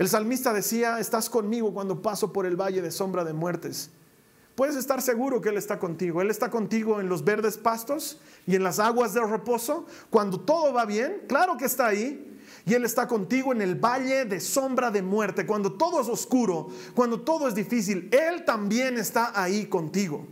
El 0.00 0.08
salmista 0.08 0.54
decía, 0.54 0.98
estás 0.98 1.28
conmigo 1.28 1.74
cuando 1.74 2.00
paso 2.00 2.32
por 2.32 2.46
el 2.46 2.56
valle 2.56 2.80
de 2.80 2.90
sombra 2.90 3.22
de 3.22 3.34
muertes. 3.34 3.90
Puedes 4.54 4.74
estar 4.74 5.02
seguro 5.02 5.42
que 5.42 5.50
Él 5.50 5.58
está 5.58 5.78
contigo. 5.78 6.22
Él 6.22 6.30
está 6.30 6.50
contigo 6.50 7.02
en 7.02 7.10
los 7.10 7.22
verdes 7.22 7.58
pastos 7.58 8.18
y 8.46 8.56
en 8.56 8.62
las 8.62 8.78
aguas 8.78 9.12
de 9.12 9.20
reposo. 9.22 9.84
Cuando 10.08 10.40
todo 10.40 10.72
va 10.72 10.86
bien, 10.86 11.24
claro 11.28 11.58
que 11.58 11.66
está 11.66 11.88
ahí. 11.88 12.40
Y 12.64 12.72
Él 12.72 12.86
está 12.86 13.06
contigo 13.06 13.52
en 13.52 13.60
el 13.60 13.74
valle 13.74 14.24
de 14.24 14.40
sombra 14.40 14.90
de 14.90 15.02
muerte. 15.02 15.44
Cuando 15.44 15.74
todo 15.74 16.00
es 16.00 16.08
oscuro, 16.08 16.68
cuando 16.94 17.20
todo 17.20 17.46
es 17.46 17.54
difícil, 17.54 18.08
Él 18.10 18.46
también 18.46 18.96
está 18.96 19.38
ahí 19.38 19.66
contigo. 19.66 20.26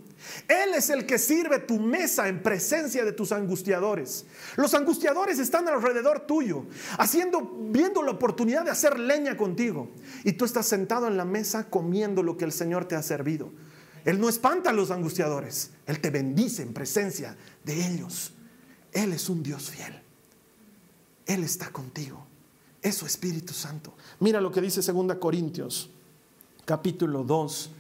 Él 0.49 0.75
es 0.75 0.91
el 0.91 1.07
que 1.07 1.19
sirve 1.19 1.61
tu 1.61 1.79
mesa 1.79 2.29
en 2.29 2.43
presencia 2.43 3.05
de 3.05 3.13
tus 3.13 3.33
angustiadores. 3.33 4.27
Los 4.57 4.75
angustiadores 4.75 5.39
están 5.39 5.69
alrededor 5.69 6.21
tuyo, 6.21 6.67
haciendo, 6.99 7.43
viendo 7.71 8.03
la 8.03 8.13
oportunidad 8.13 8.65
de 8.65 8.71
hacer 8.71 8.99
leña 8.99 9.37
contigo. 9.37 9.91
Y 10.25 10.33
tú 10.33 10.45
estás 10.45 10.67
sentado 10.67 11.07
en 11.07 11.17
la 11.17 11.25
mesa 11.25 11.71
comiendo 11.71 12.23
lo 12.23 12.37
que 12.37 12.45
el 12.45 12.53
Señor 12.53 12.87
te 12.87 12.97
ha 12.97 13.03
servido. 13.03 13.51
Él 14.05 14.21
no 14.21 14.29
espanta 14.29 14.71
a 14.71 14.73
los 14.73 14.91
angustiadores, 14.91 15.71
Él 15.87 16.01
te 16.01 16.11
bendice 16.11 16.63
en 16.63 16.73
presencia 16.73 17.37
de 17.65 17.87
ellos. 17.87 18.33
Él 18.93 19.13
es 19.13 19.29
un 19.29 19.43
Dios 19.43 19.71
fiel. 19.71 20.01
Él 21.27 21.45
está 21.45 21.71
contigo. 21.71 22.27
Es 22.81 22.95
su 22.95 23.07
Espíritu 23.07 23.53
Santo. 23.53 23.95
Mira 24.21 24.41
lo 24.41 24.51
que 24.51 24.61
dice 24.61 24.81
2 24.81 25.17
Corintios, 25.17 25.91
capítulo 26.65 27.23
2, 27.23 27.71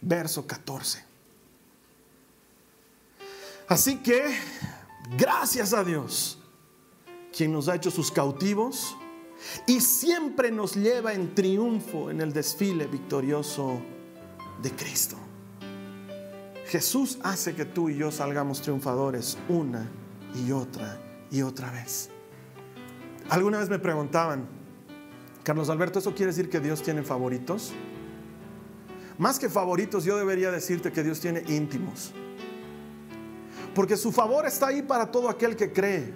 verso 0.00 0.46
14. 0.46 1.04
Así 3.68 3.96
que, 3.96 4.22
gracias 5.18 5.72
a 5.72 5.82
Dios, 5.82 6.38
quien 7.36 7.52
nos 7.52 7.68
ha 7.68 7.74
hecho 7.74 7.90
sus 7.90 8.12
cautivos 8.12 8.96
y 9.66 9.80
siempre 9.80 10.52
nos 10.52 10.76
lleva 10.76 11.12
en 11.12 11.34
triunfo 11.34 12.10
en 12.10 12.20
el 12.20 12.32
desfile 12.32 12.86
victorioso 12.86 13.80
de 14.62 14.70
Cristo. 14.70 15.16
Jesús 16.66 17.18
hace 17.22 17.54
que 17.54 17.64
tú 17.64 17.88
y 17.88 17.96
yo 17.96 18.10
salgamos 18.10 18.62
triunfadores 18.62 19.36
una 19.48 19.88
y 20.34 20.52
otra 20.52 21.00
y 21.30 21.42
otra 21.42 21.70
vez. 21.72 22.10
Alguna 23.28 23.58
vez 23.58 23.68
me 23.68 23.80
preguntaban, 23.80 24.46
Carlos 25.42 25.70
Alberto, 25.70 25.98
¿eso 25.98 26.14
quiere 26.14 26.30
decir 26.30 26.48
que 26.48 26.60
Dios 26.60 26.82
tiene 26.82 27.02
favoritos? 27.02 27.72
Más 29.18 29.38
que 29.38 29.48
favoritos, 29.48 30.04
yo 30.04 30.16
debería 30.16 30.52
decirte 30.52 30.92
que 30.92 31.02
Dios 31.02 31.20
tiene 31.20 31.42
íntimos. 31.48 32.12
Porque 33.76 33.98
su 33.98 34.10
favor 34.10 34.46
está 34.46 34.68
ahí 34.68 34.80
para 34.80 35.10
todo 35.10 35.28
aquel 35.28 35.54
que 35.54 35.70
cree. 35.70 36.10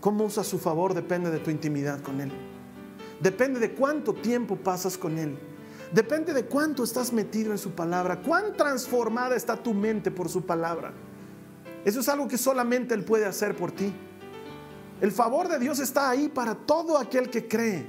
Cómo 0.00 0.24
usa 0.24 0.44
su 0.44 0.56
favor 0.56 0.94
depende 0.94 1.32
de 1.32 1.40
tu 1.40 1.50
intimidad 1.50 2.00
con 2.00 2.20
Él. 2.20 2.30
Depende 3.20 3.58
de 3.58 3.72
cuánto 3.72 4.14
tiempo 4.14 4.54
pasas 4.54 4.96
con 4.96 5.18
Él. 5.18 5.36
Depende 5.92 6.32
de 6.32 6.44
cuánto 6.44 6.84
estás 6.84 7.12
metido 7.12 7.50
en 7.50 7.58
su 7.58 7.72
palabra. 7.72 8.22
Cuán 8.22 8.56
transformada 8.56 9.34
está 9.34 9.56
tu 9.56 9.74
mente 9.74 10.12
por 10.12 10.28
su 10.28 10.46
palabra. 10.46 10.92
Eso 11.84 11.98
es 11.98 12.08
algo 12.08 12.28
que 12.28 12.38
solamente 12.38 12.94
Él 12.94 13.04
puede 13.04 13.26
hacer 13.26 13.56
por 13.56 13.72
ti. 13.72 13.92
El 15.00 15.10
favor 15.10 15.48
de 15.48 15.58
Dios 15.58 15.80
está 15.80 16.08
ahí 16.08 16.28
para 16.28 16.54
todo 16.54 16.98
aquel 16.98 17.30
que 17.30 17.48
cree. 17.48 17.84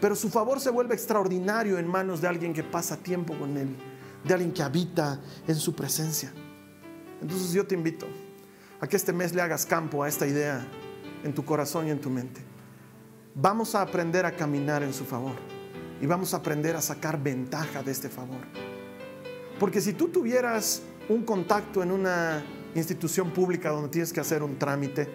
Pero 0.00 0.14
su 0.14 0.30
favor 0.30 0.60
se 0.60 0.70
vuelve 0.70 0.94
extraordinario 0.94 1.76
en 1.76 1.88
manos 1.88 2.20
de 2.20 2.28
alguien 2.28 2.54
que 2.54 2.62
pasa 2.62 2.96
tiempo 2.96 3.36
con 3.36 3.56
Él. 3.56 3.76
De 4.22 4.32
alguien 4.32 4.52
que 4.52 4.62
habita 4.62 5.18
en 5.48 5.56
su 5.56 5.74
presencia. 5.74 6.32
Entonces 7.22 7.52
yo 7.52 7.64
te 7.64 7.74
invito 7.74 8.06
a 8.80 8.86
que 8.88 8.96
este 8.96 9.12
mes 9.12 9.32
le 9.32 9.40
hagas 9.40 9.64
campo 9.64 10.02
a 10.02 10.08
esta 10.08 10.26
idea 10.26 10.66
en 11.22 11.32
tu 11.32 11.44
corazón 11.44 11.86
y 11.86 11.90
en 11.90 12.00
tu 12.00 12.10
mente. 12.10 12.40
Vamos 13.34 13.76
a 13.76 13.82
aprender 13.82 14.26
a 14.26 14.32
caminar 14.32 14.82
en 14.82 14.92
su 14.92 15.04
favor 15.04 15.36
y 16.00 16.06
vamos 16.06 16.34
a 16.34 16.38
aprender 16.38 16.74
a 16.74 16.82
sacar 16.82 17.22
ventaja 17.22 17.82
de 17.82 17.92
este 17.92 18.08
favor. 18.08 18.40
Porque 19.60 19.80
si 19.80 19.92
tú 19.92 20.08
tuvieras 20.08 20.82
un 21.08 21.22
contacto 21.24 21.82
en 21.82 21.92
una 21.92 22.44
institución 22.74 23.30
pública 23.30 23.70
donde 23.70 23.88
tienes 23.88 24.12
que 24.12 24.18
hacer 24.18 24.42
un 24.42 24.58
trámite, 24.58 25.08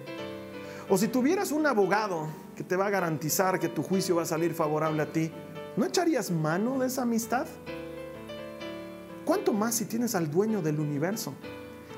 o 0.87 0.97
si 0.97 1.09
tuvieras 1.09 1.51
un 1.51 1.67
abogado 1.67 2.29
que 2.55 2.63
te 2.63 2.77
va 2.77 2.87
a 2.87 2.89
garantizar 2.89 3.59
que 3.59 3.67
tu 3.67 3.83
juicio 3.83 4.15
va 4.15 4.23
a 4.23 4.25
salir 4.25 4.53
favorable 4.53 5.03
a 5.03 5.11
ti, 5.11 5.29
¿no 5.75 5.85
echarías 5.85 6.31
mano 6.31 6.79
de 6.79 6.87
esa 6.87 7.01
amistad? 7.01 7.45
¿Cuánto 9.25 9.51
más 9.51 9.75
si 9.75 9.83
tienes 9.83 10.15
al 10.15 10.31
dueño 10.31 10.61
del 10.61 10.79
universo? 10.79 11.33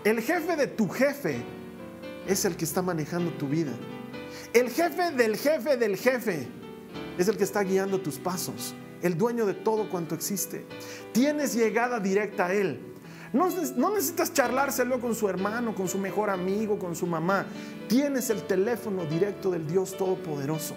El 0.06 0.22
jefe 0.22 0.56
de 0.56 0.68
tu 0.68 0.88
jefe 0.88 1.44
es 2.26 2.46
el 2.46 2.56
que 2.56 2.64
está 2.64 2.82
manejando 2.82 3.32
tu 3.32 3.48
vida. 3.48 3.74
El 4.54 4.70
jefe 4.70 5.12
del 5.12 5.36
jefe 5.36 5.76
del 5.76 5.98
jefe 5.98 6.48
es 7.18 7.28
el 7.28 7.36
que 7.36 7.44
está 7.44 7.64
guiando 7.64 8.00
tus 8.00 8.18
pasos. 8.18 8.74
El 9.02 9.18
dueño 9.18 9.46
de 9.46 9.54
todo 9.54 9.90
cuanto 9.90 10.16
existe. 10.16 10.66
Tienes 11.12 11.54
llegada 11.54 12.00
directa 12.00 12.48
a 12.48 12.54
Él. 12.54 12.80
No, 13.34 13.50
necesitas 13.92 14.34
charlárselo 14.34 15.02
con 15.02 15.14
su 15.14 15.28
hermano, 15.28 15.76
con 15.76 15.88
su 15.88 15.98
mejor 15.98 16.30
amigo, 16.30 16.80
con 16.80 16.96
su 16.96 17.06
mamá. 17.06 17.46
Tienes 17.88 18.30
el 18.30 18.44
teléfono 18.44 19.06
directo 19.06 19.52
del 19.52 19.68
Dios 19.68 19.98
Todopoderoso. 19.98 20.76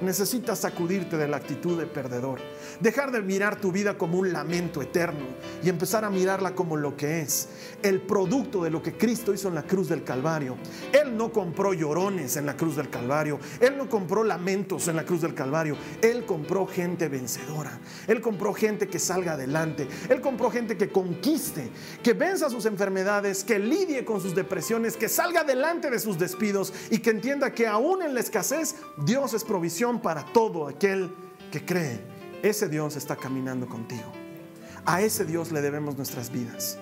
Necesitas 0.00 0.60
sacudirte 0.60 1.16
de 1.16 1.28
la 1.28 1.36
actitud 1.36 1.78
de 1.78 1.86
perdedor, 1.86 2.40
dejar 2.80 3.10
de 3.10 3.22
mirar 3.22 3.60
tu 3.60 3.72
vida 3.72 3.98
como 3.98 4.18
un 4.18 4.32
lamento 4.32 4.82
eterno 4.82 5.26
y 5.62 5.68
empezar 5.68 6.04
a 6.04 6.10
mirarla 6.10 6.54
como 6.54 6.76
lo 6.76 6.96
que 6.96 7.20
es, 7.20 7.48
el 7.82 8.00
producto 8.00 8.62
de 8.62 8.70
lo 8.70 8.82
que 8.82 8.96
Cristo 8.96 9.34
hizo 9.34 9.48
en 9.48 9.54
la 9.54 9.62
cruz 9.62 9.88
del 9.88 10.04
Calvario. 10.04 10.56
Él 10.92 11.16
no 11.16 11.32
compró 11.32 11.72
llorones 11.72 12.36
en 12.36 12.46
la 12.46 12.56
cruz 12.56 12.76
del 12.76 12.90
Calvario, 12.90 13.38
Él 13.60 13.76
no 13.76 13.88
compró 13.88 14.24
lamentos 14.24 14.88
en 14.88 14.96
la 14.96 15.04
cruz 15.04 15.22
del 15.22 15.34
Calvario, 15.34 15.76
Él 16.02 16.24
compró 16.26 16.66
gente 16.66 17.08
vencedora, 17.08 17.78
Él 18.06 18.20
compró 18.20 18.52
gente 18.54 18.88
que 18.88 18.98
salga 18.98 19.32
adelante, 19.32 19.88
Él 20.08 20.20
compró 20.20 20.50
gente 20.50 20.76
que 20.76 20.90
conquiste, 20.90 21.70
que 22.02 22.12
venza 22.12 22.50
sus 22.50 22.66
enfermedades, 22.66 23.44
que 23.44 23.58
lidie 23.58 24.04
con 24.04 24.20
sus 24.20 24.34
depresiones, 24.34 24.96
que 24.96 25.08
salga 25.08 25.40
adelante 25.40 25.90
de 25.90 25.98
sus 25.98 26.18
despidos 26.18 26.72
y 26.90 26.98
que 26.98 27.10
entienda 27.10 27.52
que 27.52 27.66
aún 27.66 28.02
en 28.02 28.14
la 28.14 28.20
escasez 28.20 28.76
Dios 29.04 29.34
es 29.34 29.44
provisión 29.44 30.00
para 30.00 30.24
todo 30.24 30.68
aquel 30.68 31.10
que 31.50 31.64
cree. 31.64 32.19
Ese 32.42 32.70
Dios 32.70 32.96
está 32.96 33.16
caminando 33.16 33.66
contigo. 33.66 34.10
A 34.86 35.02
ese 35.02 35.26
Dios 35.26 35.52
le 35.52 35.60
debemos 35.60 35.96
nuestras 35.96 36.30
vidas. 36.30 36.78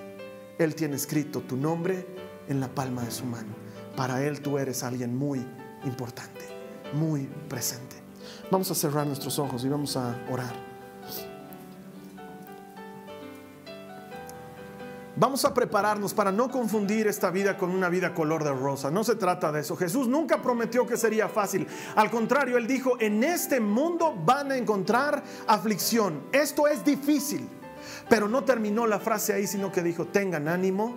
Él 0.57 0.77
tiene 0.77 0.95
escrito 0.95 1.41
tu 1.41 1.57
nombre 1.57 2.07
en 2.49 2.61
la 2.61 2.69
palma 2.69 3.03
de 3.03 3.11
su 3.11 3.25
mano. 3.25 3.57
Para 3.97 4.25
Él 4.25 4.41
tú 4.41 4.59
eres 4.59 4.85
alguien 4.85 5.17
muy 5.17 5.45
importante, 5.85 6.45
muy 6.93 7.29
presente. 7.49 7.97
Vamos 8.53 8.71
a 8.71 8.75
cerrar 8.77 9.07
nuestros 9.07 9.39
ojos 9.41 9.65
y 9.65 9.69
vamos 9.69 9.97
a 9.97 10.17
orar. 10.31 10.68
Vamos 15.19 15.45
a 15.45 15.53
prepararnos 15.53 16.15
para 16.15 16.31
no 16.31 16.49
confundir 16.49 17.09
esta 17.09 17.33
vida 17.33 17.59
con 17.59 17.71
una 17.71 17.89
vida 17.89 18.15
color 18.15 18.45
de 18.45 18.53
rosa. 18.53 18.89
No 18.89 19.03
se 19.03 19.17
trata 19.17 19.51
de 19.51 19.61
eso. 19.61 19.77
Jesús 19.77 20.07
nunca 20.07 20.41
prometió 20.41 20.87
que 20.87 20.97
sería 20.97 21.29
fácil. 21.29 21.67
Al 21.97 22.09
contrario, 22.09 22.57
Él 22.57 22.69
dijo, 22.69 22.97
en 23.01 23.25
este 23.25 23.59
mundo 23.59 24.15
van 24.25 24.53
a 24.53 24.57
encontrar 24.57 25.25
aflicción. 25.49 26.23
Esto 26.31 26.69
es 26.69 26.85
difícil. 26.85 27.49
Pero 28.09 28.29
no 28.29 28.45
terminó 28.45 28.87
la 28.87 29.01
frase 29.01 29.33
ahí, 29.33 29.49
sino 29.49 29.73
que 29.73 29.83
dijo, 29.83 30.05
tengan 30.05 30.47
ánimo, 30.47 30.95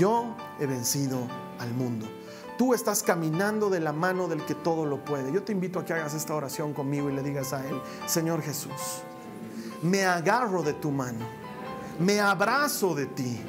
yo 0.00 0.34
he 0.58 0.66
vencido 0.66 1.20
al 1.60 1.72
mundo. 1.74 2.08
Tú 2.58 2.74
estás 2.74 3.04
caminando 3.04 3.70
de 3.70 3.78
la 3.78 3.92
mano 3.92 4.26
del 4.26 4.44
que 4.44 4.56
todo 4.56 4.84
lo 4.84 5.04
puede. 5.04 5.32
Yo 5.32 5.44
te 5.44 5.52
invito 5.52 5.78
a 5.78 5.84
que 5.84 5.92
hagas 5.92 6.14
esta 6.14 6.34
oración 6.34 6.74
conmigo 6.74 7.08
y 7.08 7.12
le 7.12 7.22
digas 7.22 7.52
a 7.52 7.64
Él, 7.68 7.80
Señor 8.06 8.42
Jesús, 8.42 9.02
me 9.80 10.04
agarro 10.04 10.64
de 10.64 10.72
tu 10.72 10.90
mano 10.90 11.43
me 11.98 12.20
abrazo 12.20 12.94
de 12.94 13.06
ti. 13.06 13.40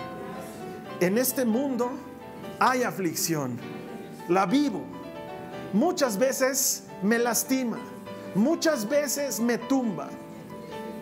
En 1.00 1.18
este 1.18 1.46
mundo 1.46 1.92
hay 2.60 2.84
aflicción, 2.84 3.58
la 4.30 4.46
vivo. 4.46 4.82
Muchas 5.74 6.18
veces 6.18 6.84
me 7.02 7.20
lastima, 7.20 7.78
muchas 8.34 8.88
veces 8.88 9.40
me 9.40 9.58
tumba, 9.58 10.08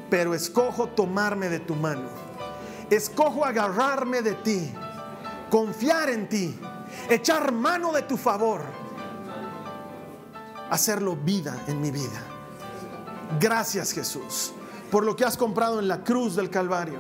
pero 0.10 0.34
escojo 0.34 0.88
tomarme 0.88 1.50
de 1.50 1.60
tu 1.60 1.76
mano. 1.76 2.10
Escojo 2.90 3.46
agarrarme 3.46 4.22
de 4.22 4.34
ti, 4.34 4.72
confiar 5.50 6.10
en 6.10 6.28
ti, 6.28 6.60
echar 7.10 7.52
mano 7.52 7.92
de 7.92 8.04
tu 8.04 8.18
favor, 8.18 8.62
hacerlo 10.70 11.16
vida 11.16 11.56
en 11.68 11.82
mi 11.82 11.92
vida. 11.92 12.22
Gracias 13.40 13.92
Jesús 13.94 14.54
por 14.94 15.04
lo 15.04 15.16
que 15.16 15.26
has 15.26 15.38
comprado 15.38 15.80
en 15.80 15.88
la 15.88 16.04
cruz 16.04 16.36
del 16.36 16.52
Calvario 16.52 17.00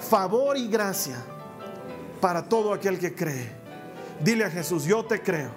favor 0.00 0.56
y 0.56 0.68
gracia 0.68 1.16
para 2.20 2.42
todo 2.48 2.72
aquel 2.72 2.98
que 2.98 3.14
cree. 3.14 3.50
Dile 4.20 4.44
a 4.44 4.50
Jesús, 4.50 4.84
yo 4.84 5.04
te 5.04 5.20
creo. 5.20 5.50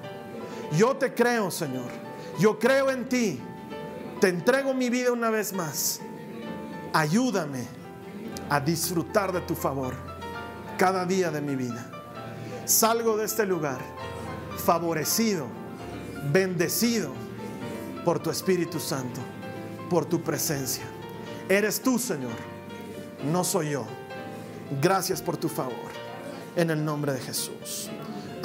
Yo 0.75 0.95
te 0.95 1.13
creo, 1.13 1.51
Señor. 1.51 1.89
Yo 2.39 2.59
creo 2.59 2.91
en 2.91 3.07
ti. 3.07 3.39
Te 4.19 4.29
entrego 4.29 4.73
mi 4.73 4.89
vida 4.89 5.11
una 5.11 5.29
vez 5.29 5.53
más. 5.53 6.01
Ayúdame 6.93 7.65
a 8.49 8.59
disfrutar 8.59 9.31
de 9.31 9.41
tu 9.41 9.55
favor 9.55 9.93
cada 10.77 11.05
día 11.05 11.31
de 11.31 11.41
mi 11.41 11.55
vida. 11.55 11.89
Salgo 12.65 13.17
de 13.17 13.25
este 13.25 13.45
lugar 13.45 13.79
favorecido, 14.57 15.47
bendecido 16.31 17.11
por 18.03 18.19
tu 18.19 18.29
Espíritu 18.29 18.79
Santo, 18.79 19.21
por 19.89 20.05
tu 20.05 20.21
presencia. 20.21 20.83
Eres 21.47 21.81
tú, 21.81 21.97
Señor, 21.97 22.35
no 23.31 23.43
soy 23.43 23.71
yo. 23.71 23.85
Gracias 24.81 25.21
por 25.21 25.37
tu 25.37 25.47
favor. 25.47 25.91
En 26.55 26.69
el 26.69 26.83
nombre 26.83 27.13
de 27.13 27.19
Jesús. 27.19 27.89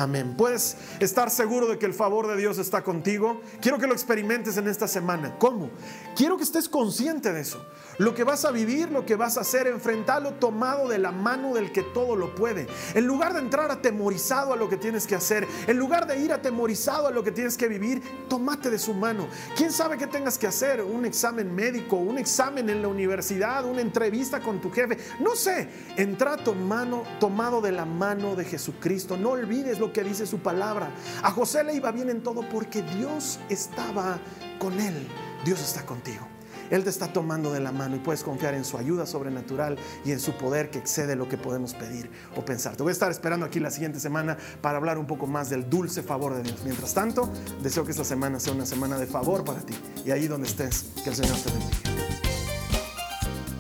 Amén. 0.03 0.35
Puedes 0.37 0.77
estar 0.99 1.31
seguro 1.31 1.69
de 1.69 1.79
que 1.79 1.87
el 1.87 1.95
favor 1.95 2.27
de 2.27 2.37
Dios 2.37 2.59
está 2.59 2.83
contigo. 2.83 3.41
Quiero 3.61 3.79
que 3.79 3.87
lo 3.87 3.93
experimentes 3.93 4.57
en 4.57 4.67
esta 4.67 4.89
semana. 4.89 5.39
¿Cómo? 5.39 5.71
Quiero 6.17 6.37
que 6.37 6.43
estés 6.43 6.69
consciente 6.69 7.33
de 7.33 7.41
eso. 7.41 7.65
Lo 7.99 8.13
que 8.13 8.25
vas 8.25 8.45
a 8.45 8.51
vivir, 8.51 8.91
lo 8.91 9.07
que 9.07 9.15
vas 9.15 9.37
a 9.37 9.43
hacer, 9.43 9.69
enfrentarlo 9.69 10.35
tomado 10.35 10.89
de 10.89 10.99
la 10.99 11.13
mano 11.13 11.55
del 11.55 11.71
que 11.71 11.83
todo 11.83 12.17
lo 12.17 12.35
puede. 12.35 12.67
En 12.95 13.07
lugar 13.07 13.33
de 13.33 13.41
entrar 13.41 13.71
atemorizado 13.71 14.53
a 14.53 14.57
lo 14.57 14.69
que 14.69 14.77
tienes 14.77 15.07
que 15.07 15.15
hacer, 15.15 15.47
en 15.69 15.77
lugar 15.77 16.09
de 16.09 16.19
ir 16.19 16.33
atemorizado 16.33 17.07
a 17.07 17.11
lo 17.13 17.23
que 17.23 17.31
tienes 17.31 17.57
que 17.57 17.69
vivir, 17.69 18.03
tomate 18.29 18.71
de 18.71 18.79
su 18.79 18.95
mano. 18.95 19.29
¿Quién 19.57 19.71
sabe 19.71 19.99
qué 19.99 20.09
tengas 20.09 20.37
que 20.37 20.49
hacer? 20.49 20.83
Un 20.83 21.05
examen 21.05 21.55
médico, 21.55 21.97
un 21.97 22.19
examen 22.19 22.69
en 22.71 22.83
la 22.83 22.89
universidad, 22.89 23.65
una 23.67 23.83
entrevista 23.83 24.41
con 24.41 24.61
tu 24.61 24.73
jefe. 24.73 24.99
No 25.21 25.37
sé, 25.37 25.69
entra 25.97 26.39
tomado, 26.39 27.05
tomado 27.21 27.61
de 27.61 27.71
la 27.71 27.85
mano 27.85 28.35
de 28.35 28.45
Jesucristo. 28.47 29.17
No 29.17 29.31
olvides 29.31 29.79
lo 29.79 29.92
que 29.93 30.03
dice 30.05 30.27
su 30.27 30.39
palabra. 30.39 30.91
A 31.23 31.31
José 31.31 31.65
le 31.65 31.75
iba 31.75 31.91
bien 31.93 32.11
en 32.11 32.23
todo 32.23 32.43
porque 32.49 32.83
Dios 32.83 33.39
estaba 33.49 34.19
con 34.59 34.81
él. 34.81 35.07
Dios 35.45 35.61
está 35.61 35.85
contigo. 35.85 36.27
Él 36.71 36.85
te 36.85 36.91
está 36.91 37.13
tomando 37.13 37.53
de 37.53 37.61
la 37.61 37.71
mano 37.71 37.97
y 37.97 37.99
puedes 37.99 38.23
confiar 38.23 38.55
en 38.55 38.65
su 38.65 38.79
ayuda 38.79 39.05
sobrenatural 39.05 39.77
y 40.07 40.13
en 40.13 40.19
su 40.19 40.33
poder 40.33 40.71
que 40.71 40.79
excede 40.79 41.17
lo 41.17 41.29
que 41.29 41.37
podemos 41.37 41.75
pedir 41.75 42.11
o 42.35 42.45
pensar. 42.47 42.77
Te 42.77 42.83
voy 42.83 42.91
a 42.91 42.93
estar 42.93 43.11
esperando 43.11 43.45
aquí 43.45 43.61
la 43.61 43.71
siguiente 43.71 44.01
semana 44.01 44.39
para 44.63 44.79
hablar 44.79 44.97
un 44.97 45.07
poco 45.07 45.27
más 45.27 45.51
del 45.51 45.69
dulce 45.69 46.03
favor 46.03 46.35
de 46.35 46.43
Dios. 46.43 46.63
Mientras 46.65 46.95
tanto, 46.95 47.31
deseo 47.63 47.85
que 47.85 47.91
esta 47.91 48.05
semana 48.05 48.41
sea 48.41 48.55
una 48.55 48.65
semana 48.65 48.97
de 48.97 49.07
favor 49.07 49.45
para 49.45 49.61
ti 49.61 49.75
y 50.07 50.13
ahí 50.13 50.29
donde 50.29 50.49
estés, 50.49 50.87
que 51.05 51.11
el 51.11 51.17
Señor 51.17 51.37
te 51.37 51.51
bendiga. 51.51 52.03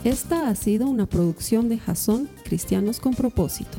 Esta 0.04 0.48
ha 0.48 0.54
sido 0.54 0.88
una 0.88 1.04
producción 1.06 1.68
de 1.68 1.78
Jason 1.78 2.30
Cristianos 2.44 2.98
con 2.98 3.14
propósito. 3.14 3.78